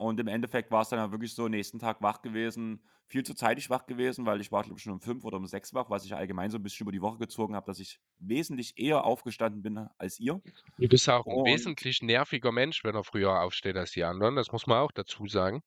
[0.00, 3.34] Und im Endeffekt war es dann ja wirklich so, nächsten Tag wach gewesen, viel zu
[3.34, 5.90] zeitig wach gewesen, weil ich war, glaube ich, schon um fünf oder um sechs wach,
[5.90, 9.04] was ich allgemein so ein bisschen über die Woche gezogen habe, dass ich wesentlich eher
[9.04, 10.42] aufgestanden bin als ihr.
[10.78, 14.34] Du bist auch ein Und wesentlich nerviger Mensch, wenn er früher aufsteht als die anderen.
[14.34, 15.62] Das muss man auch dazu sagen.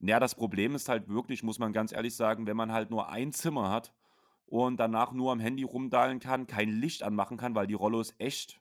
[0.00, 3.08] Ja, das Problem ist halt wirklich, muss man ganz ehrlich sagen, wenn man halt nur
[3.08, 3.94] ein Zimmer hat
[4.46, 8.60] und danach nur am Handy rumdallen kann, kein Licht anmachen kann, weil die Rollos echt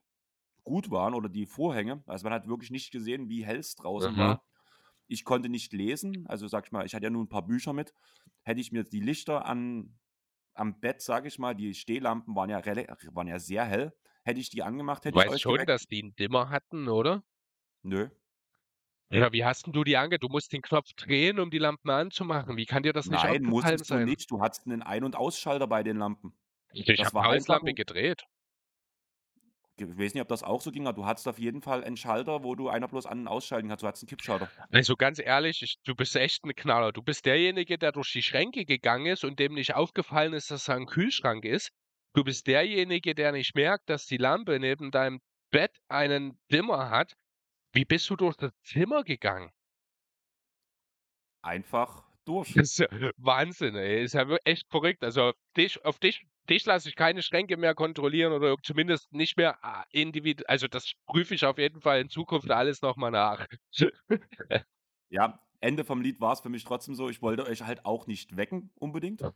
[0.63, 2.03] gut waren oder die Vorhänge.
[2.07, 4.17] Also man hat wirklich nicht gesehen, wie hell es draußen Mhm.
[4.17, 4.43] war.
[5.07, 7.73] Ich konnte nicht lesen, also sag ich mal, ich hatte ja nur ein paar Bücher
[7.73, 7.93] mit.
[8.43, 9.99] Hätte ich mir die Lichter an,
[10.55, 13.93] am Bett, sag ich mal, die Stehlampen waren ja, waren ja sehr hell.
[14.23, 15.65] Hätte ich die angemacht, Du hätte ich weißt euch schon, geweckt?
[15.65, 17.23] dass die einen Dimmer hatten, oder?
[17.83, 18.09] Nö.
[19.09, 20.19] Ja, wie hast denn du die ange?
[20.19, 22.55] Du musst den Knopf drehen, um die Lampen anzumachen.
[22.55, 24.03] Wie kann dir das nicht Nein, musstest du sein?
[24.03, 24.29] nicht.
[24.31, 26.33] Du hattest einen Ein- und Ausschalter bei den Lampen.
[26.73, 27.73] Ich habe war Pauls einfach Lampe nur.
[27.73, 28.23] gedreht.
[29.77, 31.97] Ich weiß nicht, ob das auch so ging, aber du hattest auf jeden Fall einen
[31.97, 33.83] Schalter, wo du einer bloß an- und ausschalten kannst.
[33.83, 34.49] Du hattest einen Kippschalter.
[34.71, 36.93] Also ganz ehrlich, ich, du bist echt ein Knaller.
[36.93, 40.65] Du bist derjenige, der durch die Schränke gegangen ist und dem nicht aufgefallen ist, dass
[40.65, 41.71] da ein Kühlschrank ist.
[42.13, 45.19] Du bist derjenige, der nicht merkt, dass die Lampe neben deinem
[45.51, 47.13] Bett einen Dimmer hat.
[47.73, 49.51] Wie bist du durch das Zimmer gegangen?
[51.41, 52.53] Einfach durch.
[52.53, 52.87] Das ist ja
[53.17, 54.03] Wahnsinn, ey.
[54.03, 55.03] Ist ja echt verrückt.
[55.03, 59.37] Also auf dich, auf dich, dich lasse ich keine Schränke mehr kontrollieren oder zumindest nicht
[59.37, 60.47] mehr ah, individuell.
[60.47, 63.45] Also das prüfe ich auf jeden Fall in Zukunft alles nochmal nach.
[65.09, 67.09] Ja, Ende vom Lied war es für mich trotzdem so.
[67.09, 69.21] Ich wollte euch halt auch nicht wecken, unbedingt.
[69.21, 69.33] Ja.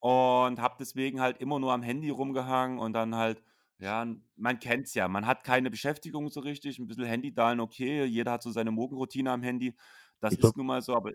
[0.00, 3.42] Und habe deswegen halt immer nur am Handy rumgehangen und dann halt,
[3.78, 5.08] ja, man kennt's ja.
[5.08, 6.78] Man hat keine Beschäftigung so richtig.
[6.78, 8.04] Ein bisschen Handy dahlen, okay.
[8.04, 9.74] Jeder hat so seine Morgenroutine am Handy.
[10.20, 11.12] Das Wieso, ist nun mal so, aber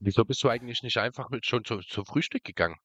[0.00, 2.76] wieso bist du eigentlich nicht einfach mit schon zu, zu Frühstück gegangen?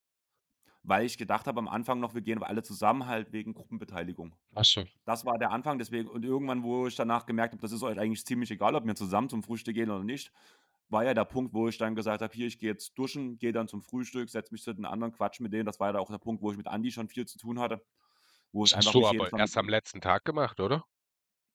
[0.83, 4.35] Weil ich gedacht habe am Anfang noch, wir gehen aber alle zusammen halt wegen Gruppenbeteiligung.
[4.53, 4.83] Ach so.
[5.05, 7.97] Das war der Anfang, deswegen, und irgendwann, wo ich danach gemerkt habe, das ist euch
[7.97, 10.31] eigentlich ziemlich egal, ob wir zusammen zum Frühstück gehen oder nicht,
[10.89, 13.53] war ja der Punkt, wo ich dann gesagt habe, hier, ich gehe jetzt duschen, gehe
[13.53, 15.65] dann zum Frühstück, setze mich zu den anderen, quatsch mit denen.
[15.65, 17.83] Das war ja auch der Punkt, wo ich mit Andi schon viel zu tun hatte.
[18.51, 20.85] Wo Das ich hast du aber erst am letzten Tag gemacht, oder?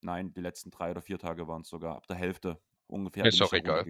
[0.01, 1.97] Nein, die letzten drei oder vier Tage waren es sogar.
[1.97, 3.85] Ab der Hälfte ungefähr Ist doch egal.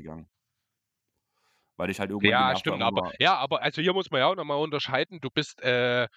[1.79, 4.37] Weil ich halt irgendwann Ja, stimmt, aber ja, aber also hier muss man ja auch
[4.37, 5.21] nochmal unterscheiden.
[5.21, 6.09] Du bist äh,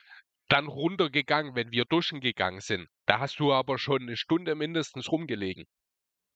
[0.50, 2.88] dann runtergegangen, wenn wir duschen gegangen sind.
[3.06, 5.66] Da hast du aber schon eine Stunde mindestens rumgelegen.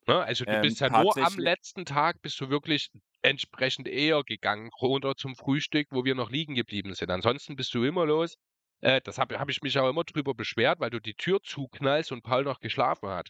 [0.07, 0.23] Ne?
[0.23, 2.89] Also du ähm, bist ja nur am letzten Tag bist du wirklich
[3.23, 7.09] entsprechend eher gegangen, runter zum Frühstück, wo wir noch liegen geblieben sind.
[7.09, 8.35] Ansonsten bist du immer los.
[8.81, 12.11] Äh, das habe hab ich mich auch immer drüber beschwert, weil du die Tür zuknallst
[12.11, 13.29] und Paul noch geschlafen hat.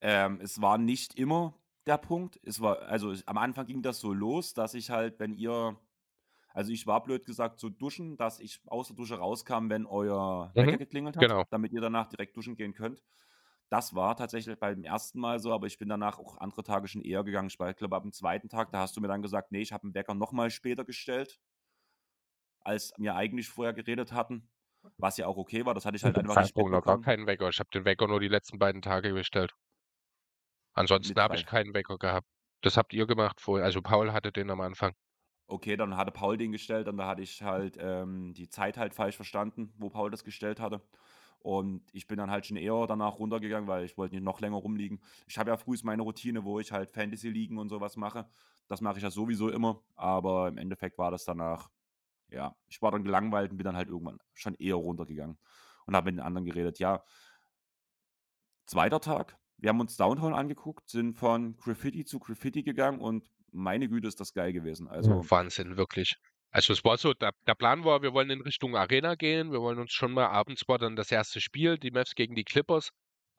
[0.00, 1.54] Ähm, es war nicht immer
[1.88, 2.38] der Punkt.
[2.44, 5.78] Es war, also ich, am Anfang ging das so los, dass ich halt, wenn ihr,
[6.50, 10.52] also ich war blöd gesagt so duschen, dass ich aus der Dusche rauskam, wenn euer
[10.56, 11.44] Wecker Mhm, geklingelt hat, genau.
[11.50, 13.04] damit ihr danach direkt duschen gehen könnt.
[13.70, 17.02] Das war tatsächlich beim ersten Mal so, aber ich bin danach auch andere Tage schon
[17.02, 17.48] eher gegangen.
[17.48, 19.88] Ich glaube, ab dem zweiten Tag, da hast du mir dann gesagt, nee, ich habe
[19.88, 21.40] den Wecker nochmal später gestellt,
[22.60, 24.50] als wir eigentlich vorher geredet hatten.
[24.98, 27.26] Was ja auch okay war, das hatte ich halt einfach nicht Zeitpunkt noch gar keinen
[27.26, 27.48] Wecker.
[27.48, 29.54] Ich habe den Wecker nur die letzten beiden Tage gestellt.
[30.78, 32.26] Ansonsten habe ich keinen Wecker gehabt.
[32.62, 33.64] Das habt ihr gemacht vorher.
[33.64, 34.94] Also Paul hatte den am Anfang.
[35.48, 38.94] Okay, dann hatte Paul den gestellt und da hatte ich halt ähm, die Zeit halt
[38.94, 40.82] falsch verstanden, wo Paul das gestellt hatte.
[41.40, 44.56] Und ich bin dann halt schon eher danach runtergegangen, weil ich wollte nicht noch länger
[44.56, 45.00] rumliegen.
[45.26, 48.28] Ich habe ja frühst meine Routine, wo ich halt Fantasy liegen und sowas mache.
[48.68, 51.70] Das mache ich ja sowieso immer, aber im Endeffekt war das danach,
[52.30, 55.38] ja, ich war dann gelangweilt und bin dann halt irgendwann schon eher runtergegangen
[55.86, 56.78] und habe mit den anderen geredet.
[56.78, 57.02] Ja,
[58.66, 63.88] zweiter Tag, wir haben uns Downtown angeguckt, sind von Graffiti zu Graffiti gegangen und meine
[63.88, 64.88] Güte ist das geil gewesen.
[64.88, 66.16] Also Wahnsinn, wirklich.
[66.50, 69.52] Also es war so, der, der Plan war, wir wollen in Richtung Arena gehen.
[69.52, 72.44] Wir wollen uns schon mal abends war dann das erste Spiel, die Mavs gegen die
[72.44, 72.90] Clippers.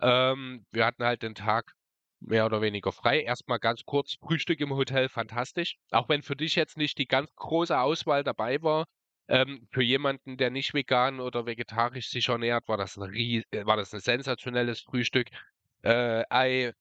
[0.01, 1.73] Ähm, wir hatten halt den Tag
[2.19, 3.21] mehr oder weniger frei.
[3.21, 5.77] Erstmal ganz kurz Frühstück im Hotel, fantastisch.
[5.91, 8.85] Auch wenn für dich jetzt nicht die ganz große Auswahl dabei war.
[9.27, 13.77] Ähm, für jemanden, der nicht vegan oder vegetarisch sich ernährt, war das ein äh, war
[13.77, 15.29] das ein sensationelles Frühstück.
[15.83, 16.73] Äh, Ei,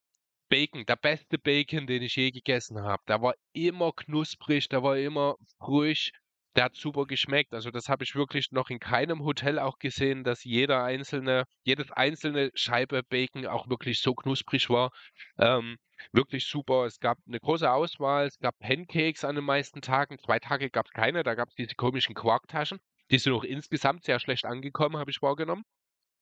[0.49, 3.03] Bacon, der beste Bacon, den ich je gegessen habe.
[3.09, 6.13] Der war immer knusprig, der war immer frisch,
[6.57, 7.55] der hat super geschmeckt.
[7.55, 11.91] Also das habe ich wirklich noch in keinem Hotel auch gesehen, dass jeder einzelne, jedes
[11.93, 14.91] einzelne Scheibe Bacon auch wirklich so knusprig war.
[15.39, 15.77] Ähm,
[16.13, 16.87] wirklich super.
[16.87, 20.19] Es gab eine große Auswahl, es gab Pancakes an den meisten Tagen.
[20.19, 22.79] Zwei Tage gab es keine, da gab es diese komischen Quarktaschen.
[23.11, 25.65] Die sind auch insgesamt sehr schlecht angekommen, habe ich wahrgenommen.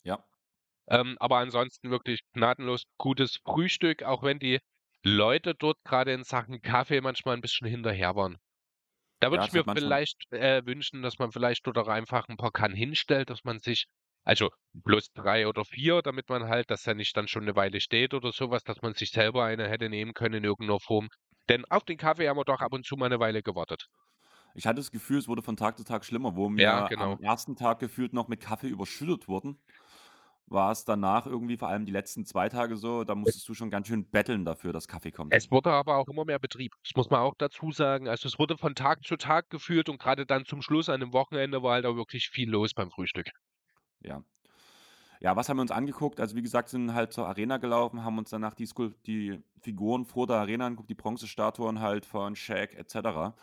[0.05, 0.23] Ja.
[0.89, 4.61] Ähm, aber ansonsten wirklich gnadenlos gutes Frühstück, auch wenn die
[5.05, 8.39] Leute dort gerade in Sachen Kaffee manchmal ein bisschen hinterher waren.
[9.21, 12.39] Da würde Ja, ich mir vielleicht äh, wünschen, dass man vielleicht dort auch einfach ein
[12.39, 13.87] paar Kannen hinstellt, dass man sich,
[14.25, 14.49] also
[14.87, 18.15] plus drei oder vier, damit man halt, dass er nicht dann schon eine Weile steht
[18.15, 21.09] oder sowas, dass man sich selber eine hätte nehmen können in irgendeiner Form.
[21.51, 23.89] Denn auf den Kaffee haben wir doch ab und zu mal eine Weile gewartet.
[24.55, 27.17] Ich hatte das Gefühl, es wurde von Tag zu Tag schlimmer, wo Ja, wir genau.
[27.17, 29.61] am ersten Tag gefühlt noch mit Kaffee überschüttet wurden,
[30.47, 33.70] war es danach irgendwie vor allem die letzten 2 Tage so, da musstest du schon
[33.70, 35.32] ganz schön betteln dafür, dass Kaffee kommt.
[35.32, 36.73] Es wurde aber auch immer mehr Betrieb.
[36.85, 38.09] Das muss man auch dazu sagen.
[38.09, 41.12] Also es wurde von Tag zu Tag geführt und gerade dann zum Schluss an dem
[41.12, 43.31] Wochenende war halt auch wirklich viel los beim Frühstück.
[44.02, 44.23] Ja.
[45.20, 46.20] Ja, was haben wir uns angeguckt?
[46.20, 50.05] Also, wie gesagt, sind halt zur Arena gelaufen, haben uns danach die Skul die Figuren
[50.06, 53.36] vor der Arena angeguckt, die Bronzestatuen halt von Shaq et cetera.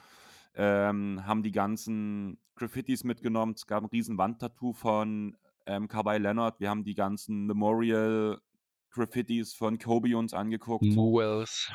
[0.55, 3.53] Ähm, haben die ganzen Graffitis mitgenommen.
[3.55, 5.37] Es gab 'n riesen Wandtattoo von,
[5.67, 6.59] ähm, Kawhi Leonard.
[6.59, 10.95] Wir haben die ganzen Memorial-Graffitis von Kobe uns angeguckt.
[10.95, 11.71] Muels.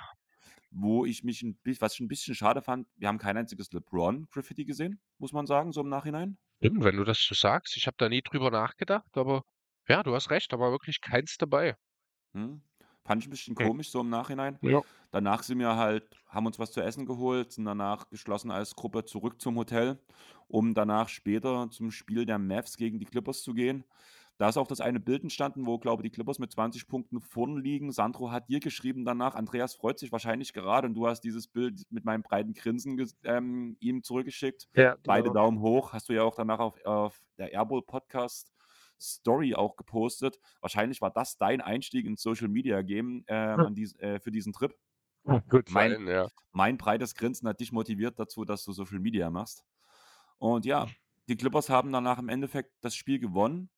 [0.73, 3.73] Wo ich mich 'n bi was ich 'n bisschen schade fand, wir haben kein einziges
[3.73, 6.39] LeBron-Graffiti gesehen, muss man sagen, so im Nachhinein.
[6.62, 7.77] Stimmt, wenn du das so sagst.
[7.77, 9.43] Ich habe da nie drüber nachgedacht, aber
[9.89, 11.77] ja, du hast recht, da war wirklich keins dabei.
[12.35, 12.68] Mhm.
[13.09, 14.59] Fand ich 'n bisschen komisch so im Nachhinein.
[14.62, 14.82] Ja.
[15.10, 19.05] Danach sind wir halt haben uns was zu essen geholt, sind danach geschlossen als Gruppe
[19.06, 19.98] zurück zum Hotel,
[20.48, 23.85] um danach später zum Spiel der Mavs gegen die Clippers zu gehen.
[24.36, 27.60] Da ist auch das eine Bild entstanden, wo, glaube die Clippers mit 20 Punkten vorne
[27.60, 27.90] liegen.
[27.93, 31.80] Sandro hat dir geschrieben danach: „Andreas freut sich wahrscheinlich gerade“ und du hast dieses Bild
[31.90, 34.68] mit meinem breiten Grinsen ähm, ihm zurückgeschickt.
[34.74, 35.32] Ja, Beide genau.
[35.32, 35.93] Daumen hoch.
[35.93, 38.52] Hast du ja auch danach auf auf der Airball Podcast
[39.01, 40.39] Story auch gepostet.
[40.61, 43.66] Wahrscheinlich war das dein Einstieg ins Social Media Game, ähm, Hm.
[43.66, 44.75] an dies äh, für diesen Trip.
[45.49, 46.29] Gut Mein sein, ja.
[46.53, 49.65] mein breites Grinsen hat dich motiviert dazu, dass du Social Media machst.
[50.39, 50.87] Und ja,
[51.29, 53.70] die Clippers haben danach im Endeffekt das Spiel gewonnen.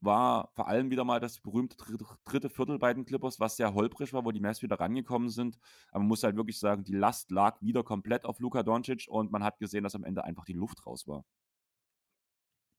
[0.00, 3.72] War vor allem wieder mal das berühmte dritte dritte Viertel bei den Clippers, was sehr
[3.74, 5.58] holprig war, wo die Mavs wieder rangekommen sind.
[5.90, 9.32] Aber man muss halt wirklich sagen, die Last lag wieder komplett auf Luka Doncic und
[9.32, 11.24] man hat gesehen, dass am Ende einfach die Luft raus war.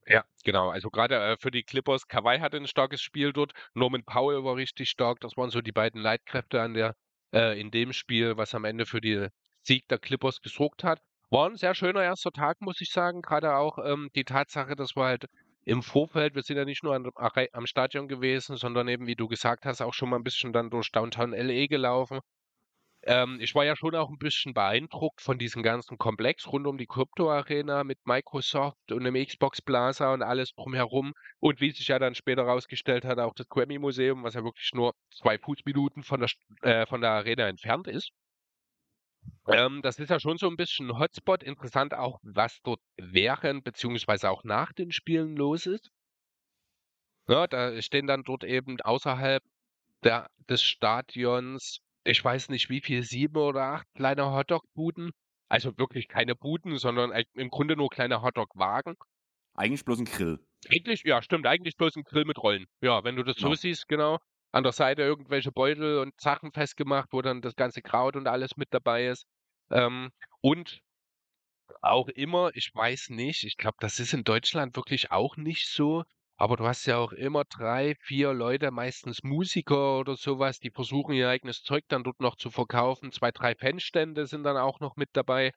[0.08, 0.70] Ja, genau.
[0.70, 3.54] Also gerade äh, für die Clippers, Kawhi hatte 'n starkes Spiel dort.
[3.74, 5.20] Norman Powell war richtig stark.
[5.22, 6.96] Das waren so die beiden Leitkräfte an der
[7.34, 9.28] äh, in dem Spiel, was am Ende für die
[9.64, 11.02] Sieg der Clippers gesorgt hat.
[11.32, 13.24] War 'n sehr schöner erster Tag, muss ich sagen.
[13.24, 15.26] Gerade auch, ähm, die Tatsache, dass wir halt
[15.68, 17.10] im Vorfeld wir sind ja nicht nur an
[17.54, 20.70] am Stadion gewesen, sondern eben, wie du gesagt hast, auch schon mal 'n bisschen dann
[20.70, 22.20] durch Downtown LA gelaufen.
[23.08, 26.78] Ähm, ich war ja schon auch 'n bisschen beeindruckt von diesem ganzen Komplex rund um
[26.80, 31.14] die Krypto Arena mit Microsoft und dem Xbox Plaza und alles drumherum.
[31.40, 34.72] Und wie sich ja dann später rausgestellt hat, auch das Grammy Museum, was ja wirklich
[34.74, 36.30] nur 2 Fußminuten von der
[36.64, 38.10] äh, von der Arena entfernt ist.
[39.48, 41.44] Ähm, das ist ja schon so 'n bisschen 'n Hotspot.
[41.44, 45.90] Interessant auch, was dort während beziehungsweise auch nach den Spielen los ist.
[47.28, 49.44] Ja, da stehen dann dort eben außerhalb
[50.04, 55.12] der des Stadions, ich weiß nicht wie viel, 7 oder 8 kleine Hotdog-Buden.
[55.50, 58.96] Also wirklich keine Buden, sondern im Grunde nur kleine Hotdog-Wagen.
[59.58, 60.46] Eigentlich bloß 'n Grill.
[60.70, 62.66] Eigentlich ja, stimmt, eigentlich bloß 'n Grill mit Rollen.
[62.82, 63.56] Ja, wenn du das so Genau.
[63.56, 64.20] siehst, genau.
[64.52, 68.56] An der Seite irgendwelche Beutel und Sachen festgemacht, wo dann das ganze Kraut und alles
[68.58, 69.26] mit dabei ist.
[69.72, 70.12] Ähm,
[70.42, 70.80] und
[71.82, 76.04] auch immer ich weiß nicht, ich glaube, das ist in Deutschland wirklich auch nicht so,
[76.38, 80.72] aber du hast ja auch immer 3, 4 Leute, meistens Musiker oder so was, die
[80.72, 83.12] versuchen, ihr eigenes Zeug dann dort noch zu verkaufen.
[83.12, 85.52] 2, 3 Fanstände sind dann auch noch mit dabei.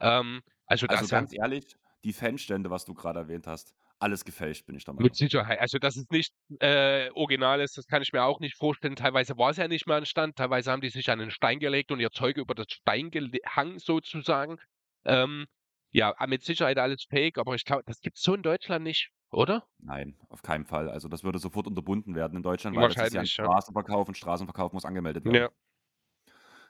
[0.00, 4.64] Ähm, also Also, das ganz ehrlich, die Fanstände, was du grade erwähnt hast, alles gefälscht,
[4.66, 5.16] bin ich der Mit Meinung.
[5.16, 5.60] Sicherheit.
[5.60, 8.96] Also, dass es nicht, äh, original ist, das kann ich mir auch nicht vorstellen.
[8.96, 11.92] Teilweise war's ja nicht mal 'n Stand, teilweise haben die sich an 'nen Stein gelegt
[11.92, 14.56] und ihr Zeug über das Stein gele hangen sozusagen.
[15.04, 15.46] Ähm,
[15.92, 19.10] ja, ah, mit Sicherheit alles Fake, aber ich glaube, das gibt's so in Deutschland nicht,
[19.32, 19.68] oder?
[19.80, 20.88] Nein, auf keinen Fall.
[20.90, 23.50] Also, das würde sofort unterbunden werden in Deutschland, weil das ist ja 'n Wahrscheinlich, ja.
[23.50, 25.44] Straßenverkauf und Straßenverkauf muss angemeldet werden.
[25.44, 25.50] Ja.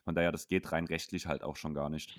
[0.06, 2.16] Von daher, das geht rein rechtlich halt auch schon gar nicht.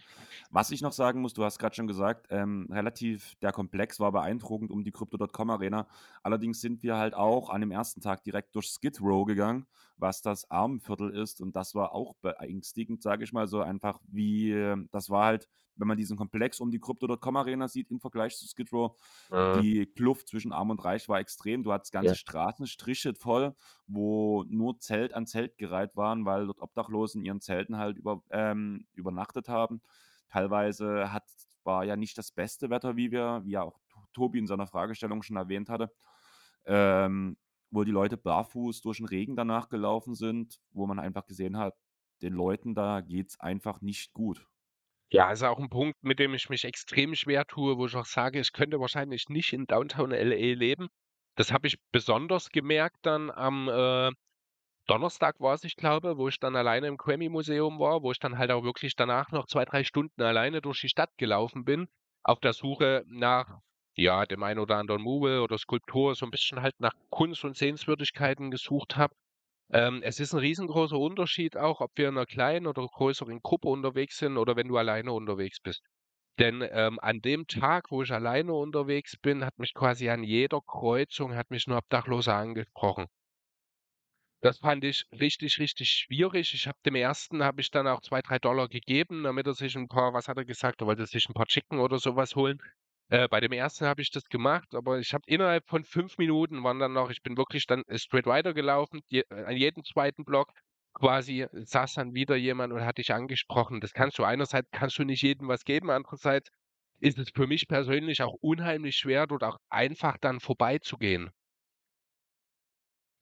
[0.52, 4.12] Was ich noch sagen muss, du hast grad schon gesagt, ähm, relativ der Komplex war
[4.12, 5.88] beeindruckend um die Crypto.com Arena.
[6.24, 9.66] Allerdings sind wir halt auch an dem ersten Tag direkt durch Skid Row gegangen,
[9.98, 11.42] was das Armenviertel ist.
[11.42, 15.48] Und das war auch beängstigend, sage ich mal so einfach, wie das war halt,
[15.80, 18.96] wenn man diesen Komplex um die Crypto.com Arena sieht im Vergleich zu Skid Row,
[19.30, 19.62] Mhm.
[19.62, 21.64] die Kluft zwischen Arm und Reich war extrem.
[21.64, 22.16] Du hattest ganze Ja.
[22.16, 23.56] Straßenstriche voll,
[23.88, 28.24] wo nur Zelt an Zelt gereiht waren, weil dort Obdachlosen in ihren Zelten halt über,
[28.32, 29.82] ähm, übernachtet haben.
[30.30, 31.24] Teilweise hat,
[31.64, 33.80] war ja nicht das beste Wetter, wie wir, wie ja auch
[34.14, 35.92] Tobi in seiner Fragestellung schon erwähnt hatte,
[36.66, 37.38] ähm,
[37.72, 41.76] wo die Leute barfuß durch den Regen danach gelaufen sind, wo man einfach gesehen hat,
[42.22, 44.48] den Leuten da geht's einfach nicht gut.
[45.12, 48.06] Ja, ist auch 'n Punkt, mit dem ich mich extrem schwer tue, wo ich auch
[48.06, 50.90] sage, ich könnte wahrscheinlich nicht in Downtown LA leben.
[51.36, 54.12] Das habe ich besonders gemerkt dann am, äh,
[54.88, 58.52] Donnerstag war's, ich glaube, wo ich dann alleine im Grammy-Museum war, wo ich dann halt
[58.52, 61.88] auch wirklich danach noch 2, 3 Stunden alleine durch die Stadt gelaufen bin,
[62.24, 63.60] auf der Suche nach,
[63.96, 67.58] ja, dem einen oder anderen Mural oder Skulptur, so 'n bisschen halt nach Kunst und
[67.58, 69.16] Sehenswürdigkeiten gesucht habe.
[69.72, 73.68] Ähm, es ist 'n riesengroßer Unterschied auch, ob wir in 'ner kleinen oder größeren Gruppe
[73.68, 75.84] unterwegs sind oder wenn du alleine unterwegs bist.
[76.40, 80.62] Denn, ähm, an dem Tag, wo ich alleine unterwegs bin, hat mich quasi an jeder
[80.66, 83.08] Kreuzung hat mich 'n Obdachloser angesprochen.
[84.44, 86.54] Das fand ich richtig, richtig schwierig.
[86.54, 89.90] Ich habe dem ersten habe ich dann auch 2, 3 gegeben, damit er sich 'n
[89.90, 90.80] paar was hat er gesagt?
[90.82, 92.62] Er wollte sich 'n paar Chicken oder so was holen.
[93.12, 96.64] Äh, bei dem ersten habe ich das gemacht, aber ich habe innerhalb von 5 Minuten
[96.64, 100.24] waren dann noch ich bin wirklich dann, äh, straight weitergelaufen, je äh, an jedem zweiten
[100.26, 100.52] Block
[100.94, 103.80] quasi saß dann wieder jemand und hat dich angesprochen.
[103.82, 106.50] Das kannst du einerseits kannst du nicht jedem was geben, andererseits
[107.00, 111.32] ist es für mich persönlich auch unheimlich schwer, dort auch einfach dann vorbeizugehen.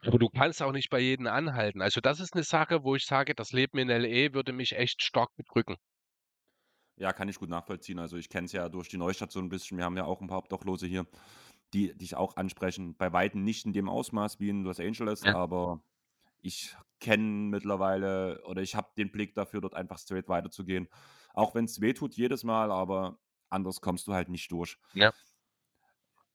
[0.01, 1.81] Aber du kannst auch nicht bei jedem anhalten.
[1.83, 5.03] Also, das ist 'ne Sache, wo ich sage, das Leben in LA würde mich echt
[5.03, 5.75] stark bedrücken.
[6.99, 7.99] Ja, kann ich gut nachvollziehen.
[7.99, 9.77] Also, ich kenne es ja durch die Neustadt so 'n bisschen.
[9.77, 11.05] Wir haben ja auch 'n paar Obdachlose hier,
[11.73, 12.95] die dich auch ansprechen.
[12.97, 15.33] Bei Weitem nicht in dem Ausmaß wie in Los Angeles, Ja.
[15.33, 15.83] aber
[16.41, 20.89] ich kenne mittlerweile oder ich habe den Blick dafür, dort einfach straight weiterzugehen.
[21.33, 23.19] Auch wenn's wehtut jedes Mal, aber
[23.49, 24.77] anders kommst du halt nicht durch.
[24.95, 25.11] Ja.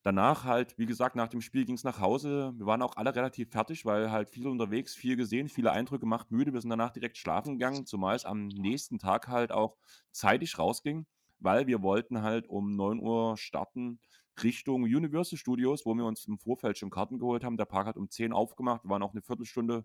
[0.06, 2.52] Danach halt, wie gesagt, nach dem Spiel ging's nach Hause.
[2.56, 6.32] Wir waren auch alle relativ fertig, weil halt viel unterwegs, viel gesehen, viele Eindrücke gemacht,
[6.32, 6.52] müde.
[6.52, 9.76] Wir sind danach direkt schlafen gegangen, zumal es am nächsten Tag halt auch
[10.10, 11.06] zeitig rausging,
[11.38, 14.00] weil wir wollten halt um 9:00 starten
[14.42, 17.56] Richtung Universal Studios, wo wir uns im Vorfeld schon Karten geholt haben.
[17.56, 18.82] Der Park hat um 10 aufgemacht.
[18.84, 19.84] Wir waren auch 'ne Viertelstunde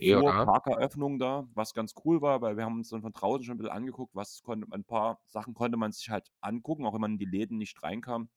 [0.00, 0.44] vor Ja.
[0.44, 3.58] Parkeröffnung da, was ganz cool war, weil wir haben uns dann von draußen schon 'n
[3.58, 7.12] bisschen angeguckt, was konnte ein paar Sachen konnte man sich halt angucken, auch wenn man
[7.14, 8.30] in die Läden nicht reinkam.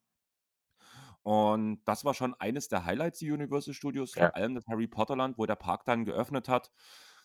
[1.23, 4.31] Und das war schon eines der Highlights, die Universal Studios, Ja.
[4.31, 6.72] vor allem das Harry-Potter-Land, wo der Park dann geöffnet hat,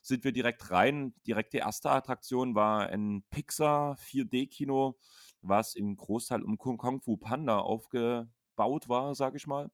[0.02, 1.14] sind wir direkt rein.
[1.26, 4.98] Direkt die erste Attraktion war ein Pixar-4D-Kino,
[5.40, 9.70] was im Großteil um Kung Kung Fu Panda aufgebaut war, sage ich mal.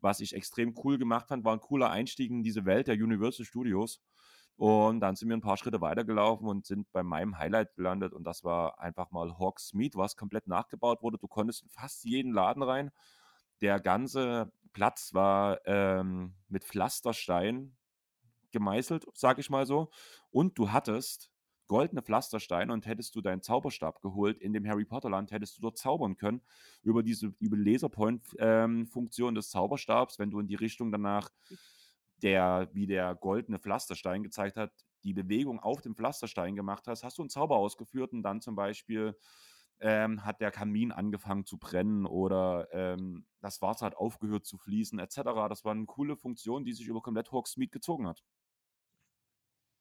[0.00, 3.46] Was ich extrem cool gemacht fand, war 'n cooler Einstieg in diese Welt der Universal
[3.46, 4.00] Studios.
[4.56, 8.24] Und dann sind wir 'n paar Schritte weitergelaufen und sind bei meinem Highlight gelandet und
[8.24, 11.18] das war einfach mal Hogsmeade, was komplett nachgebaut wurde.
[11.18, 12.90] Du konntest in fast jeden Laden rein.
[13.62, 17.76] Der ganze Platz war, ähm, mit Pflasterstein
[18.52, 19.90] gemeißelt, sage ich mal so.
[20.30, 21.30] Und du hattest
[21.68, 26.16] goldene Pflastersteine und hättest du deinen Zauberstab geholt in dem Harry-Potter-Land, hättest du dort zaubern
[26.16, 26.42] können
[26.82, 28.88] über diese über Laserpoint f ähm,
[29.36, 31.30] des Zauberstabs, wenn du in die Richtung danach
[32.22, 34.72] der wie der goldene Pflasterstein gezeigt hat,
[35.04, 38.56] die Bewegung auf dem Pflasterstein gemacht hast, hast du 'n Zauber ausgeführt und dann zum
[38.56, 39.16] Beispiel,
[39.82, 44.98] ähm, hat der Kamin angefangen zu brennen oder, ähm, das Wasser hat aufgehört zu fließen
[45.00, 45.48] et cetera.
[45.48, 48.20] Das war 'ne coole Funktion, die sich über komplett Hogsmeade gezogen hat.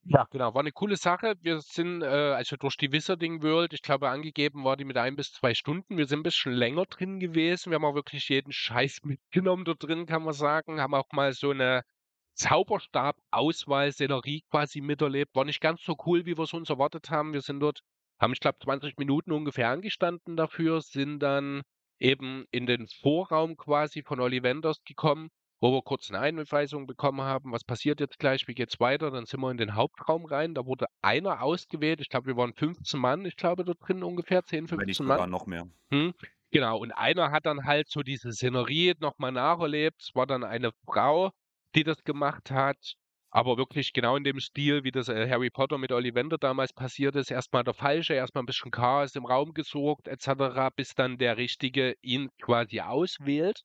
[0.05, 1.35] Ja, genau, war 'ne coole Sache.
[1.41, 5.15] Wir sind, äh, also durch die Wizarding World ich glaube, angegeben war die mit 1
[5.15, 5.95] bis 2 Stunden.
[5.95, 7.69] Wir sind 'n bisschen länger drin gewesen.
[7.69, 10.81] Wir haben auch wirklich jeden Scheiß mitgenommen dort drin, kann man sagen.
[10.81, 11.83] Haben auch mal so 'ne
[12.33, 15.35] Zauberstab-Auswahl-Szenerie quasi miterlebt.
[15.35, 17.33] War nicht ganz so cool, wie wir's uns erwartet haben.
[17.33, 17.81] Wir sind dort
[18.21, 21.63] haben, ich glaube, 20 Minuten ungefähr angestanden dafür, sind dann
[21.99, 25.29] eben in den Vorraum quasi von Ollivanders gekommen,
[25.61, 28.47] wo wir kurz 'ne Einweisung bekommen haben: „Was passiert jetzt gleich?
[28.47, 30.53] Wie geht's weiter?“ Dann sind wir in den Hauptraum rein.
[30.55, 32.01] Da wurde einer ausgewählt.
[32.01, 35.05] Ich glaube, wir waren 15 Mann, ich glaube, dort drin ungefähr 10, Wenn nicht 15
[35.07, 35.27] Mann.
[35.27, 35.67] noch mehr.
[35.91, 36.13] Mhm,
[36.51, 36.77] genau.
[36.79, 40.01] Und einer hat dann halt so diese Szenerie noch mal nacherlebt.
[40.01, 41.31] Es war dann eine Frau,
[41.75, 42.95] die das gemacht hat,
[43.31, 47.15] aber wirklich genau in dem Stil, wie das, äh, Harry Potter mit Ollivander damals passiert
[47.15, 47.31] ist.
[47.31, 50.95] Erst mal der Falsche, erst mal 'n bisschen Chaos im Raum gesorgt et cetera, bis
[50.95, 53.63] dann der Richtige ihn quasi auswählt.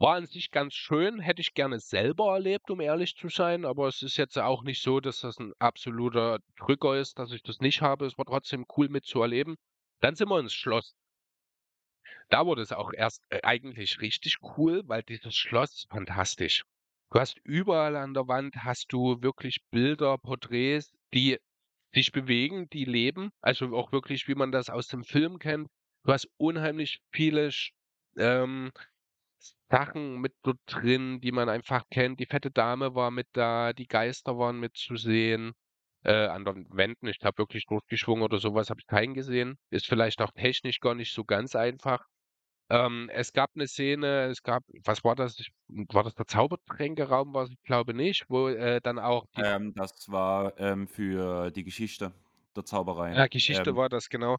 [0.00, 3.86] War an sich ganz schön, hätte ich gerne selber erlebt, um ehrlich zu sein, aber
[3.86, 7.60] es ist jetzt auch nicht so, dass das 'n absoluter Drücker ist, dass ich das
[7.60, 8.04] nicht habe.
[8.06, 9.54] Es war trotzdem cool mitzuerleben.
[10.00, 10.92] Dann sind wir ins Schloss.
[12.32, 16.64] Da wurde es auch erst, äh, eigentlich richtig cool, weil dieses Schloss fantastisch.
[17.10, 21.38] Du hast überall an der Wand hast du wirklich Bilder, Porträts, die
[21.94, 25.68] sich bewegen, die leben, also auch wirklich, wie man das aus dem Film kennt.
[26.04, 27.50] Du hast unheimlich viele
[28.18, 28.72] ähm,
[29.70, 32.20] Sachen mit dort drin, die man einfach kennt.
[32.20, 35.52] Die fette Dame war mit da, die Geister waren mit zu sehen,
[36.04, 37.06] äh, an den Wänden.
[37.08, 39.58] Ich glaube wirklich durchgeschwungen oder so was habe ich keinen gesehen.
[39.70, 42.04] Ist vielleicht auch technisch gar nicht so ganz einfach.
[42.70, 45.36] Ähm, es gab 'ne Szene, es gab was war das?
[45.68, 47.34] War das der Zaubertränkeraum?
[47.34, 47.50] War's?
[47.50, 52.12] Ich glaube nicht, wo, äh, dann auch die Ähm, das war, ähm, für die Geschichte
[52.54, 53.16] der Zauberei.
[53.16, 54.36] Ja, Geschichte Ähm war das, genau.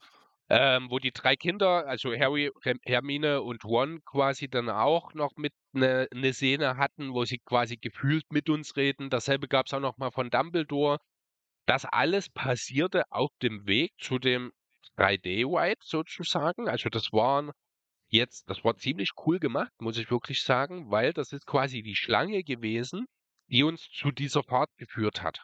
[0.49, 2.51] Ähm, wo die 3 Kinder, also Harry,
[2.83, 7.77] Hermine und Ron quasi dann auch noch mit 'ne 'ne Szene hatten, wo sie quasi
[7.77, 9.09] gefühlt mit uns reden.
[9.09, 10.99] Dasselbe gab's auch noch mal von Dumbledore.
[11.67, 14.53] Das alles passierte auf dem Weg zu dem
[14.97, 16.69] 3D-Ride sozusagen.
[16.69, 17.51] Also, das waren
[18.09, 21.95] jetzt das war ziemlich cool gemacht, muss ich wirklich sagen, weil das ist quasi die
[21.95, 23.05] Schlange gewesen,
[23.47, 25.43] die uns zu dieser Fahrt geführt hat.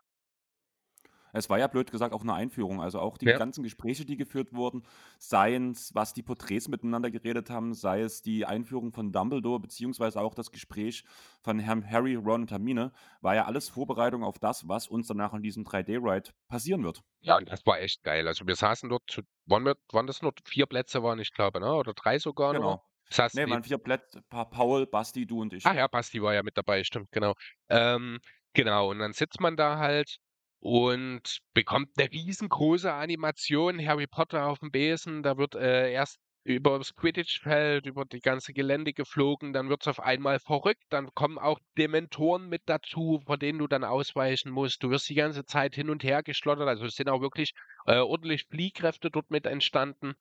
[1.34, 2.82] Es war ja blöd gesagt auch 'ne Einführung.
[2.82, 3.38] Also, auch die Ja.
[3.38, 4.84] ganzen Gespräche, die geführt wurden,
[5.20, 10.34] seien's, was die Porträts miteinander geredet haben, sei es die Einführung von Dumbledore, beziehungsweise auch
[10.36, 11.03] das Gespräch
[11.41, 12.91] von Herrn Harry, Ron und Hermine,
[13.22, 17.02] war ja alles Vorbereitung auf das, was uns danach an diesem 3D-Ride passieren wird.
[17.24, 18.28] Ja, das war echt geil.
[18.28, 21.60] Also, wir saßen dort zu waren wir waren das nur 4 Plätze waren, ich glaube,
[21.60, 22.53] ne, oder 3 sogar?
[22.53, 22.84] Genau.
[23.12, 25.66] Saßen Ne, die waren 4 Plätze, Pa Paul, Basti, du und ich.
[25.66, 27.36] Ach ja, Basti war ja mit dabei, stimmt, genau.
[27.70, 28.20] Ähm,
[28.53, 30.18] genau, und dann sitzt man da halt
[30.62, 35.24] und bekommt 'ne riesengroße Animation, Harry Potter auf'm Besen.
[35.24, 40.40] Da wird, äh, erst übers Quidditch-Feld, über die ganze Gelände geflogen, dann wird's auf einmal
[40.40, 44.84] verrückt, dann kommen auch Dementoren mit dazu, vor denen du dann ausweichen musst.
[44.84, 47.54] Du wirst die ganze Zeit hin und her geschleudert, also, es sind auch wirklich,
[47.88, 50.14] äh, ordentlich Fliehkräfte dort mit entstanden.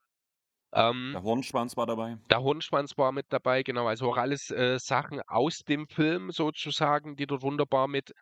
[0.75, 2.19] Ähm Der Hornschwanz war dabei.
[2.31, 3.89] Der Hornschwanz war mit dabei, genau.
[3.89, 8.13] Also, auch alles, äh, Sachen aus dem Film sozusagen, die dort wunderbar mit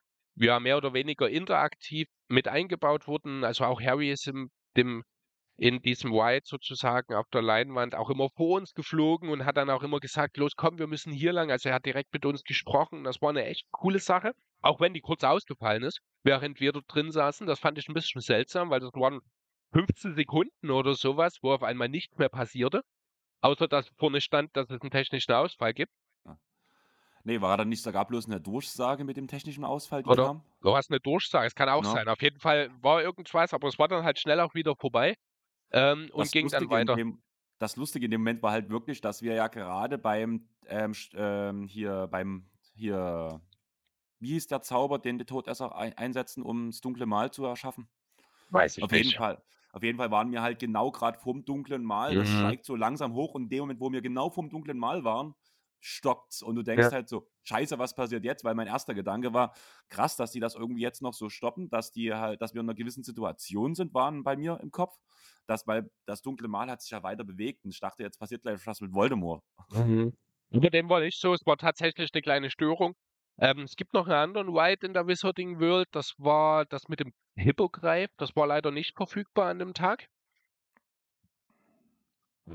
[0.41, 3.45] ja, mehr oder weniger interaktiv mit eingebaut wurden.
[3.45, 5.05] Also, auch Harry ist in dem
[5.59, 9.71] in diesem Ride sozusagen auf der Leinwand auch immer vor uns geflogen und hat dann
[9.71, 12.45] auch immer gesagt: „Los, komm, wir müssen hier lang.“ Also, er hat direkt mit uns
[12.45, 13.05] gesprochen.
[13.05, 14.33] Das war 'ne echt coole Sache,
[14.63, 17.47] auch wenn die kurz ausgefallen ist, während wir dort drin saßen.
[17.47, 19.21] Das fand ich 'n bisschen seltsam, weil das waren
[19.73, 22.83] 15 Sekunden oder so was, wo auf einmal nichts mehr passierte,
[23.43, 25.93] außer dass vorne stand, dass es 'n technischen Ausfall gibt.
[27.29, 27.35] Ja.
[27.35, 30.43] Ne, war da nicht sogar bloß 'ne Durchsage mit dem technischen Ausfall, die Oder kam?
[30.61, 31.47] war's 'ne Durchsage?
[31.47, 31.85] Es kann auch Ne?
[31.85, 32.09] sein.
[32.09, 35.15] Auf jeden Fall war irgendwas, aber es war dann halt schnell auch wieder vorbei,
[35.73, 36.99] ähm, und Das ging dann Lustige weiter.
[36.99, 37.23] dem
[37.61, 41.67] das Lustige in dem Moment war halt wirklich, dass wir ja gerade beim, ähm, ähm,
[41.67, 43.41] hier beim hier
[44.21, 47.89] wie hieß der Zauber, den die Todesser ei einsetzen, um's dunkle Mal zu erschaffen?
[48.51, 49.15] Weiß ich Auf jeden nicht.
[49.15, 49.43] Fall
[49.73, 52.17] auf jeden Fall waren wir halt genau grad vorm dunklen Mal.
[52.17, 52.59] Das Mhm.
[52.59, 55.35] steigt so langsam hoch und in dem Moment, wo wir genau vorm dunklen Mal waren,
[55.81, 56.93] stoppt's und du denkst Ja.
[56.93, 59.55] halt so: „Scheiße, was passiert jetzt?“ Weil mein erster Gedanke war:
[59.89, 62.67] „Krass, dass die das irgendwie jetzt noch so stoppen, dass die halt dass wir in
[62.67, 64.97] 'ner gewissen Situation sind“, waren bei mir im Kopf.
[65.47, 68.43] Das weil das dunkle Mal hat sich ja weiter bewegt und ich dachte, jetzt passiert
[68.43, 69.43] gleich was mit Voldemort.
[69.71, 70.13] Mhm.
[70.51, 72.95] Bei dem war nicht so, es war tatsächlich 'ne kleine Störung.
[73.39, 77.01] Ähm, es gibt noch 'n anderen Ride in der Wizarding World, das war das mit
[77.01, 78.11] dem Hippogreif.
[78.17, 80.09] Das war leider nicht verfügbar an dem Tag.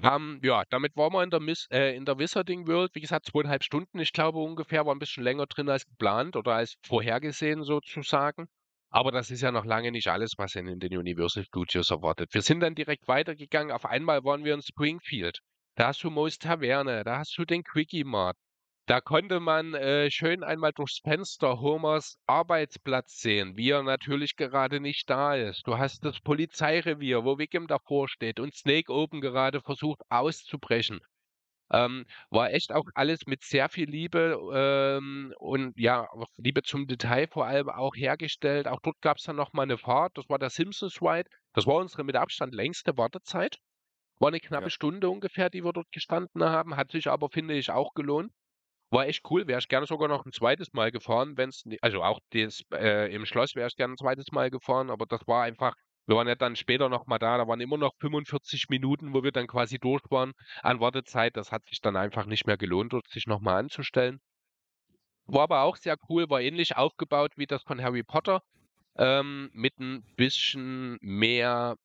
[0.01, 3.25] Ähm, ja, damit waren wir in der Miss äh, in der Wizarding World, wie gesagt,
[3.27, 6.75] 2 1/2 Stunden, ich glaube ungefähr, war 'n bisschen länger drin als geplant oder als
[6.85, 8.47] vorhergesehen sozusagen.
[8.89, 12.33] Aber das ist ja noch lange nicht alles, was in den Universal Studios erwartet.
[12.33, 13.71] Wir sind dann direkt weitergegangen.
[13.71, 15.39] Auf einmal waren wir in Springfield.
[15.75, 18.37] Da hast du Moe's Taverne, da hast du den Quickie-Mart.
[18.89, 24.81] Da konnte man, äh, schön einmal durchs Fenster Homers Arbeitsplatz sehen, wie er natürlich gerade
[24.81, 25.65] nicht da ist.
[25.65, 30.99] Du hast das Polizeirevier, wo Wiggum davor steht und Snake oben gerade versucht auszubrechen.
[31.71, 36.07] Ähm, war echt auch alles mit sehr viel Liebe, ähm, und ja,
[36.37, 38.67] Liebe zum Detail vor allem auch hergestellt.
[38.67, 41.29] Auch dort gab's dann noch mal 'ne Fahrt, das war der Simpsons Ride.
[41.53, 43.57] Das war unsere mit Abstand längste Wartezeit.
[44.19, 44.71] War 'ne knappe Ja.
[44.71, 48.31] Stunde ungefähr, die wir dort gestanden haben, hat sich aber, finde ich, auch gelohnt.
[48.93, 50.71] War echt cool, wäre ich gerne sogar noch 'n 2.
[50.73, 54.31] Mal gefahren, wenn's ni also, auch das, äh, im Schloss wäre ich gern 'n 2.
[54.31, 55.73] Mal gefahren, aber das war einfach
[56.05, 59.23] wir waren ja dann später noch mal da, da waren immer noch 45 Minuten, wo
[59.23, 61.35] wir dann quasi durch waren an Wartezeit.
[61.37, 64.19] Das hat sich dann einfach nicht mehr gelohnt, dort sich noch mal anzustellen.
[65.27, 68.41] War aber auch sehr cool, war ähnlich aufgebaut wie das von Harry Potter,
[68.97, 71.77] ähm, mit 'n bisschen mehr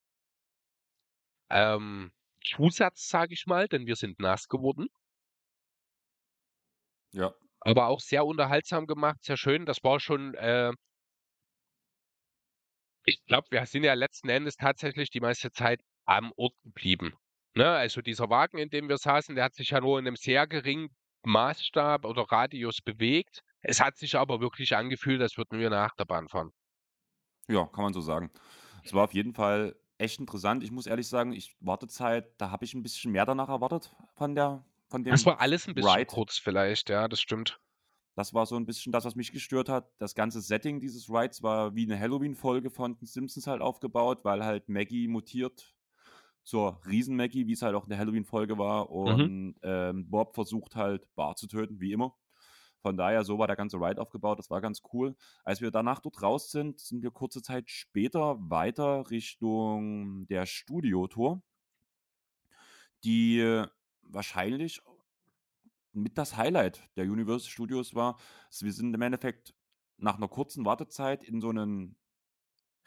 [1.51, 2.13] ähm,
[2.45, 4.89] Zusatz, sage ich mal, denn wir sind nass geworden.
[7.15, 7.35] Ja.
[7.61, 9.67] Aber auch sehr unterhaltsam gemacht, sehr schön.
[9.67, 10.73] Das war schon, äh
[13.07, 17.15] ich glaube, wir sind ja letzten Endes tatsächlich die meiste Zeit am Ort geblieben,
[17.55, 17.69] ne?
[17.69, 20.47] Also, dieser Wagen, in dem wir saßen, der hat sich ja nur in 'nem sehr
[20.47, 20.89] geringen
[21.25, 23.41] Maßstab oder Radius bewegt.
[23.63, 26.51] Es hat sich aber wirklich angefühlt, als würden wir eine Achterbahn fahren.
[27.51, 28.31] Ja, kann man so sagen.
[28.85, 30.63] Es war auf jeden Fall echt interessant.
[30.63, 34.35] Ich muss ehrlich sagen, ich Wartezeit, da habe ich ein bisschen mehr danach erwartet von
[34.35, 36.07] der von Das dem war alles ein bisschen Ride.
[36.07, 37.61] kurz vielleicht, ja, das stimmt.
[38.17, 39.93] Das war so ein bisschen das, was mich gestört hat.
[39.99, 44.45] Das ganze Setting dieses Rides war wie eine Halloween-Folge von den Simpsons halt aufgebaut, weil
[44.45, 45.77] halt Maggie mutiert
[46.43, 48.87] zur Riesen-Maggie, wie es halt auch in der Halloween-Folge war.
[48.87, 48.97] Mhm.
[48.97, 52.17] Und ähm, Bob versucht halt Bart zu töten, wie immer.
[52.81, 54.39] Von daher, so war der ganze Ride aufgebaut.
[54.39, 55.15] Das war ganz cool.
[55.45, 61.43] Als wir danach dort raus sind, sind wir kurze Zeit später weiter Richtung der Studiotour,
[63.05, 63.65] die
[64.09, 64.83] wahrscheinlich
[65.93, 68.19] mit das Highlight der Universal Studios war.
[68.61, 69.55] Wir sind im Endeffekt
[69.97, 71.97] nach einer kurzen Wartezeit in so einen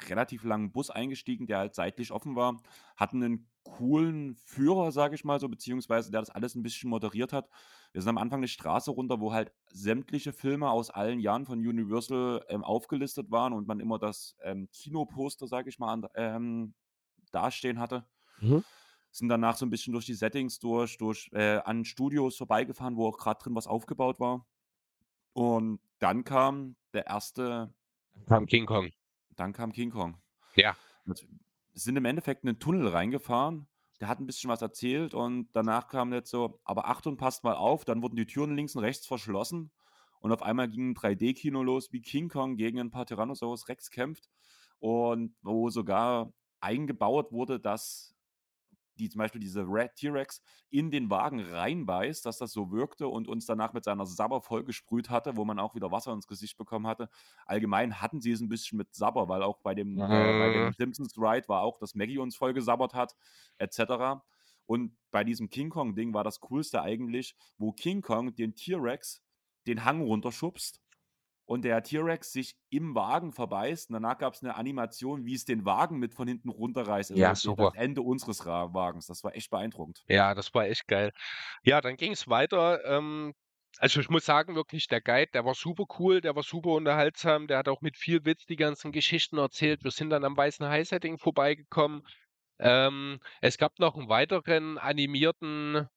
[0.10, 2.62] relativ langen Bus eingestiegen, der halt seitlich offen war,
[2.96, 7.32] hatten einen coolen Führer, sage ich mal so, beziehungsweise der das alles ein bisschen moderiert
[7.34, 7.48] hat.
[7.92, 11.60] Wir sind am Anfang eine Straße runter, wo halt sämtliche Filme aus allen Jahren von
[11.60, 16.74] Universal ähm, aufgelistet waren und man immer das ähm, Kinoposter, sage ich mal, ähm,
[17.32, 18.06] dastehen hatte.
[18.40, 18.64] Mhm.
[19.12, 23.08] Sind danach so ein bisschen durch die Settings durch, durch äh, an Studios vorbeigefahren, wo
[23.08, 24.46] auch gerade drin was aufgebaut war.
[25.34, 27.74] Und dann kam der erste
[28.28, 28.90] Kam King Kong.
[29.36, 30.18] dann kam King Kong.
[30.56, 30.76] Ja.
[31.06, 31.26] Und
[31.74, 33.68] sind im Endeffekt in einen Tunnel reingefahren.
[34.00, 37.54] Der hat ein bisschen was erzählt und danach kam jetzt so, aber Achtung, passt mal
[37.54, 37.86] auf.
[37.86, 39.72] Dann wurden die Türen links und rechts verschlossen
[40.22, 43.90] und auf einmal ging ein 3D-Kino los, wie King Kong gegen ein paar Tyrannosaurus Rex
[43.90, 44.30] kämpft
[44.80, 48.16] und wo sogar eingebaut wurde, dass
[49.02, 53.28] die zum Beispiel diese Red T-Rex in den Wagen reinbeißt, dass das so wirkte und
[53.28, 56.88] uns danach mit seiner Sabber vollgesprüht hatte, wo man auch wieder Wasser ins Gesicht bekommen
[56.88, 57.10] hatte.
[57.46, 60.70] Allgemein hatten sie es ein bisschen mit Sabber, weil auch bei dem, äh, bei dem
[60.70, 60.74] Mhm.
[60.78, 63.16] Simpsons Ride war auch, dass Maggie uns voll gesabbert hat,
[63.58, 64.24] etc.
[64.66, 69.24] Und bei diesem King Kong-Ding war das Coolste eigentlich, wo King Kong den T-Rex
[69.68, 70.82] den Hang runterschubst
[71.52, 73.90] und der T-Rex sich im Wagen verbeißt.
[73.90, 77.12] Und danach gab es eine Animation, wie es den Wagen mit von hinten runterreißt.
[77.12, 77.72] Ja, Also die- super.
[77.76, 79.08] das Ende unseres Wagens.
[79.08, 80.02] Das war echt beeindruckend.
[80.08, 81.12] Ja, das war echt geil.
[81.64, 82.84] Ja, dann ging es weiter.
[82.86, 83.34] Ähm,
[83.80, 87.48] also ich muss sagen, wirklich, der Guide, der war super cool, der war super unterhaltsam,
[87.48, 89.84] der hat auch mit viel Witz die ganzen Geschichten erzählt.
[89.84, 92.02] Wir sind dann am Weißen Hai-Setting vorbeigekommen.
[92.60, 95.88] Ähm, es gab noch einen weiteren animierten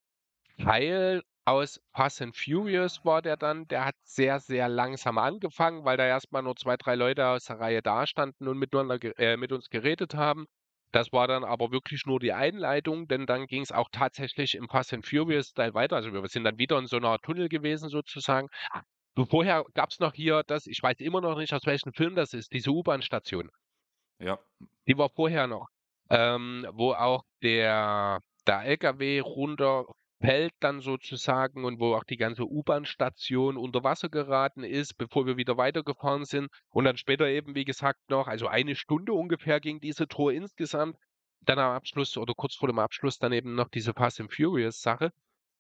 [0.63, 3.67] Teil aus Fast and Furious war der dann.
[3.69, 7.61] Der hat sehr, sehr langsam angefangen, weil da erstmal nur zwei, drei Leute aus der
[7.61, 10.47] Reihe dastanden und miteinander, äh, mit uns geredet haben.
[10.93, 14.69] Das war dann aber wirklich nur die Einleitung, denn dann ging es auch tatsächlich im
[14.69, 15.97] Fast and Furious Style weiter.
[15.97, 18.49] Also wir sind dann wieder in so einer Tunnel gewesen sozusagen.
[19.17, 22.15] So, vorher gab es noch hier das, ich weiß immer noch nicht, aus welchem Film
[22.15, 23.51] das ist, diese U-Bahn-Station.
[24.19, 24.39] Ja,
[24.87, 25.69] Die war vorher noch,
[26.11, 29.21] ähm, wo auch der, der LKW
[30.25, 35.37] runterfällt dann sozusagen und wo auch die ganze U-Bahn-Station unter Wasser geraten ist, bevor wir
[35.37, 36.49] wieder weitergefahren sind.
[36.71, 40.97] Und dann später eben, wie gesagt, noch, also eine Stunde ungefähr ging diese Tour insgesamt.
[41.43, 44.81] Dann am Abschluss oder kurz vor dem Abschluss dann eben noch diese Fast and Furious
[44.81, 45.11] Sache,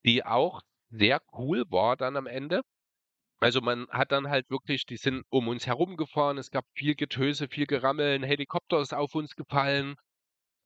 [0.04, 2.62] die auch sehr cool war dann am Ende.
[3.40, 6.94] Also man hat dann halt wirklich, die sind um uns herum gefahren, es gab viel
[6.94, 9.96] Getöse, viel Gerammel, ein Helikopter ist auf uns gefallen.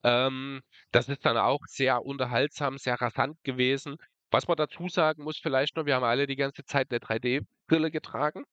[0.03, 0.61] Ähm,
[0.91, 3.97] das ist dann auch sehr unterhaltsam, sehr rasant gewesen.
[4.31, 7.91] Was man dazu sagen muss, vielleicht noch, wir haben alle die ganze Zeit eine 3D-Brille
[7.91, 8.43] getragen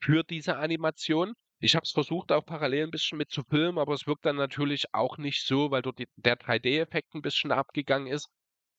[0.00, 1.34] für diese Animation.
[1.60, 4.36] Ich habe es versucht, auch parallel ein bisschen mit zu filmen, aber es wirkt dann
[4.36, 8.28] natürlich auch nicht so, weil dort die, der 3D-Effekt ein bisschen abgegangen ist.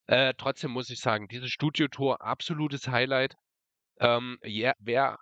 [0.08, 3.36] Äh, trotzdem muss ich sagen, diese Studiotour, absolutes Highlight.
[4.00, 5.18] Ähm, ja, wer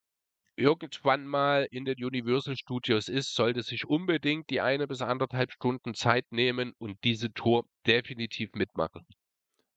[0.55, 5.93] irgendwann mal in den Universal Studios ist, sollte sich unbedingt die eine bis anderthalb Stunden
[5.93, 9.05] Zeit nehmen und diese Tour definitiv mitmachen.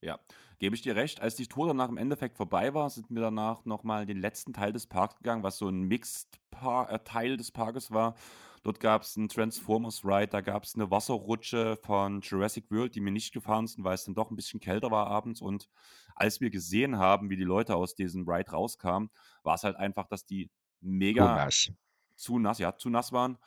[0.02, 0.18] Ja,
[0.58, 1.20] gebe ich dir recht.
[1.20, 4.72] Als die Tour danach im Endeffekt vorbei war, sind wir danach nochmal den letzten Teil
[4.72, 8.14] des Parks gegangen, was so ein Mixed-Teil des Parkes war.
[8.62, 13.00] Dort gab es einen Transformers Ride, da gab es eine Wasserrutsche von Jurassic World, die
[13.00, 15.40] mir nicht gefahren sind, weil es dann doch ein bisschen kälter war abends.
[15.40, 15.68] Und
[16.16, 19.10] als wir gesehen haben, wie die Leute aus diesem Ride rauskamen,
[19.44, 20.50] war es halt einfach, dass die
[20.80, 21.70] mega Jonas.
[22.16, 23.38] zu nass, ja, zu nass waren.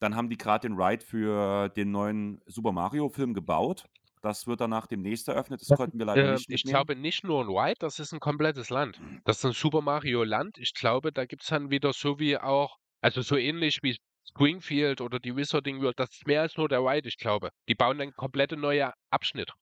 [0.00, 3.86] Dann haben die gerade den Ride für den neuen Super Mario-Film gebaut.
[4.22, 5.60] Das wird danach demnächst eröffnet.
[5.60, 6.72] Das Das konnten wir leider Äh, nicht ich mitnehmen.
[6.72, 9.00] glaube nicht nur ein Ride, das ist ein komplettes Land.
[9.24, 10.58] Das ist ein Super Mario Land.
[10.58, 13.96] Ich glaube, da gibt es dann wieder so wie auch, also so ähnlich wie
[14.28, 17.50] Springfield oder die Wizarding World, das ist mehr als nur der Ride, ich glaube.
[17.68, 19.52] Die bauen dann komplette neue Abschnitt,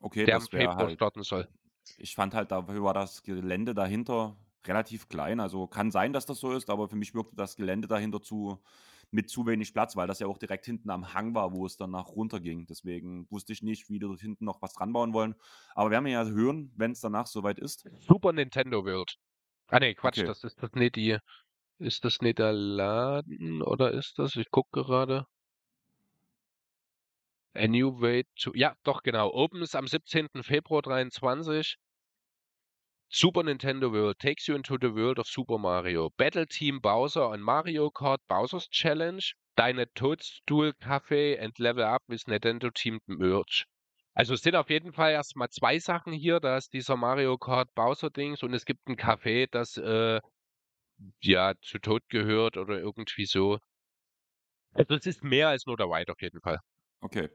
[0.00, 0.92] Okay, der das Februar halt.
[0.94, 1.48] starten soll.
[1.96, 4.36] Ich fand halt, dafür war das Gelände dahinter
[4.66, 5.40] relativ klein.
[5.40, 8.58] Also kann sein, dass das so ist, aber für mich wirkte das Gelände dahinter zu,
[9.10, 11.76] mit zu wenig Platz, weil das ja auch direkt hinten am Hang war, wo es
[11.76, 12.66] danach runterging.
[12.66, 15.34] Deswegen wusste ich nicht, wie die dort hinten noch was dran bauen wollen.
[15.74, 17.86] Aber werden wir ja hören, wenn es danach soweit ist.
[18.06, 19.16] Super Nintendo World.
[19.68, 20.26] Ah ne, Quatsch, Okay.
[20.26, 21.18] das ist das nicht die
[21.78, 24.36] ist das nicht der Laden oder ist das?
[24.36, 25.26] Ich gucke gerade.
[27.54, 29.30] A New Way to ja, doch genau.
[29.34, 30.42] Opens am 17.
[30.42, 31.76] Februar 23.
[33.10, 36.10] Super Nintendo World takes you into the world of Super Mario.
[36.18, 39.34] Battle Team Bowser on Mario Kart Bowser's Challenge.
[39.56, 43.64] Deine Toadstool Café and Level Up with Nintendo Team Merch.
[44.14, 46.38] Also es sind auf jeden Fall erstmal zwei Sachen hier.
[46.38, 50.20] Da ist dieser Mario Kart Bowser Dings und es gibt ein Café, das äh,
[51.20, 53.58] ja zu Tod gehört oder irgendwie so.
[54.74, 56.58] Also es ist mehr als nur der Ride auf jeden Fall.
[57.00, 57.30] Okay.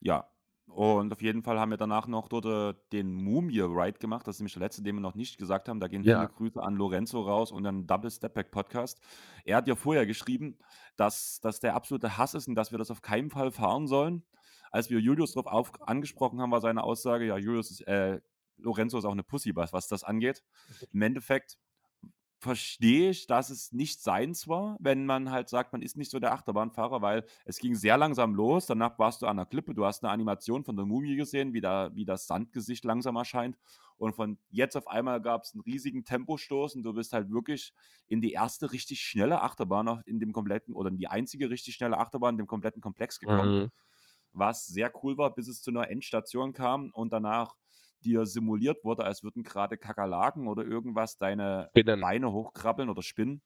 [0.00, 0.30] Ja.
[0.74, 4.26] Und auf jeden Fall haben wir danach noch dort äh, den Mumie-Ride gemacht.
[4.26, 5.78] Das ist nämlich der letzte, den wir noch nicht gesagt haben.
[5.78, 6.18] Da gehen Ja.
[6.18, 9.00] viele Grüße an Lorenzo raus und an Double Stepback Podcast.
[9.44, 10.58] Er hat ja vorher geschrieben,
[10.96, 14.24] dass das der absolute Hass ist und dass wir das auf keinen Fall fahren sollen.
[14.72, 18.20] Als wir Julius darauf auf, angesprochen haben, war seine Aussage, ja, Julius ist, äh,
[18.56, 20.42] Lorenzo ist auch eine Pussy, was, was das angeht.
[20.92, 21.56] Im Endeffekt
[22.44, 26.20] verstehe ich, dass es nicht seins war, wenn man halt sagt, man ist nicht so
[26.20, 28.66] der Achterbahnfahrer, weil es ging sehr langsam los.
[28.66, 31.62] Danach warst du an der Klippe, du hast eine Animation von der Mumie gesehen, wie,
[31.62, 33.56] da, wie das Sandgesicht langsam erscheint.
[33.96, 37.72] Und von jetzt auf einmal gab es einen riesigen Tempostoß und du bist halt wirklich
[38.06, 41.96] in die erste richtig schnelle Achterbahn in dem kompletten, oder in die einzige richtig schnelle
[41.96, 43.62] Achterbahn in dem kompletten Komplex gekommen.
[43.62, 43.70] Mhm.
[44.32, 47.56] Was sehr cool war, bis es zu einer Endstation kam und danach
[48.04, 52.00] dir simuliert wurde, als würden gerade Kakerlaken oder irgendwas deine Spinnen.
[52.00, 53.42] Beine hochkrabbeln oder spinnen.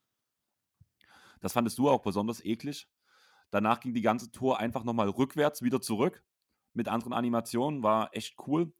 [1.40, 2.88] Das fandest du auch besonders eklig.
[3.50, 6.22] Danach ging die ganze Tour einfach nochmal rückwärts wieder zurück
[6.74, 7.82] mit anderen Animationen.
[7.82, 8.72] War echt cool.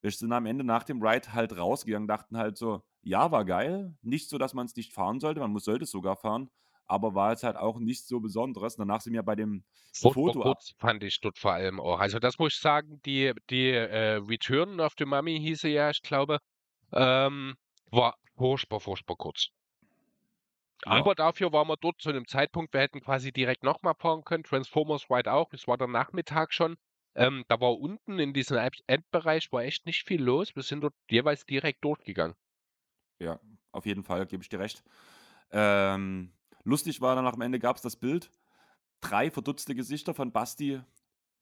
[0.00, 3.94] Wir sind am Ende nach dem Ride halt rausgegangen, dachten halt so, ja, war geil.
[4.02, 6.50] Nicht so, dass man es nicht fahren sollte, man muss, sollte es sogar fahren,
[6.90, 8.76] aber war jetzt halt auch nicht so Besonderes.
[8.76, 11.98] Danach sind wir bei dem Furchtbar Foto kurz fand ich dort vor allem auch.
[11.98, 16.02] Also das muss ich sagen, die, die äh, Return of the Mummy hieße ja, ich
[16.02, 16.38] glaube,
[16.92, 17.56] ähm,
[17.90, 19.48] war furchtbar, furchtbar kurz.
[20.84, 20.92] Ja.
[20.92, 24.44] Aber dafür waren wir dort zu einem Zeitpunkt, wir hätten quasi direkt nochmal fahren können.
[24.44, 26.76] Transformers Ride auch, es war der Nachmittag schon.
[27.14, 30.54] Ähm, da war unten in diesem End- Endbereich war echt nicht viel los.
[30.54, 32.36] Wir sind dort jeweils direkt durchgegangen.
[33.18, 33.40] Ja,
[33.72, 34.82] auf jeden Fall, gebe ich dir recht.
[35.50, 36.32] Ähm,
[36.64, 38.32] lustig war dann am Ende gab es das Bild.
[39.00, 40.80] Drei verdutzte Gesichter von Basti,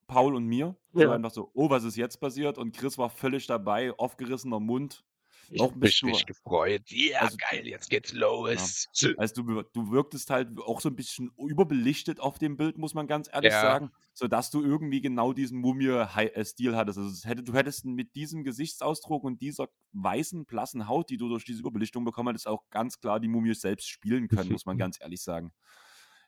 [0.06, 0.76] Paul und mir.
[0.92, 1.12] So Ja.
[1.12, 2.58] einfach so, oh, was ist jetzt passiert?
[2.58, 5.04] Und Chris war völlig dabei, aufgerissener Mund.
[5.50, 6.82] Ich Auch hab ein mich bisschen richtig gefreut.
[6.88, 8.88] Ja, also- geil, jetzt geht's los.
[9.16, 13.06] Also du, du wirktest halt auch so ein bisschen überbelichtet auf dem Bild, muss man
[13.06, 13.62] ganz ehrlich Ja.
[13.62, 16.98] sagen, sodass du irgendwie genau diesen Mumie-Stil hattest.
[16.98, 21.44] Also hätte, du hättest mit diesem Gesichtsausdruck und dieser weißen, blassen Haut, die du durch
[21.44, 24.98] diese Überbelichtung bekommen hattest, auch ganz klar die Mumie selbst spielen können, muss man ganz
[25.00, 25.52] ehrlich sagen.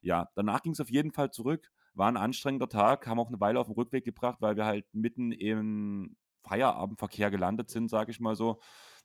[0.02, 1.70] Ja, danach ging es auf jeden Fall zurück.
[1.92, 4.86] War ein anstrengender Tag, haben auch eine Weile auf den Rückweg gebracht, weil wir halt
[4.94, 8.60] mitten im Feierabendverkehr gelandet sind, sage ich mal so.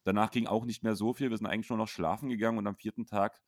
[0.05, 1.31] Danach ging auch nicht mehr so viel.
[1.31, 3.41] Wir sind eigentlich nur noch schlafen gegangen und am vierten Tag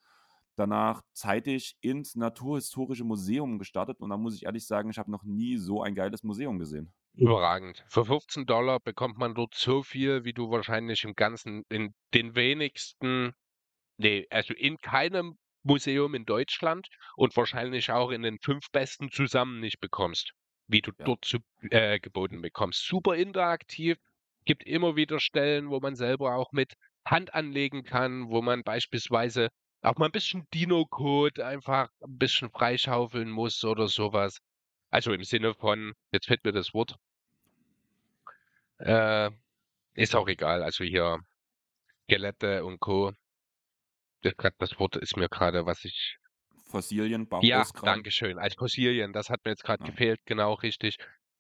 [0.56, 4.00] danach zeitig ins Naturhistorische Museum gestartet.
[4.02, 6.94] Und da muss ich ehrlich sagen, ich habe noch nie so ein geiles Museum gesehen.
[7.16, 7.84] Überragend.
[7.90, 12.36] Für 15 Dollar bekommt man dort so viel, wie du wahrscheinlich im Ganzen, in den
[12.36, 13.34] wenigsten,
[13.98, 19.60] nee, also in keinem Museum in Deutschland und wahrscheinlich auch in den fünf besten zusammen
[19.62, 20.34] nicht bekommst,
[20.68, 21.06] wie du Ja.
[21.06, 21.40] dort zu,
[21.72, 22.86] äh, geboten bekommst.
[22.88, 23.98] Super interaktiv,
[24.48, 26.74] gibt immer wieder Stellen, wo man selber auch mit
[27.06, 29.50] Hand anlegen kann, wo man beispielsweise
[29.82, 34.40] auch mal ein bisschen Dino-Code einfach ein bisschen freischaufeln muss oder sowas.
[34.90, 36.96] Also im Sinne von, jetzt fällt mir das Wort.
[38.80, 39.32] Äh,
[39.96, 40.64] ist auch egal.
[40.64, 41.20] Also hier
[42.06, 43.14] Skelette und Co.
[44.22, 46.18] Das, Wort ist mir gerade, was ich.
[46.70, 47.86] Fossilien, Ja, Bauchauskram.
[47.86, 48.40] danke schön.
[48.40, 49.92] Als Fossilien, das hat mir jetzt gerade Ja.
[49.92, 50.98] gefehlt, genau richtig.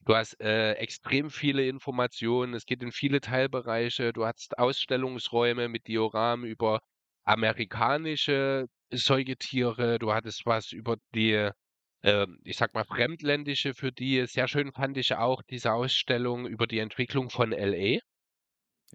[0.08, 2.54] Du hast äh, extrem viele Informationen.
[2.54, 4.14] Es geht in viele Teilbereiche.
[4.14, 6.80] Du hast Ausstellungsräume mit Dioramen über
[7.26, 10.00] amerikanische Säugetiere.
[10.00, 11.50] Du hattest was über die,
[12.04, 14.26] äh, ich sag mal, fremdländische für die.
[14.28, 18.00] Sehr schön fand ich auch diese Ausstellung über die Entwicklung von LA.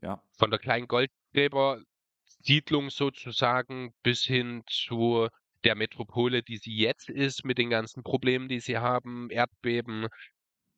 [0.01, 5.29] Ja, von der kleinen Goldgräber-Siedlung sozusagen bis hin zu
[5.65, 10.09] der Metropole, die sie jetzt ist, mit den ganzen Problemen, die sie haben, Erdbeben,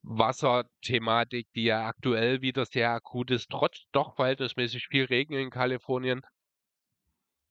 [0.07, 6.21] Wasserthematik, die ja aktuell wieder sehr akut ist, trotz doch verhältnismäßig viel Regen in Kalifornien.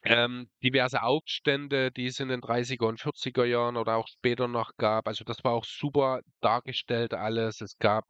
[0.06, 4.72] Ähm, diverse Aufstände, die es in den 30er und 40er Jahren oder auch später noch
[4.78, 5.08] gab.
[5.08, 7.62] Also das war auch super dargestellt alles.
[7.62, 8.06] Es gab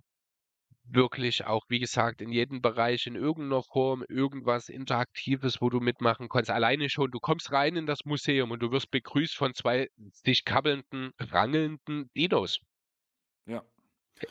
[0.85, 6.29] wirklich auch, wie gesagt, in jedem Bereich in irgendeiner Form irgendwas Interaktives, wo du mitmachen
[6.29, 6.49] kannst.
[6.49, 10.43] Alleine schon, du kommst rein in das Museum und du wirst begrüßt von zwei sich
[10.45, 12.59] kabbelnden, rangelnden Dinos.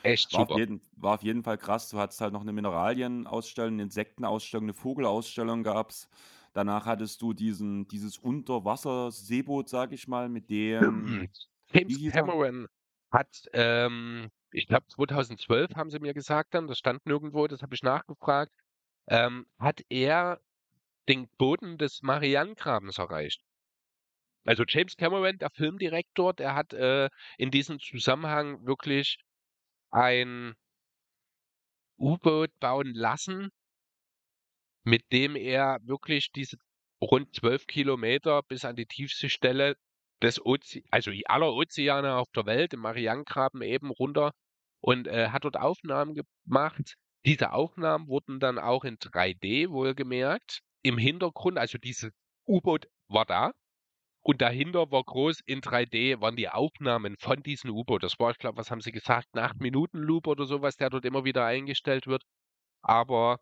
[0.03, 1.91] Echt War auf, jeden, war auf jeden Fall krass.
[1.91, 6.09] Du hattest halt noch eine Mineralienausstellung, eine Insektenausstellung, eine Vogelausstellung gab es.
[6.55, 11.29] Danach hattest du diesen dieses Unterwasser-Seeboot, sage ich mal, mit dem
[11.73, 12.13] James er?
[12.13, 12.67] Cameron
[13.11, 17.75] hat, ähm, ich glaube 2012 haben sie mir gesagt dann, das stand nirgendwo, das habe
[17.75, 18.53] ich nachgefragt,
[19.09, 20.41] ähm, hat er
[21.09, 23.43] den Boden des Marianengrabens erreicht.
[24.45, 29.19] Also James Cameron, der Filmdirektor, der hat äh, in diesem Zusammenhang wirklich
[29.93, 30.55] ein
[31.99, 33.51] U-Boot bauen lassen,
[34.85, 36.57] mit dem er wirklich diese
[37.01, 39.77] rund 12 Kilometer bis an die tiefste Stelle
[40.23, 44.33] des Oze also aller Ozeane auf der Welt, im Marianengraben eben runter
[44.81, 46.97] und äh, hat dort Aufnahmen gemacht.
[47.25, 52.11] Diese Aufnahmen wurden dann auch in 3D wohlgemerkt im Hintergrund, also dieses
[52.47, 53.53] U-Boot war da
[54.23, 58.05] und dahinter war groß in 3D waren die Aufnahmen von diesem U-Boot.
[58.05, 61.25] Das war, ich glaube, was haben sie gesagt, ein 8-Minuten-Loop oder sowas, der dort immer
[61.25, 62.23] wieder eingestellt wird.
[62.83, 63.41] Aber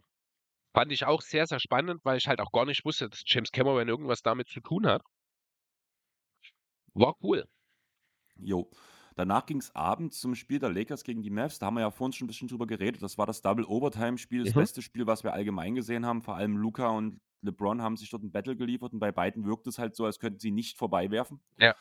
[0.74, 3.52] fand ich auch sehr, sehr spannend, weil ich halt auch gar nicht wusste, dass James
[3.52, 5.02] Cameron irgendwas damit zu tun hat.
[6.94, 7.47] War cool.
[8.36, 8.70] Jo.
[9.20, 11.59] Danach ging es abends zum Spiel der Lakers gegen die Mavs.
[11.59, 13.02] Da haben wir ja vorhin schon ein bisschen drüber geredet.
[13.02, 14.60] Das war das Double Overtime-Spiel, das Mhm.
[14.60, 16.22] beste Spiel, was wir allgemein gesehen haben.
[16.22, 19.66] Vor allem Luca und LeBron haben sich dort ein Battle geliefert und bei beiden wirkt
[19.66, 21.38] es halt so, als könnten sie nicht vorbeiwerfen.
[21.59, 21.74] Ja.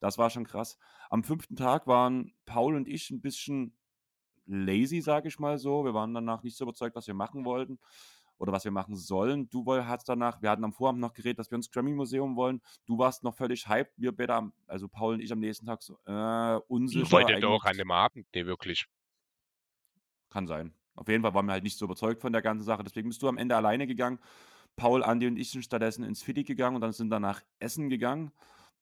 [0.00, 0.78] Das war schon krass.
[1.10, 3.76] Am fünften Tag waren Paul und ich ein bisschen
[4.46, 5.84] lazy, sage ich mal so.
[5.84, 7.78] Wir waren danach nicht so überzeugt, was wir machen wollten
[8.38, 9.48] oder was wir machen sollen.
[9.50, 12.60] Du hast danach, wir hatten am Vorabend noch geredet, dass wir ins Grammy-Museum wollen.
[12.86, 13.92] Du warst noch völlig hyped.
[13.96, 17.04] Wir beide, also Paul und ich am nächsten Tag so, äh, unsicher.
[17.04, 18.86] Ich wollte doch an dem Abend, nee, wirklich.
[20.30, 20.74] kann sein.
[20.94, 22.82] Auf jeden Fall waren wir halt nicht so überzeugt von der ganzen Sache.
[22.82, 24.18] Deswegen bist du am Ende alleine gegangen.
[24.76, 28.32] Paul, Andi und ich sind stattdessen ins Philly gegangen und dann sind danach Essen gegangen.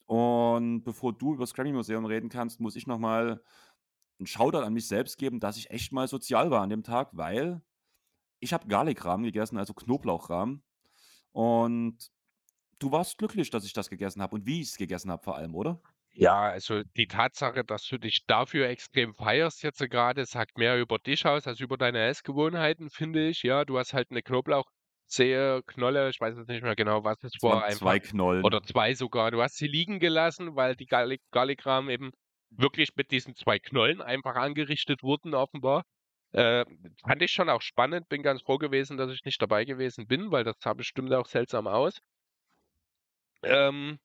[0.06, 3.42] Und bevor du über das Grammy-Museum reden kannst, muss ich nochmal
[4.18, 7.10] einen Shoutout an mich selbst geben, dass ich echt mal sozial war an dem Tag,
[7.12, 7.62] weil
[8.44, 10.62] ich habe Garlic-Rahmen gegessen, also Knoblauchrahmen.
[11.32, 11.96] Und
[12.78, 15.36] du warst glücklich, dass ich das gegessen habe und wie ich es gegessen habe vor
[15.36, 15.80] allem, oder?
[16.12, 20.98] Ja, also die Tatsache, dass du dich dafür extrem feierst jetzt gerade, sagt mehr über
[20.98, 23.42] dich aus als über deine Essgewohnheiten, finde ich.
[23.42, 27.32] Ja, du hast halt eine Knoblauchzehe, Knolle, ich weiß jetzt nicht mehr genau, was es
[27.42, 28.44] war, einfach zwei Knollen.
[28.44, 29.32] oder zwei sogar.
[29.32, 32.12] Du hast sie liegen gelassen, weil die Garlic, Garlic-Rahmen eben
[32.50, 35.82] wirklich mit diesen zwei Knollen einfach angerichtet wurden, offenbar.
[36.34, 36.64] Äh,
[37.06, 40.30] fand ich schon auch spannend, bin ganz froh gewesen, dass ich nicht dabei gewesen bin,
[40.32, 41.98] weil das sah bestimmt auch seltsam aus.
[43.42, 43.98] Ähm,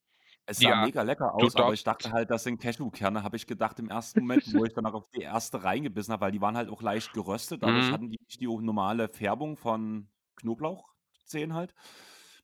[0.45, 3.45] Es sah ja, mega lecker aus, aber ich dachte halt, das sind Cashewkerne, habe ich
[3.45, 6.41] gedacht im ersten Moment, wo ich dann auch auf die erste reingebissen habe, weil die
[6.41, 7.91] waren halt auch leicht geröstet, dadurch Mhm.
[7.91, 11.75] hatten die nicht die normale Färbung von Knoblauchzehen halt.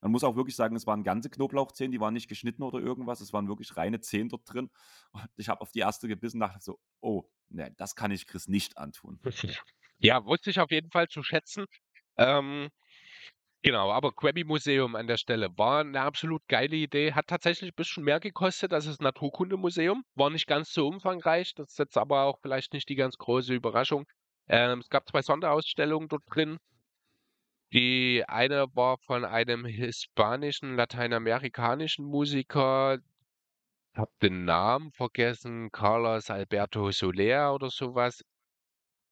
[0.05, 3.21] Man muss auch wirklich sagen, es waren ganze Knoblauchzehen, die waren nicht geschnitten oder irgendwas,
[3.21, 4.69] es waren wirklich reine Zehen dort drin.
[5.09, 8.27] Und ich habe auf die erste gebissen und dachte so, oh, ne, das kann ich
[8.27, 9.19] Chris nicht antun.
[9.97, 11.65] Ja, wusste ich auf jeden Fall zu schätzen.
[12.17, 12.69] Ähm,
[13.63, 17.13] genau, aber Krabby Museum an der Stelle war eine absolut geile Idee.
[17.13, 20.03] Hat tatsächlich ein bisschen mehr gekostet als das Naturkundemuseum.
[20.13, 21.55] War nicht ganz so umfangreich.
[21.55, 24.05] Das ist jetzt aber auch vielleicht nicht die ganz große Überraschung.
[24.49, 26.59] Ähm, es gab zwei Sonderausstellungen dort drin.
[27.73, 32.97] Die eine war von einem hispanischen, lateinamerikanischen Musiker.
[33.93, 35.71] Ich habe den Namen vergessen.
[35.71, 38.23] Carlos Alberto Soler oder sowas.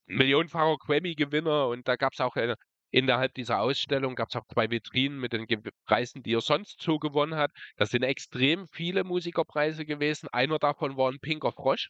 [0.08, 2.56] Millionenfacher Grammy-Gewinner und da gab es auch eine,
[2.92, 5.46] innerhalb dieser Ausstellung gab es auch zwei Vitrinen mit den
[5.86, 7.52] Preisen, die er sonst so gewonnen hat.
[7.78, 10.30] Das sind extrem viele Musikerpreise gewesen.
[10.32, 11.90] Einer davon war ein pinker Frosch.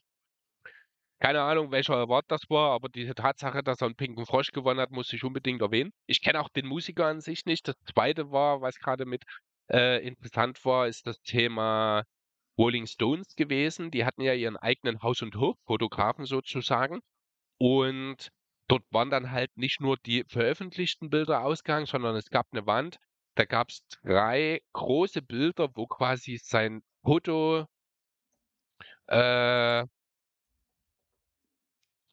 [1.24, 4.82] Keine Ahnung, welcher Award das war, aber diese Tatsache, dass er einen pinken Frosch gewonnen
[4.82, 5.94] hat, muss ich unbedingt erwähnen.
[6.06, 7.66] Ich kenne auch den Musiker an sich nicht.
[7.66, 9.24] Das zweite war, was gerade mit
[9.72, 12.04] äh, interessant war, ist das Thema
[12.58, 13.90] Rolling Stones gewesen.
[13.90, 17.00] Die hatten ja ihren eigenen Haus- und Hof-Fotografen sozusagen.
[17.58, 18.28] Und
[18.68, 22.98] dort waren dann halt nicht nur die veröffentlichten Bilder ausgehangen, sondern es gab eine Wand.
[23.36, 27.66] Da gab es drei große Bilder, wo quasi sein Foto.
[29.08, 29.86] Äh,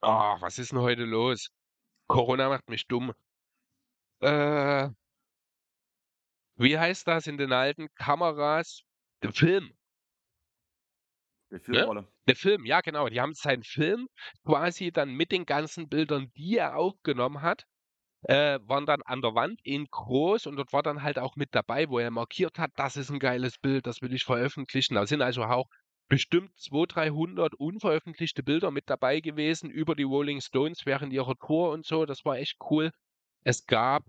[0.00, 1.50] ah, was ist denn heute los?
[2.08, 3.12] Corona macht mich dumm.
[4.20, 4.88] Äh,
[6.56, 8.82] wie heißt das in den alten Kameras?
[9.22, 9.72] Der Film.
[11.50, 12.06] Die Filmrolle.
[12.28, 13.08] Der Film, ja genau.
[13.08, 14.08] Die haben seinen Film
[14.44, 17.64] quasi dann mit den ganzen Bildern, die er aufgenommen hat,
[18.22, 21.54] äh, waren dann an der Wand in groß und dort war dann halt auch mit
[21.54, 24.94] dabei, wo er markiert hat, das ist ein geiles Bild, das will ich veröffentlichen.
[24.94, 25.66] Da sind also auch
[26.10, 31.70] bestimmt 200, 300 unveröffentlichte Bilder mit dabei gewesen über die Rolling Stones während ihrer Tour
[31.72, 32.04] und so.
[32.06, 32.92] Das war echt cool.
[33.44, 34.04] Es gab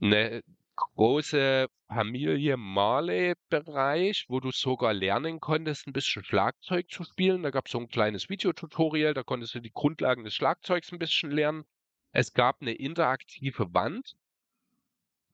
[0.00, 0.42] eine
[0.76, 7.44] große Familie Marley-Bereich, wo du sogar lernen konntest, ein bisschen Schlagzeug zu spielen.
[7.44, 10.98] Da gab es so ein kleines Videotutorial, da konntest du die Grundlagen des Schlagzeugs ein
[10.98, 11.64] bisschen lernen.
[12.12, 14.16] Es gab eine interaktive Wand,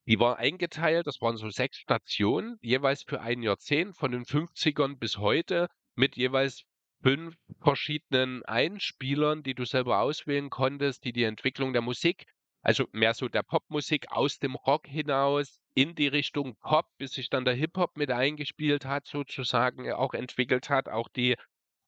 [0.08, 4.98] Die war eingeteilt, das waren so 6 Stationen, jeweils für ein Jahrzehnt von den 50ern
[4.98, 5.68] bis heute
[5.98, 6.64] mit jeweils
[7.02, 12.26] 5 verschiedenen Einspielern, die du selber auswählen konntest, die die Entwicklung der Musik
[12.62, 17.30] also mehr so der Popmusik aus dem Rock hinaus in die Richtung Pop, bis sich
[17.30, 20.88] dann der Hip-Hop mit eingespielt hat sozusagen, äh, auch entwickelt hat.
[20.88, 21.36] Auch die,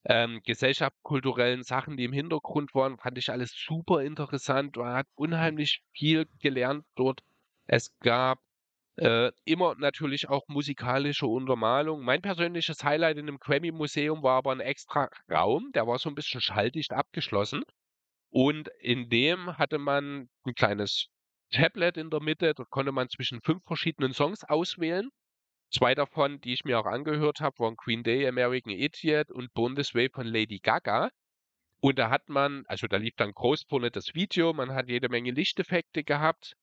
[0.04, 4.76] ähm, gesellschaftskulturellen Sachen, die im Hintergrund waren, fand ich alles super interessant.
[4.76, 7.20] Man hat unheimlich viel gelernt dort.
[7.66, 8.38] Es gab,
[9.00, 12.02] äh, immer natürlich auch musikalische Untermalung.
[12.04, 16.14] Mein persönliches Highlight in dem Grammy-Museum war aber 'n extra Raum, der war so 'n
[16.16, 17.64] bisschen schalldicht abgeschlossen.
[18.30, 21.08] Und in dem hatte man 'n kleines
[21.52, 25.10] Tablet in der Mitte, dort konnte man zwischen 5 verschiedenen Songs auswählen.
[25.72, 29.76] 2 davon, die ich mir auch angehört habe, waren Green Day, American Idiot und Born
[30.12, 31.10] von Lady Gaga.
[31.80, 35.08] Und da hat man also, da lief dann groß vorne das Video, man hat jede
[35.10, 36.54] Menge Lichteffekte gehabt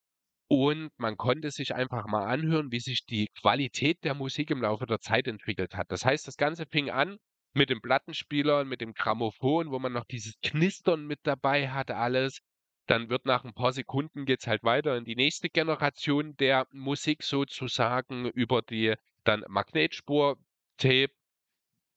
[0.50, 4.86] und man konnte sich einfach mal anhören, wie sich die Qualität der Musik im Laufe
[4.86, 5.92] der Zeit entwickelt hat.
[5.92, 7.18] Das heißt, das Ganze fing an
[7.54, 11.92] mit dem Plattenspieler und mit dem Grammophon, wo man noch dieses Knistern mit dabei hat
[11.92, 12.40] alles.
[12.88, 17.24] Dann wird nach 'n paar Sekunden geht's halt weiter in die nächste Generation der Musik
[17.24, 18.96] sozusagen über die
[19.26, 21.10] dann Magnetspur-Tape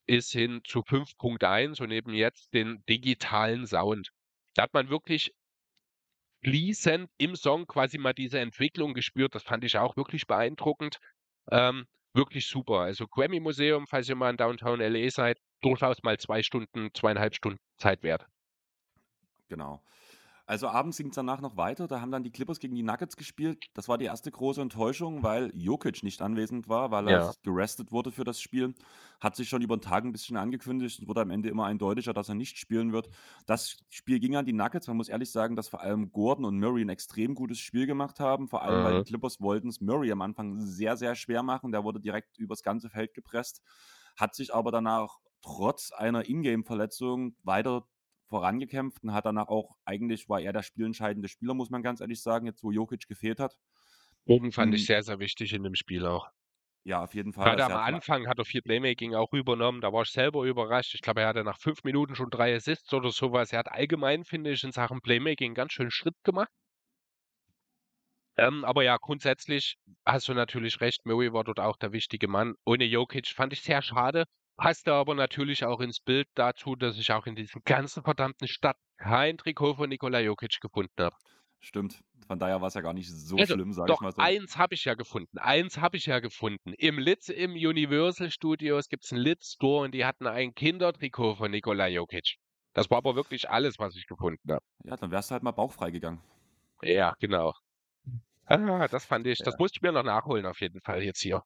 [0.06, 4.10] bis hin zu 5.1 und eben jetzt den digitalen Sound.
[4.54, 5.32] Da hat man wirklich
[6.42, 9.34] fließend im Song quasi mal diese Entwicklung gespürt.
[9.34, 10.98] Das fand ich auch wirklich beeindruckend.
[11.50, 12.80] Ähm, wirklich super.
[12.80, 15.10] Also Grammy-Museum, falls ihr mal in Downtown L.A.
[15.10, 18.26] seid, durchaus mal 2 Stunden, 2,5 Stunden Zeit wert.
[19.48, 19.82] Genau.
[20.50, 21.86] Also abends ging's danach noch weiter.
[21.86, 23.60] Da haben dann die Clippers gegen die Nuggets gespielt.
[23.72, 27.34] Das war die erste große Enttäuschung, weil Jokic nicht anwesend war, weil er Ja.
[27.44, 28.74] gerestet wurde für das Spiel.
[29.20, 32.12] Hat sich schon über 'n Tag 'n bisschen angekündigt und wurde am Ende immer eindeutiger,
[32.12, 33.10] dass er nicht spielen wird.
[33.46, 34.88] Das Spiel ging an die Nuggets.
[34.88, 38.18] Man muss ehrlich sagen, dass vor allem Gordon und Murray 'n extrem gutes Spiel gemacht
[38.18, 38.48] haben.
[38.48, 39.04] Vor allem, weil Mhm.
[39.04, 41.70] die Clippers wollten's Murray am Anfang sehr, sehr schwer machen.
[41.70, 43.62] Der wurde direkt übers ganze Feld gepresst,
[44.16, 47.86] hat sich aber danach trotz einer Ingame-Verletzung weiter
[48.30, 52.22] vorangekämpft und hat danach auch eigentlich war er der spielentscheidende Spieler, muss man ganz ehrlich
[52.22, 53.58] sagen, jetzt wo Jokic gefehlt hat.
[54.26, 54.86] Gordon fand ich Hm.
[54.86, 56.30] sehr, sehr wichtig in dem Spiel auch.
[56.84, 57.54] Ja, auf jeden Fall.
[57.54, 59.82] Also, am Anfang hat er viel Playmaking auch übernommen.
[59.82, 60.94] Da war ich selber überrascht.
[60.94, 63.52] Ich glaube, er hatte nach 5 Minuten schon 3 Assists oder so was.
[63.52, 66.48] Er hat allgemein, finde ich, in Sachen Playmaking ganz schön Schritt gemacht.
[68.36, 71.06] Ähm, aber ja, grundsätzlich hast du natürlich recht.
[71.06, 72.54] Murray war dort auch der wichtige Mann.
[72.64, 74.24] Ohne Jokic fand ich sehr schade.
[74.60, 78.76] Passte aber natürlich auch ins Bild dazu, dass ich auch in diesem ganzen verdammten Stadt
[78.96, 81.16] kein Trikot von Nikola Jokic gefunden habe.
[81.60, 82.02] Stimmt.
[82.26, 84.28] Von daher war's ja gar nicht so Also, schlimm, sage ich doch, mal so.
[84.28, 85.38] eins habe ich ja gefunden.
[85.38, 86.72] Eins habe ich ja gefunden.
[86.74, 91.50] Im Litz im Universal Studios gibt's 'n Litz Store und die hatten ein Kindertrikot von
[91.50, 92.36] Nikola Jokic.
[92.72, 94.64] Das war aber wirklich alles, was ich gefunden habe.
[94.84, 96.20] Ja, dann wärst du halt mal bauchfrei gegangen.
[96.82, 97.54] Ja, genau.
[98.46, 99.58] Ah, das fand ich das Ja.
[99.58, 101.42] musste ich mir noch nachholen auf jeden Fall jetzt hier.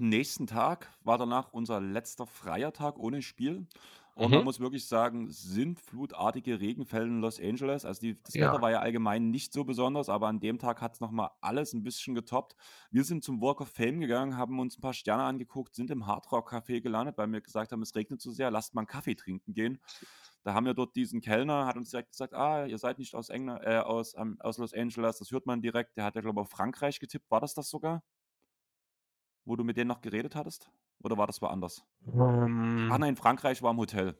[0.00, 3.66] Nächsten Tag war danach unser letzter freier Tag ohne Spiel.
[4.14, 4.46] Und man Mhm.
[4.46, 7.84] muss wirklich sagen, sintflutartige Regenfälle in Los Angeles.
[7.86, 8.56] Also, die das Ja.
[8.56, 11.72] Wetter war ja allgemein nicht so besonders, aber an dem Tag hat's noch mal alles
[11.74, 12.56] 'n bisschen getoppt.
[12.90, 16.06] Wir sind zum Walk of Fame gegangen, haben uns 'n paar Sterne angeguckt, sind im
[16.06, 18.86] Hard Rock Café gelandet, weil wir gesagt haben: „Es regnet zu sehr, lasst mal 'n
[18.86, 19.78] Kaffee trinken gehen.“
[20.44, 23.28] Da haben wir dort diesen Kellner hat uns direkt gesagt: „Ah, ihr seid nicht aus
[23.30, 25.96] Engla äh, aus, ähm aus Los Angeles.“ Das hört man direkt.
[25.98, 27.30] Der hat ja, glaube ich, auf Frankreich getippt.
[27.30, 28.02] War das das sogar?
[29.46, 30.72] Wo du mit denen noch geredet hattest?
[30.98, 31.84] Oder war das woanders?
[32.88, 32.98] Ach Ähm.
[32.98, 34.16] nein, Frankreich war im Hotel.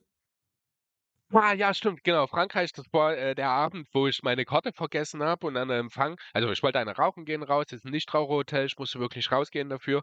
[1.35, 2.29] Ah, ja, stimmt, genau.
[2.29, 5.79] Frankreich, das war, äh, der Abend, wo ich meine Karte vergessen habe und an der
[5.79, 9.69] Empfang also, ich wollte eine rauchen gehen raus, ist 'n Nichtraucherhotel, ich musste wirklich rausgehen
[9.69, 10.03] dafür.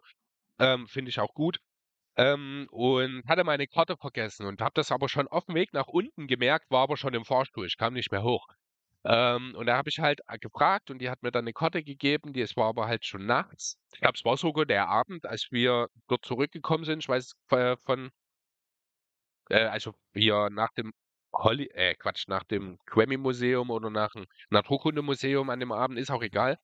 [0.60, 1.58] Ähm, finde ich auch gut.
[2.16, 6.26] Ähm, und hatte meine Karte vergessen und habe das aber schon auf'm Weg nach unten
[6.28, 7.66] gemerkt, war aber schon im Fahrstuhl.
[7.66, 8.46] Ich kam nicht mehr hoch.
[9.06, 11.82] Ähm, und da habe ich halt, äh, gefragt und die hat mir dann 'ne Karte
[11.84, 13.76] gegeben, die es war aber halt schon nachts.
[13.92, 17.00] Ich glaube, es war sogar der Abend, als wir dort zurückgekommen sind.
[17.04, 18.10] Ich weiß, äh, von
[19.50, 20.92] äh, also, wir nach dem
[21.34, 26.22] Holly äh, Quatsch, nach dem Grammy-Museum oder nach 'm Naturkundemuseum an dem Abend, ist auch
[26.22, 26.58] egal.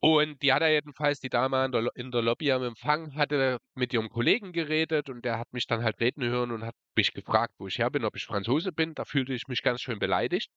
[0.00, 3.58] Und die hat da jedenfalls die Dame an der in der Lobby am Empfang hatte
[3.74, 7.12] mit ihrem Kollegen geredet und der hat mich dann halt reden hören und hat mich
[7.14, 8.94] gefragt, wo ich her bin, ob ich Franzose bin.
[8.94, 10.50] Da fühlte ich mich ganz schön beleidigt.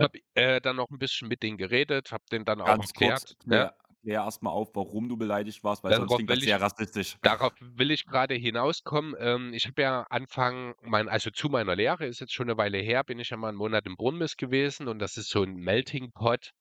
[0.00, 3.24] Habe, äh, dann noch 'n bisschen mit denen geredet, habe denen dann auch Ganz erklärt
[3.24, 3.68] kurz, ja?
[3.68, 6.42] klär klär erst mal auf, warum du beleidigt warst, weil sonst Darauf klingt das will
[6.42, 7.16] ich sehr rassistisch.
[7.22, 9.14] darauf will ich grade hinauskommen.
[9.18, 12.78] Ähm, ich habe ja Anfang mein also, zu meiner Lehre, ist jetzt schon 'ne Weile
[12.78, 15.54] her, bin ich ja mal 'n Monat in Bournemouth gewesen und das ist so 'n
[15.56, 16.52] Melting Pot,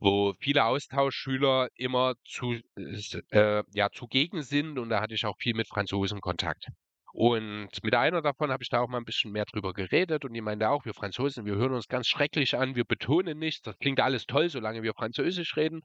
[0.00, 5.36] wo viele Austauschschüler immer zu s äh, ja, zugegen sind und da hatte ich auch
[5.38, 6.68] viel mit Franzosen Kontakt.
[7.12, 10.32] Und mit einer davon habe ich da auch mal 'n bisschen mehr drüber geredet und
[10.34, 13.62] die meinte auch: „Wir Franzosen, wir hören uns ganz schrecklich an, wir betonen nichts.
[13.62, 15.82] Das klingt alles toll, solange wir Französisch reden.“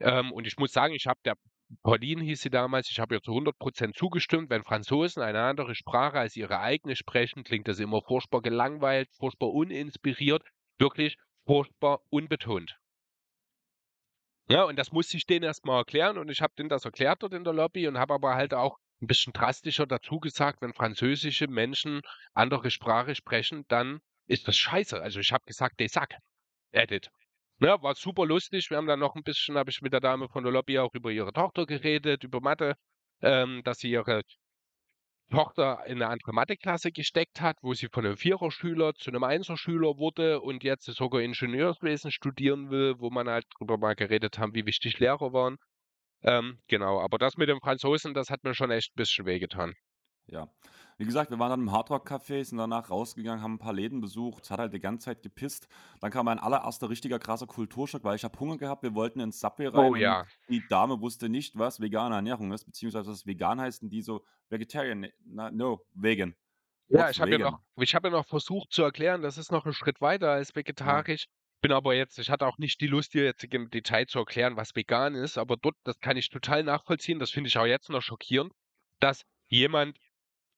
[0.00, 1.36] Ähm, und ich muss sagen, ich habe der
[1.82, 4.50] Pauline hieß sie damals, ich habe ihr zu 100% zugestimmt.
[4.50, 9.50] Wenn Franzosen eine andere Sprache als ihre eigene sprechen, klingt das immer furchtbar gelangweilt, furchtbar
[9.52, 10.44] uninspiriert,
[10.78, 11.16] wirklich
[11.46, 12.78] furchtbar unbetont.
[14.48, 17.32] Ja, und das musste ich denen erstmal erklären und ich habe denen das erklärt dort
[17.34, 21.48] in der Lobby und habe aber halt auch ein bisschen drastischer dazu gesagt, wenn französische
[21.48, 22.02] Menschen
[22.32, 25.00] andere Sprache sprechen, dann ist das scheiße.
[25.00, 26.08] Also ich habe gesagt, they suck.
[26.70, 27.10] Edit.
[27.60, 28.70] Ja, war super lustig.
[28.70, 30.94] Wir haben dann noch ein bisschen, habe ich mit der Dame von der Lobby auch
[30.94, 32.74] über ihre Tochter geredet, über Mathe,
[33.20, 34.22] ähm, dass sie ihre
[35.30, 39.96] Tochter in eine andere Matheklasse gesteckt hat, wo sie von einem Viererschüler zu einem Einserschüler
[39.96, 44.66] wurde und jetzt sogar Ingenieurswesen studieren will, wo man halt drüber mal geredet haben, wie
[44.66, 45.56] wichtig Lehrer waren.
[46.22, 49.74] Ähm, genau, aber das mit dem Franzosen, das hat mir schon echt ein bisschen wehgetan.
[50.26, 50.48] Ja.
[50.98, 54.44] Wie gesagt, wir waren dann im Hardrock-Café, sind danach rausgegangen, haben ein paar Läden besucht,
[54.44, 55.66] es hat halt die ganze Zeit gepisst.
[56.00, 59.40] Dann kam mein allererster richtiger krasser Kulturschock, weil ich habe Hunger gehabt, wir wollten ins
[59.40, 60.26] Subway rein Oh ja.
[60.48, 64.24] die Dame wusste nicht, was vegane Ernährung ist, beziehungsweise was vegan heißt und die so,
[64.48, 66.36] Vegetarian, na, no, vegan.
[66.88, 69.50] Ja, What's ich habe ja noch, ich habe ja noch versucht zu erklären, das ist
[69.50, 71.26] noch ein Schritt weiter als vegetarisch.
[71.62, 74.56] Bin aber jetzt, ich hatte auch nicht die Lust, dir jetzt im Detail zu erklären,
[74.56, 77.88] was vegan ist, aber dort, das kann ich total nachvollziehen, das finde ich auch jetzt
[77.88, 78.52] noch schockierend,
[78.98, 79.96] dass jemand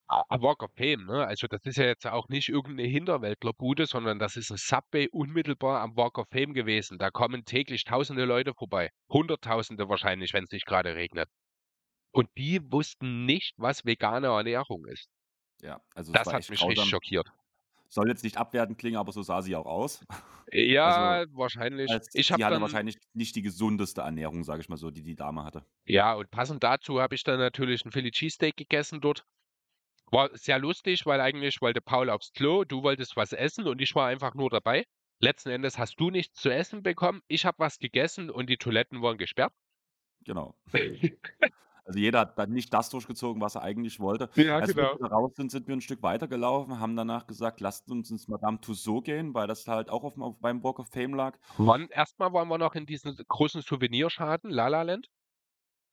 [0.07, 1.27] a Walk of Fame, ne?
[1.27, 5.81] Also das ist ja jetzt auch nicht irgendeine Hinterwäldlerbude, sondern das ist ein Subway unmittelbar
[5.83, 6.99] am Walk of Fame gewesen.
[6.99, 8.91] Da kommen täglich tausende Leute vorbei.
[9.09, 11.29] Hunderttausende wahrscheinlich, wenn es nicht gerade regnet.
[12.13, 15.09] Und die wussten nicht, was vegane Ernährung ist.
[15.63, 16.89] Ja, also Das hat mich richtig grausam.
[16.89, 17.33] schockiert.
[17.95, 20.05] Soll jetzt nicht abwertend klingen, aber so sah sie auch aus.
[20.53, 21.99] Ja, Also, wahrscheinlich.
[21.99, 24.91] als Ich sie habe hatte dann wahrscheinlich nicht die gesundeste Ernährung, sage ich mal so,
[24.91, 25.67] die die Dame hatte.
[25.87, 29.25] ja, und passend dazu habe ich dann natürlich 'n Philly Cheesesteak gegessen dort.
[30.13, 33.95] War sehr lustig, weil eigentlich wollte Paul aufs Klo, du wolltest was essen und ich
[33.97, 34.85] war einfach nur dabei.
[35.21, 39.03] Letzten Endes hast du nichts zu essen bekommen, ich habe was gegessen und die Toiletten
[39.03, 39.55] waren gesperrt.
[40.25, 40.57] Genau.
[41.87, 44.31] Also jeder hat dann nicht das durchgezogen, was er eigentlich wollte.
[44.37, 44.99] Ja, Als wir genau.
[44.99, 48.59] wieder raus sind, sind wir ein Stück weitergelaufen, haben danach gesagt: „Lasst uns ins Madame
[48.61, 51.39] Tussauds gehen“, weil das halt auch auf'm auf beim Walk of Fame lag.
[51.59, 55.07] Wann erst mal waren wir noch in diesem großen Souvenirschaden, La La Land.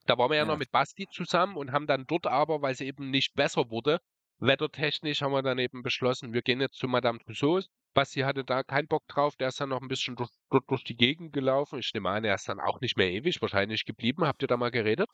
[0.08, 0.60] Da waren wir ja noch Ja.
[0.60, 4.00] mit Basti zusammen und haben dann dort aber, weil's eben nicht besser wurde,
[4.40, 7.68] wettertechnisch haben wir dann eben beschlossen, wir gehen jetzt zu Madame Tussauds.
[7.94, 10.84] Basti hatte da keinen Bock drauf, der ist dann noch 'n bisschen durch dort durch
[10.86, 11.80] die Gegend gelaufen.
[11.80, 14.26] Ich nehme an, er ist dann auch nicht mehr ewig wahrscheinlich geblieben.
[14.26, 15.10] Habt ihr da mal geredet?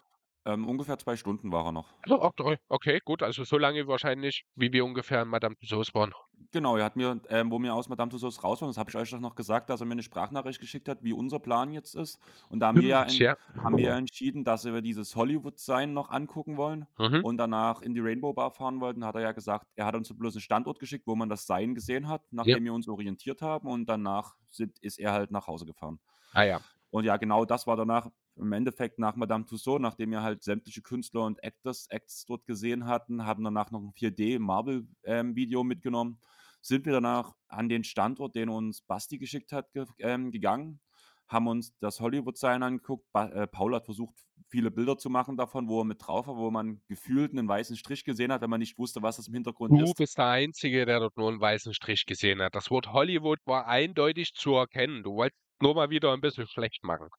[0.48, 1.98] Ähm, ungefähr 2 Stunden war er noch.
[2.03, 6.14] Also, toll, okay, gut, also so lange wahrscheinlich, wie wir ungefähr in Madame Tussauds waren.
[6.53, 8.95] Genau, er hat mir ähm, wo wir aus Madame Tussauds raus waren, das habe ich
[8.95, 11.94] euch doch noch gesagt, dass er mir 'ne Sprachnachricht geschickt hat, wie unser Plan jetzt
[11.95, 12.19] ist.
[12.49, 13.38] Und da haben wir ja en ja.
[13.57, 17.22] haben wir ja entschieden, dass wir dieses Hollywood-Sign noch angucken wollen Mhm.
[17.22, 19.03] und danach in die Rainbow Bar fahren wollten.
[19.03, 21.76] Hat er ja gesagt, er hat uns bloß 'n Standort geschickt, wo man das Sign
[21.76, 22.57] gesehen hat, Ja.
[22.57, 25.99] nachdem wir uns orientiert haben und danach sind ist er halt nach Hause gefahren.
[26.34, 26.61] Ah ja.
[26.91, 30.81] Und ja, genau das war danach im Endeffekt nach Madame Tussauds, nachdem wir halt sämtliche
[30.81, 35.64] Künstler und Actors Acts dort gesehen hatten, haben danach noch 'n 4D Marvel, ähm, Video
[35.64, 36.19] mitgenommen,
[36.61, 40.80] sind wir danach an den Standort, den uns Basti geschickt hat, ge ähm, gegangen,
[41.27, 43.05] haben uns das Hollywood-Sign angeguckt.
[43.11, 44.15] Ba äh, Paul hat versucht,
[44.47, 47.76] viele Bilder zu machen davon, wo er mit drauf war, wo man gefühlt 'nen weißen
[47.77, 49.95] Strich gesehen hat, wenn man nicht wusste, was das im Hintergrund Du ist.
[49.95, 52.55] bist der Einzige, der dort nur 'n weißen Strich gesehen hat.
[52.55, 55.03] Das Wort Hollywood war eindeutig zu erkennen.
[55.03, 57.10] Du wolltest nur mal wieder 'n bisschen schlecht machen.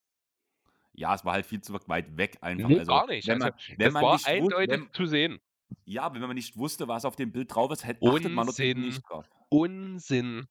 [0.94, 2.70] Ja, es war halt viel zu weit weg einfach.
[2.70, 3.28] Ne, Also, gar nicht.
[3.28, 5.38] wenn Also, man wenn das man war nicht eindeutig wenn zu sehen.
[5.86, 8.82] Ja, wenn man nicht wusste, was auf dem Bild drauf ist, hätt achtet man Unsinn.
[8.84, 9.26] nicht drauf.
[9.50, 10.46] Unsinn.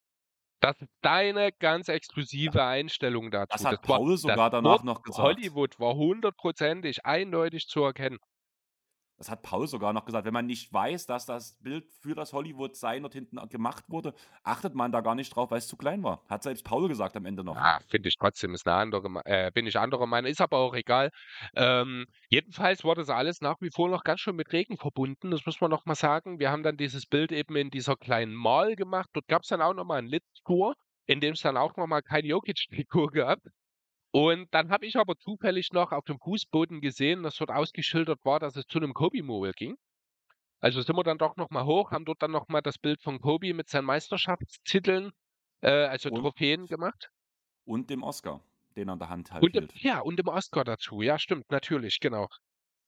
[0.60, 3.64] Das ist deine ganz exklusive Einstellung Das dazu.
[3.64, 5.52] hat Das war Paul das sogar danach noch gesagt.
[5.52, 8.18] Hollywood war hundertprozentig eindeutig zu erkennen.
[9.18, 10.24] Das hat Paul sogar noch gesagt.
[10.26, 14.14] Wenn man nicht weiß, dass das Bild für das Hollywood-Sign dort hinten gemacht wurde,
[14.44, 16.22] achtet man da gar nicht drauf, weil's zu klein war.
[16.28, 17.60] Hat selbst Paul gesagt am Ende noch.
[17.60, 20.74] Ah, finde ich trotzdem, ist 'ne andere äh, bin ich anderer Meinung, ist aber auch
[20.74, 21.10] egal.
[21.56, 25.46] Ähm, jedenfalls war das alles nach wie vor noch ganz schön mit Regen verbunden, das
[25.46, 26.38] muss man noch mal sagen.
[26.38, 29.08] Wir haben dann dieses Bild eben in dieser kleinen Mall gemacht.
[29.14, 30.74] Dort gab's dann auch noch mal 'n Lit-Tour,
[31.06, 33.38] in dem's dann auch noch mal kein Jokic-Trikot gab.
[34.14, 38.40] Und dann habe ich aber zufällig noch auf dem Fußboden gesehen, dass dort ausgeschildert war,
[38.40, 39.76] dass es zu 'nem Kobe-Mobile ging.
[40.60, 43.02] Also sind wir dann doch noch mal hoch, haben dort dann noch mal das Bild
[43.02, 45.12] von Kobe mit seinen Meisterschaftstiteln,
[45.62, 47.10] äh, also Und Trophäen gemacht.
[47.66, 48.40] und dem Oscar,
[48.76, 51.00] den er in der Hand halt Und dem ja, und dem Oscar dazu.
[51.02, 52.28] Ja, stimmt, natürlich, genau.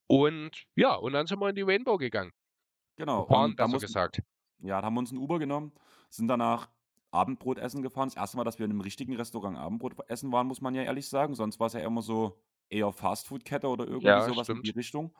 [0.08, 2.32] Und ja, und dann sind wir in die Rainbow gegangen.
[2.98, 4.20] Genau, und da mussten gesagt.
[4.60, 5.72] ja, da haben wir uns 'n Uber genommen,
[6.10, 6.70] sind danach
[7.12, 8.08] Abendbrot essen gefahren.
[8.08, 8.36] Das 1.
[8.36, 11.34] Mal, dass wir in 'nem richtigen Restaurant Abendbrot essen waren, muss man ja ehrlich sagen.
[11.34, 14.70] Sonst war's ja immer so eher Fastfood-Kette oder irgendwie Ja, so was in die stimmt.
[14.70, 15.14] Richtung.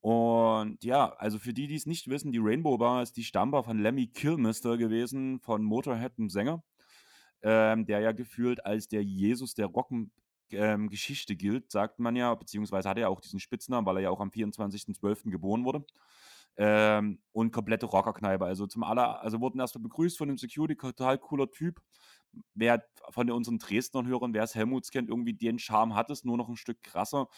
[0.00, 3.78] Und ja, also für die, die's nicht wissen, die Rainbow Bar ist die Stammbar von
[3.80, 6.64] Lemmy Kilmister gewesen, von Motorhead, 'm Sänger,
[7.42, 10.10] ähm, der ja gefühlt als der Jesus der Rock'n'Roll
[10.52, 14.02] ähm, Geschichte gilt, sagt man ja, beziehungsweise hat er ja auch diesen Spitznamen, weil er
[14.04, 15.30] ja auch am 24.12.
[15.32, 15.84] geboren wurde.
[16.58, 18.44] Ähm, und komplette Rockerkneipe.
[18.44, 21.80] Also zum aller, also wurden erstmal begrüßt von dem Security, total cooler Typ.
[22.54, 26.36] Wer von unseren Dresdner Hörern, wer es Helmuts kennt, irgendwie den Charme hat es, nur
[26.36, 27.28] noch ein Stück krasser.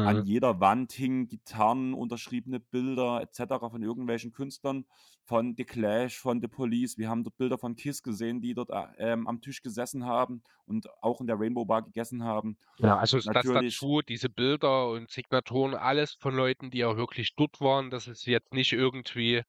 [0.00, 0.24] An Mhm.
[0.24, 3.70] jeder Wand hingen Gitarren, unterschriebene Bilder etc.
[3.70, 4.84] von irgendwelchen Künstlern,
[5.24, 6.98] von The Clash, von The Police.
[6.98, 10.42] Wir haben dort Bilder von Kiss gesehen, die dort äh, ähm, am Tisch gesessen haben
[10.66, 12.58] und auch in der Rainbow Bar gegessen haben.
[12.80, 16.96] Ja, also ist das Natürlich dazu, diese Bilder und Signaturen, alles von Leuten, die auch
[16.96, 17.90] wirklich dort waren.
[17.90, 19.42] Das ist jetzt nicht irgendwie,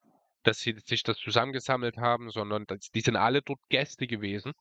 [0.43, 4.53] dass sie sich das zusammengesammelt haben, sondern das, die sind alle dort Gäste gewesen.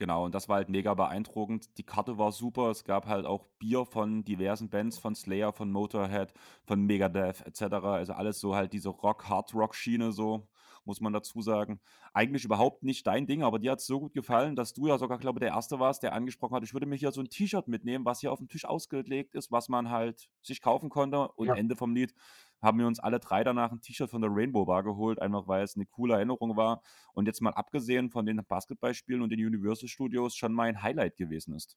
[0.00, 1.76] Genau, und das war halt mega beeindruckend.
[1.76, 2.70] Die Karte war super.
[2.70, 6.32] Es gab halt auch Bier von diversen Bands, von Slayer, von Motorhead,
[6.64, 7.92] von Megadeth etc.
[7.92, 10.48] Also alles so halt diese Rock, Hard Rock Schiene so,
[10.86, 11.80] muss man dazu sagen.
[12.14, 14.96] Eigentlich überhaupt nicht dein Ding, aber dir hat es so gut gefallen, dass du ja
[14.96, 17.28] sogar, glaube ich, der Erste warst, der angesprochen hat, ich würde mir hier so ein
[17.28, 21.28] T-Shirt mitnehmen, was hier auf dem Tisch ausgelegt ist, was man halt sich kaufen konnte.
[21.32, 21.54] Und Ja.
[21.54, 22.14] Ende vom Lied
[22.62, 25.62] haben wir uns alle drei danach ein T-Shirt von der Rainbow Bar geholt, einfach weil
[25.62, 26.82] es eine coole Erinnerung war
[27.14, 31.54] und jetzt mal abgesehen von den Basketballspielen und den Universal Studios schon mein Highlight gewesen
[31.54, 31.76] ist.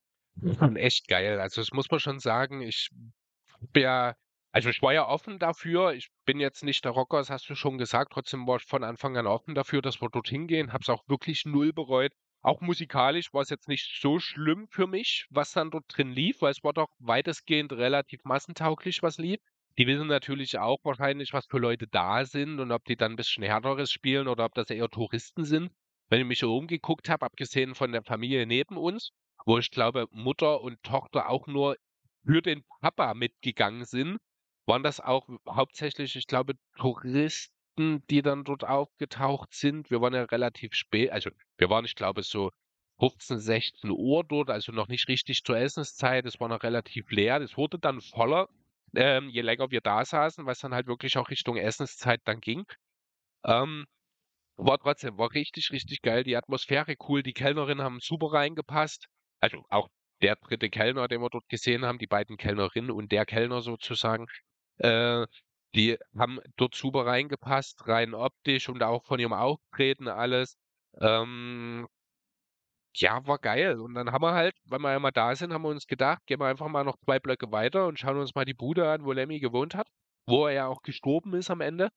[0.57, 1.39] Schon echt geil.
[1.39, 2.61] Also das muss man schon sagen.
[2.61, 2.89] Ich
[3.72, 4.15] bin ja,
[4.51, 5.93] also ich war ja offen dafür.
[5.93, 8.14] Ich bin jetzt nicht der Rocker, das hast du schon gesagt.
[8.14, 10.73] Trotzdem war ich von Anfang an offen dafür, dass wir dorthin gehen.
[10.73, 12.14] Hab's auch wirklich null bereut.
[12.41, 16.41] Auch musikalisch war es jetzt nicht so schlimm für mich, was dann dort drin lief,
[16.41, 19.39] weil es war doch weitestgehend relativ massentauglich, was lief.
[19.77, 23.15] Die wissen natürlich auch wahrscheinlich, was für Leute da sind und ob die dann ein
[23.15, 25.71] bisschen härteres spielen oder ob das eher Touristen sind.
[26.09, 29.11] Wenn ich mich so umgeguckt habe, abgesehen von der Familie neben uns,
[29.45, 31.75] wo ich glaube, Mutter und Tochter auch nur
[32.23, 34.19] für den Papa mitgegangen sind,
[34.65, 39.89] waren das auch hauptsächlich, ich glaube, Touristen, die dann dort aufgetaucht sind.
[39.89, 42.51] Wir waren ja relativ spät, also wir waren, ich glaube, so
[42.99, 46.25] 15, 16 Uhr dort, also noch nicht richtig zur Essenszeit.
[46.25, 47.41] Es war noch relativ leer.
[47.41, 48.47] Es wurde dann voller,
[48.95, 52.65] ähm, je länger wir da saßen, was dann halt wirklich auch Richtung Essenszeit dann ging.
[53.45, 53.85] Ähm,
[54.57, 56.23] war trotzdem, war richtig, richtig geil.
[56.23, 57.23] Die Atmosphäre cool.
[57.23, 59.07] Die Kellnerinnen haben super reingepasst.
[59.41, 59.89] Also auch
[60.21, 64.27] der dritte Kellner, den wir dort gesehen haben, die beiden Kellnerinnen und der Kellner sozusagen,
[64.77, 65.25] äh,
[65.75, 70.57] die haben dort super reingepasst, rein optisch und auch von ihrem Auftreten alles.
[71.01, 71.87] Ähm,
[72.95, 73.79] ja, war geil.
[73.79, 76.25] Und dann haben wir halt, weil wir ja mal da sind, haben wir uns gedacht,
[76.25, 79.05] gehen wir einfach mal noch zwei Blöcke weiter und schauen uns mal die Bude an,
[79.05, 79.87] wo Lemmy gewohnt hat,
[80.27, 81.89] wo er ja auch gestorben ist am Ende.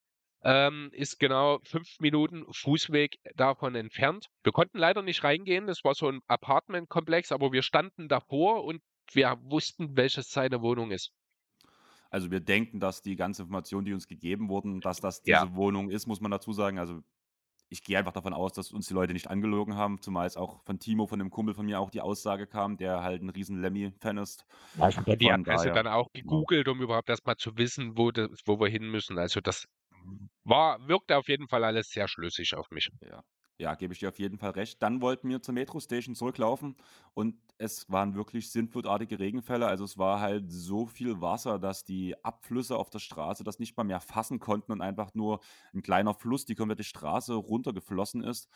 [0.43, 4.27] Ähm, ist genau fünf Minuten Fußweg davon entfernt.
[4.45, 5.67] Wir konnten leider nicht reingehen.
[5.67, 8.81] Das war so ein Apartmentkomplex, aber wir standen davor und
[9.13, 11.11] wir wussten, welches seine Wohnung ist.
[12.11, 15.45] Also wir denken, dass die ganzen Informationen, die uns gegeben wurden, dass das Ja.
[15.45, 16.79] diese Wohnung ist, muss man dazu sagen.
[16.79, 17.03] Also
[17.69, 20.63] ich gehe einfach davon aus, dass uns die Leute nicht angelogen haben, zumal es auch
[20.65, 23.61] von Timo, von dem Kumpel von mir, auch die Aussage kam, der halt ein riesen
[23.61, 24.45] Lemmy-Fan ist.
[24.89, 26.25] Ich habe die Adresse dann auch genau.
[26.25, 29.19] gegoogelt, um überhaupt erst mal zu wissen, wo, das, wo wir hin müssen.
[29.19, 29.67] Also das
[30.45, 32.89] war, wirkte auf jeden Fall alles sehr schlüssig auf mich.
[33.03, 33.23] Ja.
[33.59, 34.83] Ja, gebe ich dir auf jeden Fall recht.
[34.83, 36.77] Dann wollten wir zur Metro-Station zurücklaufen
[37.15, 39.67] und es waren wirklich sintflutartige Regenfälle.
[39.67, 43.75] Also es war halt so viel Wasser, dass die Abflüsse auf der Straße das nicht
[43.79, 45.41] mal mehr fassen konnten und einfach nur
[45.75, 48.51] ein kleiner Fluss die komplette Straße runtergeflossen ist.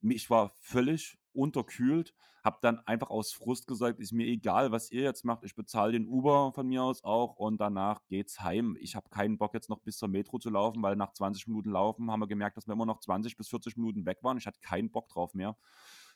[0.00, 5.02] Ich war völlig unterkühlt, habe dann einfach aus Frust gesagt, ist mir egal, was ihr
[5.02, 8.76] jetzt macht, ich bezahle den Uber von mir aus auch und danach geht's heim.
[8.80, 11.70] Ich habe keinen Bock jetzt noch bis zur Metro zu laufen, weil nach 20 Minuten
[11.70, 14.36] Laufen haben wir gemerkt, dass wir immer noch 20 bis 40 Minuten weg waren.
[14.36, 15.56] Ich hatte keinen Bock drauf mehr.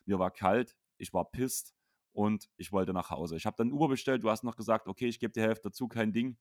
[0.04, 1.74] Mir war kalt, ich war pisst
[2.12, 3.36] und ich wollte nach Hause.
[3.36, 5.86] Ich habe dann Uber bestellt, du hast noch gesagt, okay, ich gebe dir Hälfte dazu,
[5.86, 6.36] kein Ding.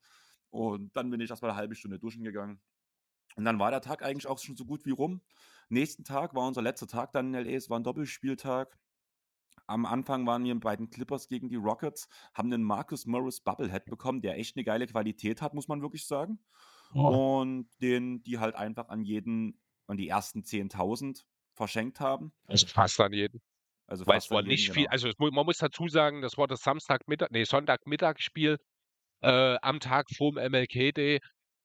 [0.49, 2.59] Und dann bin ich erstmal eine halbe Stunde duschen gegangen.
[3.35, 5.21] Und dann war der Tag eigentlich auch schon so gut wie rum.
[5.71, 7.51] Nächsten Tag war unser letzter Tag dann in LA.
[7.51, 8.77] Es war ein Doppelspieltag.
[9.67, 13.85] Am Anfang waren wir bei den Clippers gegen die Rockets, haben einen Marcus Morris Bubblehead
[13.85, 16.39] bekommen, der echt eine geile Qualität hat, muss man wirklich sagen.
[16.93, 17.39] Oh.
[17.39, 21.23] Und den die halt einfach an jeden, an die ersten 10.000
[21.53, 22.33] verschenkt haben.
[22.47, 23.41] Also fast an jeden.
[23.87, 24.91] Also Weil es war nicht jeden, viel, genau.
[24.91, 28.57] also es, man muss dazu sagen, das war das Samstagmittag, nee, Sonntagmittagsspiel
[29.21, 31.19] äh, am Tag vorm MLK Day.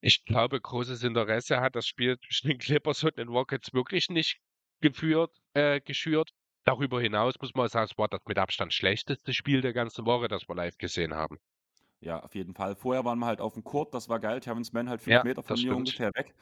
[0.07, 4.39] Ich glaube, großes Interesse hat das Spiel zwischen den Clippers und den Rockets wirklich nicht
[4.81, 6.31] geführt, äh, geschürt.
[6.65, 10.29] Darüber hinaus muss man sagen, es war das mit Abstand schlechteste Spiel der ganzen Woche,
[10.29, 11.37] das wir live gesehen haben.
[12.01, 12.77] Ja, auf jeden Fall.
[12.77, 14.41] Vorher waren wir halt auf dem Court, das war geil.
[14.41, 15.75] Terrence Mann halt fünf Ja, Meter von mir stimmt.
[15.75, 16.35] ungefähr weg.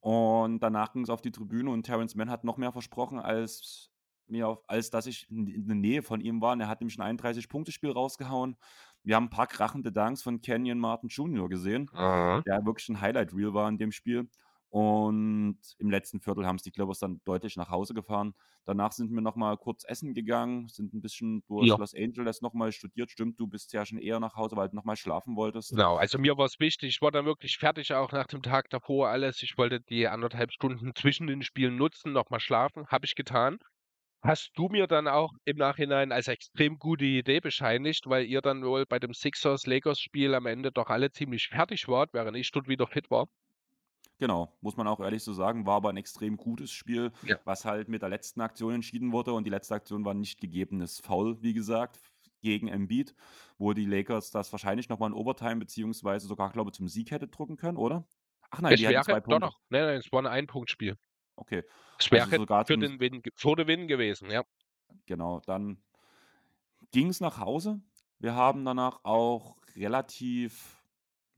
[0.00, 3.90] Und danach ging es auf die Tribüne und Terrence Mann hat noch mehr versprochen, als
[4.28, 6.52] mir auf, als dass ich in in der Nähe von ihm war.
[6.54, 8.56] Und er hat nämlich ein 31-Punkte-Spiel rausgehauen.
[9.08, 11.48] Wir haben ein paar krachende Dunks von Kenyon Martin Jr.
[11.48, 12.42] gesehen, Aha.
[12.42, 14.28] der wirklich ein Highlight-Reel war in dem Spiel.
[14.68, 18.34] Und im letzten Viertel haben es die Clippers dann deutlich nach Hause gefahren.
[18.66, 21.76] Danach sind wir nochmal kurz essen gegangen, sind ein bisschen durch Ja.
[21.76, 23.10] Los Angeles nochmal studiert.
[23.10, 25.70] Stimmt, du bist ja schon eher nach Hause, weil du nochmal schlafen wolltest.
[25.70, 28.68] Genau, also mir war es wichtig, ich war dann wirklich fertig auch nach dem Tag
[28.68, 29.42] davor alles.
[29.42, 33.58] Ich wollte die anderthalb Stunden zwischen den Spielen nutzen, nochmal schlafen, habe ich getan.
[34.28, 38.62] Hast du mir dann auch im Nachhinein als extrem gute Idee bescheinigt, weil ihr dann
[38.64, 42.86] wohl bei dem Sixers-Lakers-Spiel am Ende doch alle ziemlich fertig wart, während ich dort wieder
[42.86, 43.26] fit war.
[44.18, 47.38] Genau, muss man auch ehrlich so sagen, war aber ein extrem gutes Spiel, Ja.
[47.44, 49.32] was halt mit der letzten Aktion entschieden wurde.
[49.32, 52.00] Und die letzte Aktion war ein nicht gegebenes Foul, wie gesagt,
[52.40, 53.14] gegen Embiid,
[53.58, 57.28] wo die Lakers das wahrscheinlich nochmal in Overtime beziehungsweise sogar, glaube ich, zum Sieg hätte
[57.28, 58.08] drücken können, oder?
[58.50, 59.40] Ach nein, Es die hatten wäre, zwei doch, Punkte.
[59.40, 60.96] doch, nein, nein, es war ein Ein-Punkt-Spiel.
[61.38, 61.64] Okay,
[61.98, 64.44] Es also sogar für den Win, für den Win gewesen, ja.
[65.06, 65.82] genau, dann
[66.90, 67.80] ging es nach Hause.
[68.18, 70.82] Wir haben danach auch relativ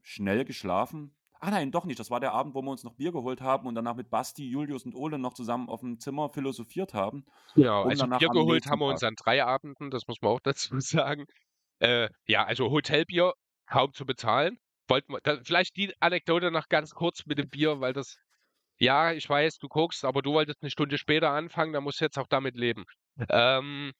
[0.02, 1.14] schnell geschlafen.
[1.42, 1.98] Ah nein, doch nicht.
[1.98, 4.48] Das war der Abend, wo wir uns noch Bier geholt haben und danach mit Basti,
[4.48, 7.24] Julius und Ole noch zusammen auf dem Zimmer philosophiert haben,
[7.82, 10.78] um also Bier geholt haben wir uns an drei Abenden, das muss man auch dazu
[10.80, 11.26] sagen.
[11.78, 13.32] Äh, ja, also Hotelbier
[13.66, 14.58] kaum zu bezahlen.
[14.88, 18.18] Wollten wir, da, vielleicht die Anekdote noch ganz kurz mit dem Bier, weil das,
[18.80, 22.04] ja, ich weiß, du guckst, aber du wolltest eine Stunde später anfangen, da musst du
[22.06, 22.84] jetzt auch damit leben.
[23.28, 23.92] Ähm,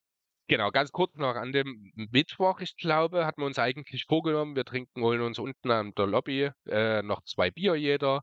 [0.48, 4.64] genau, ganz kurz noch an dem Mittwoch, ich glaube, hatten wir uns eigentlich vorgenommen, wir
[4.64, 8.22] trinken, holen uns unten an der Lobby äh, noch zwei Bier jeder.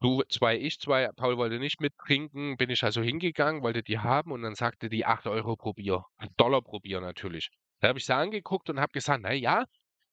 [0.00, 4.32] Du zwei, ich zwei, Paul wollte nicht mittrinken, bin ich also hingegangen, wollte die haben
[4.32, 6.04] und dann sagte die 8 Euro pro Bier.
[6.36, 7.50] Dollar pro Bier natürlich.
[7.80, 9.64] Da habe ich sie angeguckt und habe gesagt, na ja,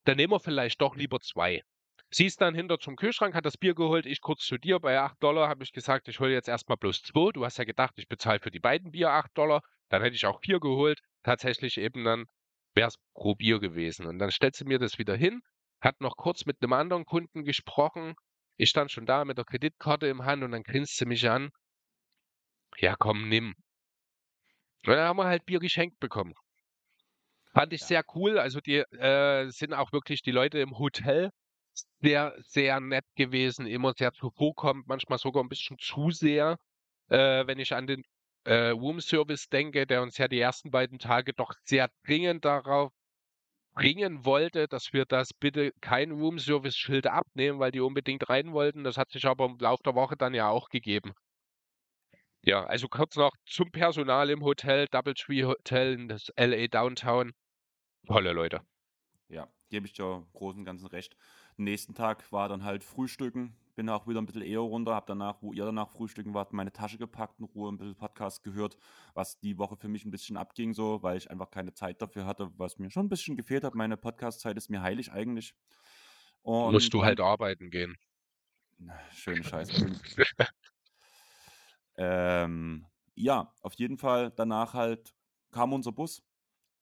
[0.04, 1.62] dann nehmen wir vielleicht doch lieber zwei.
[2.10, 4.78] Sie ist dann hinter zum Kühlschrank, hat das Bier geholt, ich kurz zu dir.
[4.80, 7.30] Bei 8 Dollar habe ich gesagt, ich hole jetzt erstmal bloß zwei.
[7.32, 9.60] Du hast ja gedacht, ich bezahle für die beiden Bier 8 Dollar.
[9.88, 11.00] Dann hätte ich auch vier geholt.
[11.22, 12.26] Tatsächlich eben dann
[12.74, 14.06] wäre es pro Bier gewesen.
[14.06, 15.40] Und dann stellt sie mir das wieder hin,
[15.80, 18.14] hat noch kurz mit einem anderen Kunden gesprochen.
[18.56, 21.50] Ich stand schon da mit der Kreditkarte im Hand und dann grinst sie mich an.
[22.78, 23.54] Ja, komm, nimm.
[24.86, 26.34] Und dann haben wir halt Bier geschenkt bekommen.
[27.52, 27.86] Fand ich Ja.
[27.88, 28.38] sehr cool.
[28.38, 31.30] Also die äh, sind auch wirklich die Leute im Hotel
[32.00, 36.58] sehr, sehr nett gewesen, immer sehr zuvorkommend, manchmal sogar ein bisschen zu sehr.
[37.08, 38.02] Äh, wenn ich an den
[38.44, 42.92] äh, Room Service denke, der uns ja die ersten beiden Tage doch sehr dringend darauf
[43.74, 48.52] bringen wollte, dass wir das bitte kein Room Service Schild abnehmen, weil die unbedingt rein
[48.52, 48.84] wollten.
[48.84, 51.12] Das hat sich aber im Laufe der Woche dann ja auch gegeben.
[52.42, 57.32] Ja, also kurz noch zum Personal im Hotel, Doubletree Hotel in das LA Downtown.
[58.06, 58.62] Tolle Leute.
[59.28, 61.16] Ja, gebe ich dir Großen Ganzen recht.
[61.56, 63.56] Nächsten Tag war dann halt Frühstücken.
[63.74, 66.72] Bin auch wieder ein bisschen eher runter, habe danach, wo ihr danach frühstücken wart, meine
[66.72, 68.78] Tasche gepackt, in Ruhe ein bisschen Podcast gehört,
[69.12, 72.24] was die Woche für mich ein bisschen abging, so, weil ich einfach keine Zeit dafür
[72.24, 73.74] hatte, was mir schon ein bisschen gefehlt hat.
[73.74, 75.54] Meine Podcast-Zeit ist mir heilig eigentlich.
[76.42, 77.96] Musst Und du dann, halt arbeiten gehen.
[78.78, 79.86] Na, schöne Scheiße.
[81.98, 85.14] Ähm, ja, auf jeden Fall danach halt
[85.50, 86.22] kam unser Bus.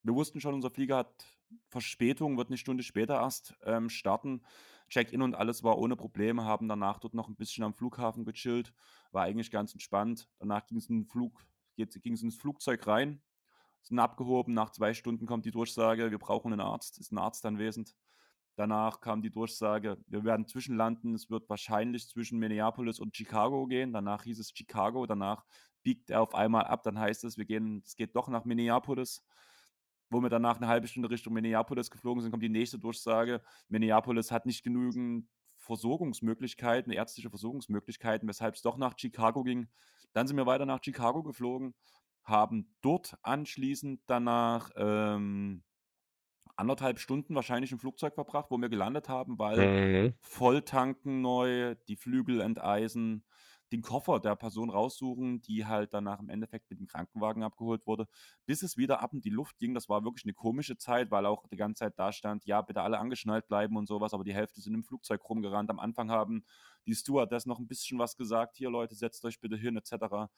[0.03, 1.25] Wir wussten schon, unser Flieger hat
[1.69, 4.43] Verspätung, wird eine Stunde später erst ähm, starten.
[4.89, 8.73] Check-in und alles war ohne Probleme, haben danach dort noch ein bisschen am Flughafen gechillt,
[9.13, 10.29] war eigentlich ganz entspannt.
[10.39, 13.23] Danach ging es in Flug, ging es ins Flugzeug rein,
[13.83, 14.55] sind abgehoben.
[14.55, 17.95] Nach zwei Stunden kommt die Durchsage, wir brauchen einen Arzt, ist ein Arzt anwesend.
[18.57, 21.15] Danach kam die Durchsage, wir werden zwischenlanden.
[21.15, 23.93] Es wird wahrscheinlich zwischen Minneapolis und Chicago gehen.
[23.93, 25.07] Danach hieß es Chicago.
[25.07, 25.45] Danach
[25.83, 26.85] biegt er auf einmal ab.
[26.85, 29.25] Dann heißt es, wir gehen, es geht doch nach Minneapolis.
[30.11, 33.43] Wo wir danach eine halbe Stunde Richtung Minneapolis geflogen sind, kommt die nächste Durchsage.
[33.69, 39.69] Minneapolis hat nicht genügend Versorgungsmöglichkeiten, ärztliche Versorgungsmöglichkeiten, weshalb es doch nach Chicago ging.
[40.13, 41.75] Dann sind wir weiter nach Chicago geflogen,
[42.25, 45.65] haben dort anschließend danach ähm,
[46.57, 50.15] anderthalb Stunden wahrscheinlich im Flugzeug verbracht, wo wir gelandet haben, weil Mhm.
[50.21, 53.27] Volltanken neu, die Flügel enteisen,
[53.75, 58.07] den Koffer der Person raussuchen, die halt danach im Endeffekt mit dem Krankenwagen abgeholt wurde,
[58.47, 59.75] bis es wieder ab in die Luft ging.
[59.75, 62.83] Das war wirklich eine komische Zeit, weil auch die ganze Zeit da stand, ja, bitte
[62.83, 65.71] alle angeschnallt bleiben und sowas, aber die Hälfte sind im Flugzeug rumgerannt.
[65.71, 66.45] Am Anfang haben
[66.87, 70.31] die Stewardess noch ein bisschen was gesagt, hier Leute, setzt euch bitte hin, etc.,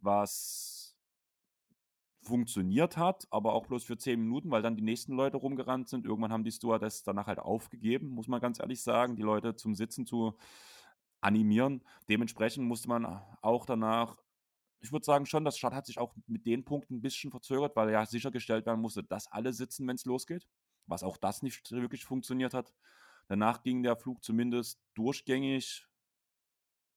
[0.00, 0.96] was
[2.22, 6.06] funktioniert hat, aber auch bloß für zehn Minuten, weil dann die nächsten Leute rumgerannt sind.
[6.06, 9.74] Irgendwann haben die Stewardess danach halt aufgegeben, muss man ganz ehrlich sagen, die Leute zum
[9.74, 10.34] Sitzen zu
[11.20, 11.84] animieren.
[12.08, 13.06] Dementsprechend musste man
[13.42, 14.16] auch danach,
[14.80, 17.74] ich würde sagen schon, das Start hat sich auch mit den Punkten ein bisschen verzögert,
[17.76, 20.46] weil ja sichergestellt werden musste, dass alle sitzen, wenn es losgeht,
[20.86, 22.74] was auch das nicht wirklich funktioniert hat.
[23.26, 25.86] Danach ging der Flug zumindest durchgängig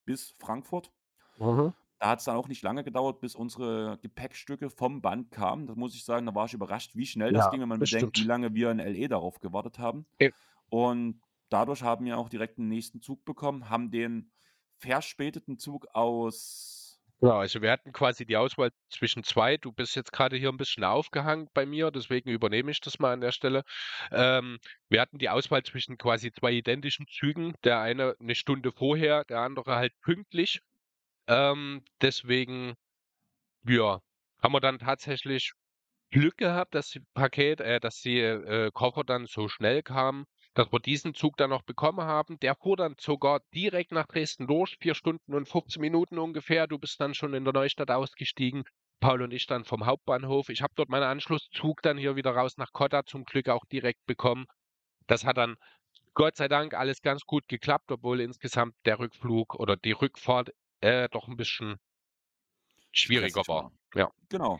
[0.05, 0.91] bis Frankfurt.
[1.37, 1.73] Mhm.
[1.99, 5.67] Da hat es dann auch nicht lange gedauert, bis unsere Gepäckstücke vom Band kamen.
[5.67, 7.79] Das muss ich sagen, da war ich überrascht, wie schnell das Ja, ging, wenn man
[7.79, 10.07] das bedenkt, wie lange wir in LE darauf gewartet haben.
[10.19, 10.29] Ja.
[10.69, 11.21] Und
[11.51, 14.31] dadurch haben wir auch direkt den nächsten Zug bekommen, haben den
[14.77, 17.01] verspäteten Zug aus.
[17.23, 19.57] Ja, also wir hatten quasi die Auswahl zwischen zwei.
[19.57, 23.13] Du bist jetzt gerade hier ein bisschen aufgehangen bei mir, deswegen übernehme ich das mal
[23.13, 23.63] an der Stelle.
[24.11, 24.57] Ähm,
[24.89, 27.53] wir hatten die Auswahl zwischen quasi zwei identischen Zügen.
[27.63, 30.61] Der eine eine Stunde vorher, der andere halt pünktlich.
[31.27, 32.75] Ähm, deswegen,
[33.67, 33.99] ja,
[34.41, 35.53] haben wir dann tatsächlich
[36.11, 40.71] Glück gehabt, dass die Paket, äh, dass die äh, Koffer dann so schnell kamen, dass
[40.71, 42.39] wir diesen Zug dann noch bekommen haben.
[42.39, 46.67] Der fuhr dann sogar direkt nach Dresden durch, vier Stunden und 15 Minuten ungefähr.
[46.67, 48.63] Du bist dann schon in der Neustadt ausgestiegen.
[48.99, 50.49] Paul und ich dann vom Hauptbahnhof.
[50.49, 54.05] Ich habe dort meinen Anschlusszug dann hier wieder raus nach Kotta zum Glück auch direkt
[54.05, 54.45] bekommen.
[55.07, 55.55] Das hat dann
[56.13, 60.51] Gott sei Dank alles ganz gut geklappt, obwohl insgesamt der Rückflug oder die Rückfahrt
[60.81, 61.77] äh, doch ein bisschen
[62.91, 63.63] schwieriger war.
[63.63, 63.71] war.
[63.95, 64.11] Ja.
[64.29, 64.59] Genau.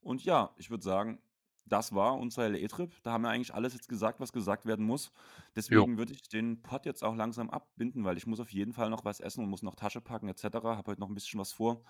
[0.00, 1.20] Und ja, ich würde sagen,
[1.66, 2.92] das war unser LE-Trip.
[3.02, 5.12] Da haben wir eigentlich alles jetzt gesagt, was gesagt werden muss.
[5.54, 8.88] Deswegen würde ich den Pod jetzt auch langsam abbinden, weil ich muss auf jeden Fall
[8.88, 10.44] noch was essen und muss noch Tasche packen etc.
[10.44, 11.82] Habe heute noch ein bisschen was vor.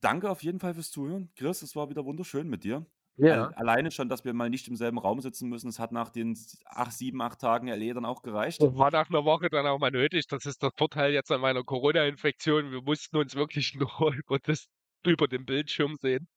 [0.00, 1.30] Danke auf jeden Fall fürs Zuhören.
[1.34, 2.86] Chris, es war wieder wunderschön mit dir.
[3.16, 3.48] Ja.
[3.56, 5.68] Alleine schon, dass wir mal nicht im selben Raum sitzen müssen.
[5.68, 8.60] Es hat nach den acht, sieben, acht Tagen LE dann auch gereicht.
[8.60, 10.28] War nach einer Woche dann auch mal nötig.
[10.28, 12.70] Das ist der Vorteil jetzt an meiner Corona-Infektion.
[12.70, 14.68] Wir mussten uns wirklich nur über, das,
[15.04, 16.28] über den Bildschirm sehen.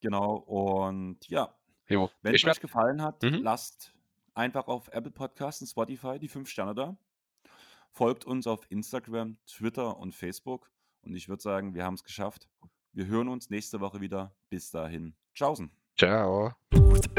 [0.00, 1.57] Genau, und ja,
[1.88, 2.10] Jo.
[2.22, 3.42] Wenn ich es euch gefallen hat, mhm.
[3.42, 3.92] lasst
[4.34, 6.96] einfach auf Apple Podcasts und Spotify die 5 Sterne da.
[7.90, 10.70] Folgt uns auf Instagram, Twitter und Facebook.
[11.02, 12.48] Und ich würde sagen, wir haben es geschafft.
[12.92, 14.34] Wir hören uns nächste Woche wieder.
[14.50, 15.14] Bis dahin.
[15.34, 15.70] Tschaußen.
[15.96, 16.52] Ciao.
[16.70, 17.18] Ciao.